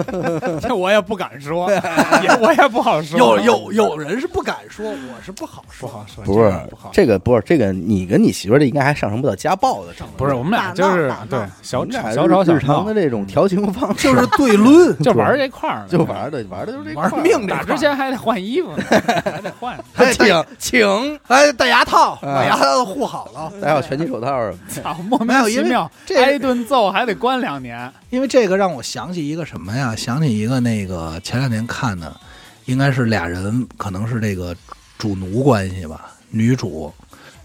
[0.60, 1.70] 这我也不敢说，
[2.22, 5.88] 也我也不好说，有有有人是不敢说，我是不好说。
[5.88, 6.52] 不好说，不是
[6.92, 18.84] 这个不是这个，你跟你媳妇儿这应该还上升不到家暴的程度，不是我们俩就是对小吵小吵小日常闹的这种调情方式，就是对抡， 就玩这块儿呢，就玩的玩的就是这玩命这打之前还得换衣服呢，
[19.24, 19.78] 还得换。
[19.92, 23.52] 还请请，哎，戴牙套，啊把牙套护好了。
[23.60, 27.90] 戴好拳击手套什么的，操，莫名其妙，挨一顿揍还得关两年。
[28.10, 29.81] 因为这个让我想起一个什么呀？
[29.96, 32.20] 想起一个那个前两年看的，
[32.66, 34.56] 应该是俩人可能是这个
[34.98, 36.92] 主奴关系吧，女主，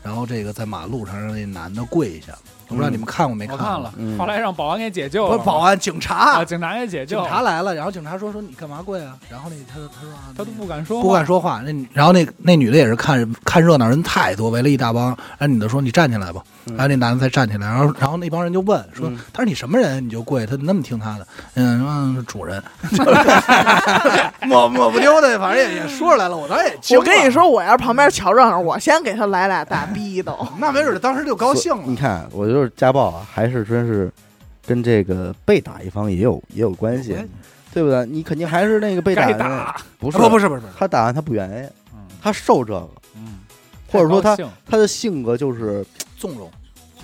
[0.03, 2.37] 然后这个在马路上让那男的跪下，
[2.69, 3.55] 我不知道你们看过没看？
[3.57, 5.31] 我看了，嗯后来让保安给解救了。
[5.31, 9.15] 不是保安，警察啊，，警察给解救警了，察来了，然后警察说说你干嘛跪啊？
[9.29, 11.25] 然后那他他说啊他都不敢说，不敢。
[11.25, 11.61] 说话。
[11.65, 15.07] 那女然后那那女的也是看看热闹人太多，围了一大帮。
[15.37, 17.67] 然后女的说你站起来吧，嗯然后那男的才站起来。
[17.67, 20.45] 然后然后那帮人就问说嗯，他说你什么人你就跪？
[20.45, 21.27] 他那么听他的？
[21.55, 22.63] 嗯，嗯主人，
[24.47, 26.35] 抹抹不丢的，反正也也说出来了。
[26.37, 30.37] 我当时也惊了我跟你，说，我要是旁边瞧热闹，我先给他来俩大逼斗。
[30.59, 31.83] 那没准当时就高兴了。
[31.85, 34.11] 你看，我就是家暴啊，还是真是
[34.65, 37.15] 跟这个被打一方也有也有关系，
[37.73, 38.05] 对不对？
[38.05, 41.99] 你肯定还是那个被打的打，不是不不是不是他打完他不愿意，嗯。
[42.21, 43.39] 他受这个，嗯，
[43.91, 44.35] 或者说他
[44.65, 45.85] 他的性格就是
[46.17, 46.51] 纵容。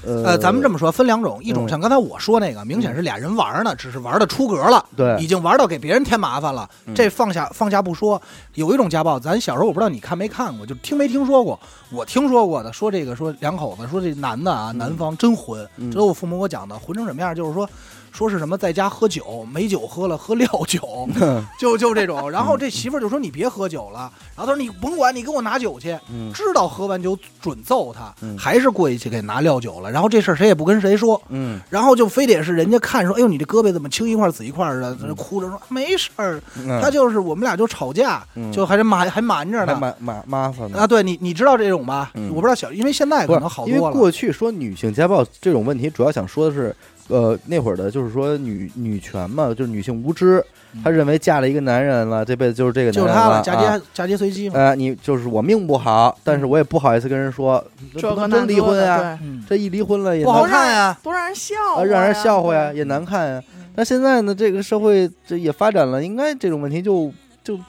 [0.05, 4.85] 呃呃，咱们这么说，分两种，一种嗯像刚才我说那个，明显是俩人玩呢，只是玩的出格了。
[4.95, 8.21] 对已经玩到给别人添麻烦了，嗯这放下放下不说。
[8.55, 11.59] 有一种家暴，咱小时候我不知道你看没看过，就听没听说过。
[11.91, 17.33] 我听说过的，说这个说两口子说这男的啊，嗯男方真混，嗯这都我父母给我讲的，混成什么样？
[17.33, 17.67] 就是说。
[18.13, 21.09] 说是什么在家喝酒，没酒喝了，喝料酒，
[21.59, 22.29] 就就这种。
[22.29, 25.97] 然后这媳妇儿就说你别喝酒了，然后他说你甭管，你给我拿酒去。
[26.11, 29.89] 嗯知道喝完酒准揍他，嗯还是过去给拿料酒了。
[29.89, 39.77] 然后这事儿谁也不跟谁说，嗯然后就非得是人家看说，哎呦你这胳膊怎么青一块紫一块的，在那哭着说没事儿，嗯他就是我们俩就吵架，嗯就还是瞒还瞒着还呢。
[39.79, 42.11] 瞒瞒麻烦呢啊，对你你知道这种吧？
[42.13, 43.91] 嗯我不知道小，因为现在可能好多了因为。
[43.93, 46.75] 过去说女性家暴这种问题，主要想说的是，
[47.09, 50.43] 呃，那会儿的就是说女女权嘛，就是女性无知，
[50.83, 54.55] 她认为嫁了一个男人了，这辈子就是这个男人就是他了，嫁啊接嫁接随机嘛。
[54.55, 57.63] 呃，你就是我命不好，但是我也不好意思跟人说，
[57.97, 60.97] 这真离婚呀、呀，嗯，这一离婚了也不好难看呀。
[61.03, 63.43] 多让人笑啊，话呀，让人笑话呀，也难看呀。
[63.57, 63.65] 嗯。
[63.75, 67.11] 但现在呢，这个社会这也发展了，应该这种问题就
[67.43, 67.59] 就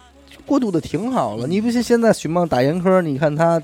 [0.47, 1.47] 过渡的挺好了。
[1.47, 3.61] 你不信现在许梦打严科，你看他，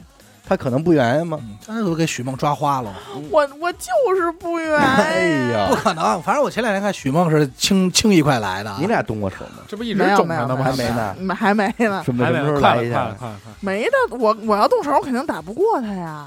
[0.50, 1.38] 他可能不愿意吗？
[1.40, 2.92] 嗯刚才都给许梦抓花了，
[3.30, 5.52] 我我就是不愿哎。
[5.52, 6.20] 呀不可能。
[6.22, 9.62] 反正我前两天看许梦是轻轻易快来的啊，你俩动过手吗？
[9.68, 10.56] 这不一直肿着呢吗？
[10.56, 13.04] 没有没有还没呢，没还没呢，什么什么时候还没快来一下？
[13.04, 13.52] 快快快！
[13.60, 14.16] 没的。
[14.18, 16.26] 我我要动手，我肯定打不过他呀。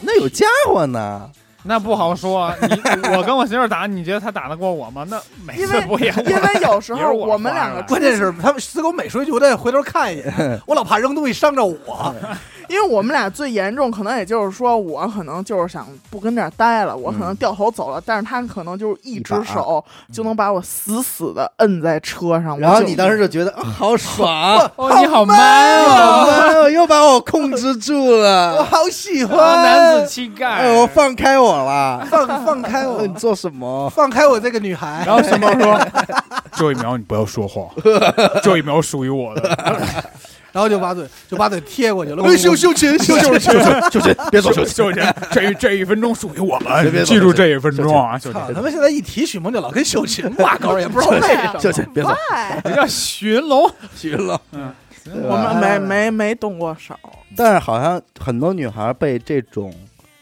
[0.00, 1.30] 那有家伙呢？
[1.68, 2.80] 那不好说，你
[3.16, 5.04] 我跟我媳妇儿打，你觉得他打得过我吗？
[5.08, 12.14] 那每因为次不也因为有时候我我们两个关键是他们死狗每说一句，我得回头看一眼， 我老怕扔东西伤着我。
[12.68, 22.58] 因为我们俩最严重，可能也就是说，我可能就是想不跟这儿待了，我可能掉头走了，但是他可能就是一只手就能把我死死的摁在车上。
[22.58, 28.64] 然后你当时就觉得啊好爽，哦，你好 man 好哦，man 哦，又把我控制住了 我了。
[28.64, 30.46] 好喜哦欢，男子气概。
[30.46, 32.06] 哎呦，放开我了！
[32.10, 33.88] 放放开我 你，做什么？
[33.90, 35.04] 放开我这个女孩。
[35.06, 35.80] 然后熊猫说，
[36.56, 37.68] 这一秒你不要说话，
[38.42, 40.04] 这一秒属于我的。
[40.56, 42.24] 然后就把嘴就把嘴贴过去了。
[42.24, 43.60] 哎秀 秀琴，秀琴，秀琴，
[43.92, 44.74] 秀琴，别走，秀琴。
[44.74, 51.60] 秀琴，这一这一分钟属于我们，记住这一分钟啊，秀琴操，他们现在一提许梦就老跟秀琴挂钩，也不知道为什么。
[51.60, 53.70] 秀琴，别走，哎这叫寻龙。
[53.94, 54.40] 寻龙。
[54.52, 54.72] 嗯，
[55.24, 56.98] 我们没没没动过手，
[57.36, 59.70] 但是好像很多女孩被这种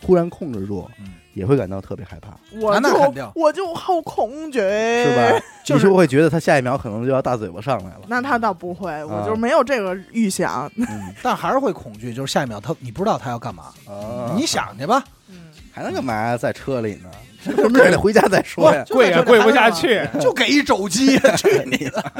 [0.03, 5.45] 忽然控制住嗯，也会感到特别害怕，我那肯定就我就好恐惧，是吧？
[5.65, 8.01] 就是你就会觉得他下一秒可能就要大嘴巴上来了。
[8.07, 10.71] 那他倒不会，我就是没有这个预想。
[10.77, 10.87] 嗯
[11.23, 15.03] 但还是会恐惧，就是下一秒他你不知道他要干嘛，啊你想去吧。
[15.29, 15.37] 嗯，
[15.73, 16.37] 还能干嘛呀？
[16.37, 17.11] 在车里呢？
[17.43, 18.83] 什么时候得回家再说呀？
[18.89, 20.03] 跪也跪不下去。
[20.19, 22.13] 就给一肘击， 去你的！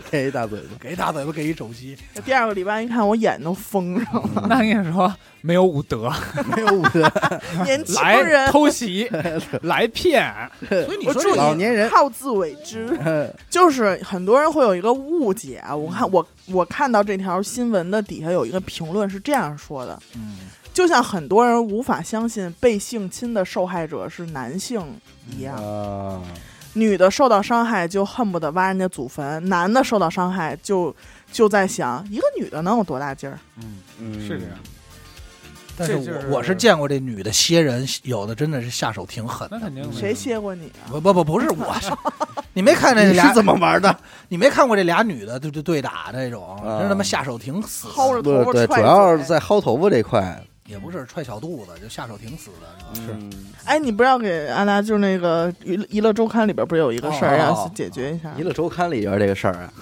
[0.10, 0.76] 给一大嘴巴。
[0.80, 1.96] 给一大嘴巴，给一肘击。
[2.24, 4.46] 第二个礼拜一看，我眼都封上了。
[4.48, 6.12] 那跟你说，没有武德，
[6.56, 7.10] 没有武德，
[7.64, 9.08] 年轻人偷袭，
[9.62, 10.32] 来骗，
[10.68, 12.98] 所以你说这老年人好自为之，
[13.50, 15.74] 就是很多人会有一个误解啊。
[15.74, 20.38] 我看我我看到这条新闻的底下有一个评论是这样说的，嗯
[20.72, 24.82] 就像很多人无法相信被性侵的受害者是男性
[25.30, 26.22] 一样，啊，
[26.74, 30.94] 女的受到伤害就恨不得挖人家祖坟，男的受到伤害就
[31.30, 33.38] 就在想一个女的能有多大劲儿？
[33.58, 34.54] 嗯，嗯，是这样。
[35.74, 39.56] 但是这就是我我是见过这女的歇人，有的真的是下手挺狠的。
[39.56, 39.92] 那肯定的。
[39.92, 40.88] 谁歇过你啊？
[40.90, 41.90] 不不不，不是我， 是
[42.52, 43.94] 你没看这俩是怎么玩的？
[44.28, 50.42] 你没看过这俩女的对对对打那种，啊真他妈下手挺死，薅着对对，头发踹主要是在薅头发这块。
[50.66, 52.94] 也不是踹小肚子，就下手挺死的。
[52.94, 53.32] 是嗯，
[53.64, 58.32] 哎，你不要给阿达，就是那个娱娱乐周刊里边不是有一个事儿哦要解决一下？
[58.36, 59.72] 娱乐周刊里边这个事儿啊，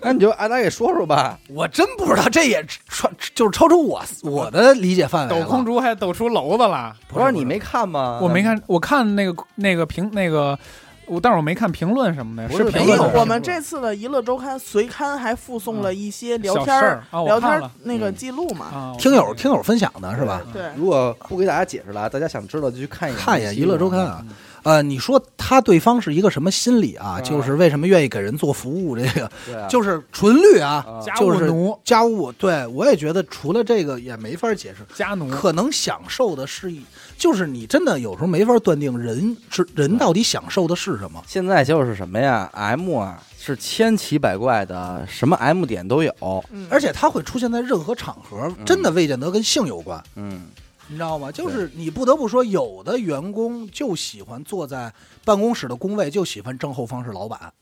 [0.00, 1.38] 那你就安达给说说吧。
[1.48, 5.40] 我真不知道，这也超就是超出我我的理解范围。
[5.40, 8.18] 抖空竹还抖出篓子了，不是不是你没看吗？
[8.20, 10.58] 我没看，我看那个那个评那个，
[11.06, 18.66] 我但是我没看评论什么的，不是是评没有论我们这次的娱乐周刊随刊还附送了一些聊天儿聊天儿那个嗯记录嘛。
[18.66, 20.40] 啊，听友听友分享的是吧？
[20.52, 24.34] 对，如果不给大家解释了，大家想知道就去看一眼看一眼《娱乐周刊》啊嗯。
[24.62, 27.18] 呃，你说他对方是一个什么心理啊？
[27.18, 28.96] 啊就是为什么愿意给人做服务？
[28.96, 29.30] 这个
[29.68, 32.30] 就是纯绿啊，啊家就是务奴，家务。
[32.32, 34.84] 对我也觉得，除了这个也没法解释。
[34.94, 36.82] 家奴，可能享受的是一，
[37.16, 41.22] 就是你真的有时候没法断定人是人到底享受的是什么。
[41.26, 46.12] 现在就是什么呀？M 啊，是千奇百怪的，什么 M 点都有。
[46.52, 50.42] 嗯，而且它会出现在任何场合，真的未见得跟性有关，嗯，
[50.88, 51.30] 你知道吗？
[51.32, 54.92] 就是你不得不说，有的员工就喜欢坐在
[55.24, 57.52] 办公室的工位，就喜欢正后方是老板，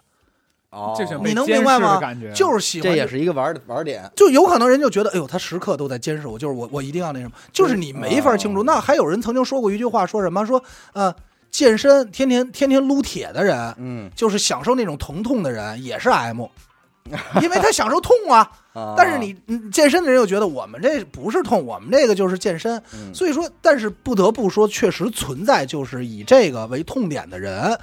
[0.70, 2.90] 哦就像你能明白吗感觉，就是喜欢。
[2.90, 4.10] 这也是一个玩的玩点。
[4.16, 8.60] 就有可能人就觉得，哎呦，他时刻都在监视我，就是我，我一定要那什么，就是你没法清楚。
[8.60, 10.44] 哦那还有人曾经说过一句话，说什么？
[10.46, 11.14] 说呃，
[11.50, 16.46] 健身天天天天撸铁的人，嗯，就是享受那种疼痛的人，也是 M，
[17.42, 18.50] 因为他享受痛啊。
[18.72, 22.80] 啊 但是你你健身的人又觉得我们这不是痛，我们这个就是健身。
[22.94, 27.78] 嗯所以说，但是不得不说，确实存在就是以这个为痛点的人。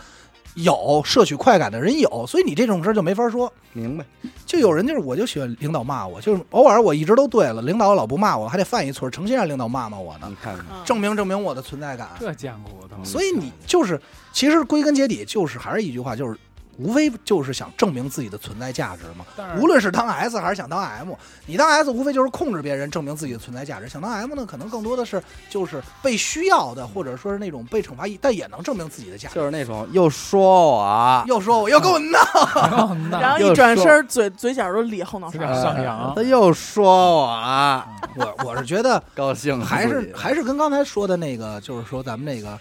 [0.63, 3.51] 有摄取快感的人有，所以你这种事儿就没法说。
[3.73, 4.03] 明白，
[4.43, 12.09] 就有人就是，我就喜欢领导骂我，就是偶尔我一直都对了，领导老不骂我，还得犯一错，诚心让领导骂骂我呢你，看看，嗯证明证明我的存在感。
[12.19, 13.05] 这见过都。
[13.05, 14.01] 所以你就是，
[14.33, 16.35] 其实归根结底就是还是一句话，就是
[16.77, 19.25] 无非就是想证明自己的存在价值嘛。
[19.59, 21.13] 无论是当 S 还是想当 M，
[21.45, 29.35] 你当 S 无非就是控制别人，证明自己的存在价值；想当 M 呢，可能更多的是就是被需要的，或者说是那种被惩罚，但也能证明自己的价值。
[29.35, 35.37] 就是那种又说我，又说我又跟我闹，然后一转身，嘴嘴角都咧后脑勺。
[35.39, 42.59] 上扬他又说我，我我是觉得高兴还是还是跟刚才说的那个，就是说咱们那个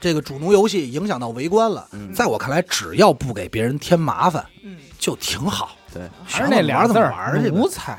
[0.00, 1.86] 这个主奴游戏影响到围观了。
[1.92, 5.76] 嗯在我看来，只要不给别人添麻烦，嗯，就挺好。
[5.92, 7.98] 对，还是那俩字儿玩儿去奴才，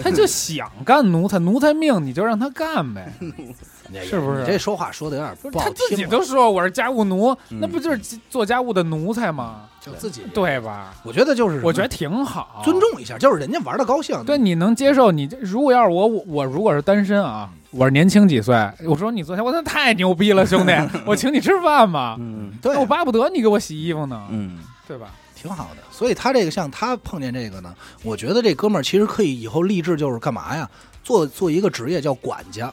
[0.00, 3.12] 他就想干奴才，奴才命你就让他干呗，
[4.04, 7.98] 是不是你这说话说的有点不好不是他自己，都说我是家务奴，嗯那不就是
[8.30, 9.62] 做家务的奴才吗？
[9.80, 10.22] 就自己。
[10.34, 10.94] 对吧？
[11.04, 12.78] 我觉得就是我觉得挺好，尊。
[12.80, 14.22] 重一下，就是人家玩的高兴。
[14.24, 15.36] 对，你能接受你这？
[15.40, 18.54] 如果要是我，我我如果是单身啊，我是年轻几岁，
[18.86, 20.72] 我说你昨天我那太牛逼了，兄弟，
[21.06, 25.08] 我请你吃饭吧，嗯对那我巴不得你给我洗衣服呢，嗯，对吧？
[25.34, 25.82] 挺好的。
[25.90, 30.68] 所以他这个像他碰见这个呢，我觉得这哥们儿其实可以以后立志就是干嘛呀？
[31.04, 32.72] 做做一个职业叫管家，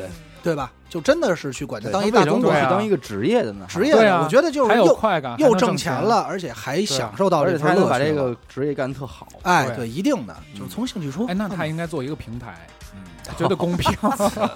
[0.00, 0.08] 对
[0.42, 0.72] 对吧？
[0.88, 3.66] 就真的是去管家，当一大总管对啊去当一个职业的呢？
[3.68, 4.22] 职业的。
[4.22, 7.98] 我觉得就是又快感，又挣挣钱，了，而且还享受到这份乐趣把。
[7.98, 9.28] 这个职业干得特好。
[9.42, 11.32] 哎，对对，一定的，就是从兴趣出发。
[11.32, 13.00] 哎，那他应该做一个平台，嗯
[13.38, 13.92] 觉得公平，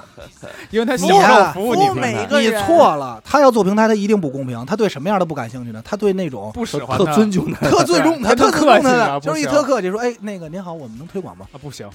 [0.71, 4.65] 因为他你享呀受服务你，你每一个人错了，他要做平台，他一定不公平。
[4.67, 5.81] 他对什么样的不感兴趣呢？
[5.85, 11.89] 他对那种不喜欢特尊重他，特尊重他、特客气啊的，就是一特客气说：“哎，那个您好，我们能推广吗啊，不行。？”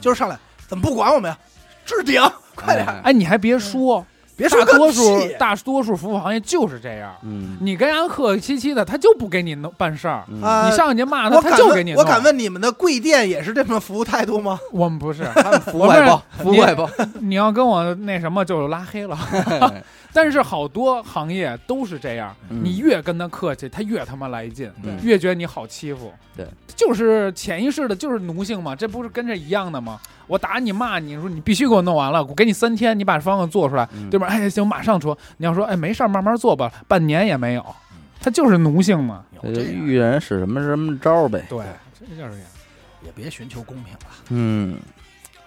[0.00, 0.36] 就是上来
[0.66, 1.38] 怎么不管我们呀？
[1.86, 2.20] 置顶，
[2.54, 4.04] 快点，哎哎，你还别说，
[4.36, 10.24] 别说个大多数大多数服务行业就是这样，嗯你跟人客客气气的，他就不给你弄办事儿。
[10.28, 12.00] 你上去骂他，他就给你弄。
[12.00, 14.58] 我敢，问你们的贵店也是这么服务态度吗？
[14.72, 16.90] 我们不是，他们服务我们外包，服务外包，
[17.20, 19.16] 你要跟我那什么就拉黑了。
[20.12, 24.70] 但是好多行业都是这样，嗯你越跟他客气，他越他妈来劲，
[25.02, 26.10] 越觉得你好欺负。
[26.34, 30.00] 对，就是潜意识的，就是奴性嘛，这不是跟这一样的吗？
[30.26, 34.26] 我打你骂你，说你必须给我弄完了，我给你三天，你把方案做出来，嗯对吧？
[34.26, 35.16] 哎，行，马上出。
[35.36, 37.64] 你要说，哎，没事儿，慢慢做吧，半年也没有，
[38.20, 39.24] 他就是奴性嘛。
[39.42, 41.44] 这就遇人使什么什么招儿呗。
[41.48, 41.64] 对，
[41.98, 42.46] 这就是这样。
[43.04, 44.00] 也别寻求公平了。
[44.30, 44.78] 嗯，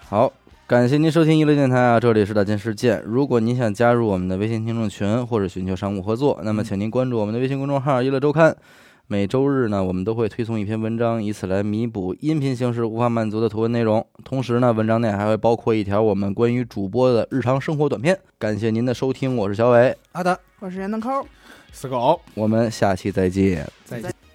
[0.08, 0.32] 好，
[0.66, 3.02] 感谢您收听娱乐电台啊，这里是大千世界。
[3.04, 8.56] 如果您想加入我们的微信听众群或者寻求商务合作，那么请您关注我们的微信公众号“娱乐周刊”。
[9.12, 14.06] 每周日呢，我们都会推送一篇文章，以此来弥补音频形式无法满足的图文内容。
[14.22, 18.16] 同时呢，文章内还会包括一条我们关于主播的日常生活短片。
[18.38, 20.38] 感谢您的收听，我是小伟，阿达。
[20.60, 21.26] 我是闫德抠。
[21.72, 23.68] 死狗，我们下期再见。
[23.84, 24.29] 再见。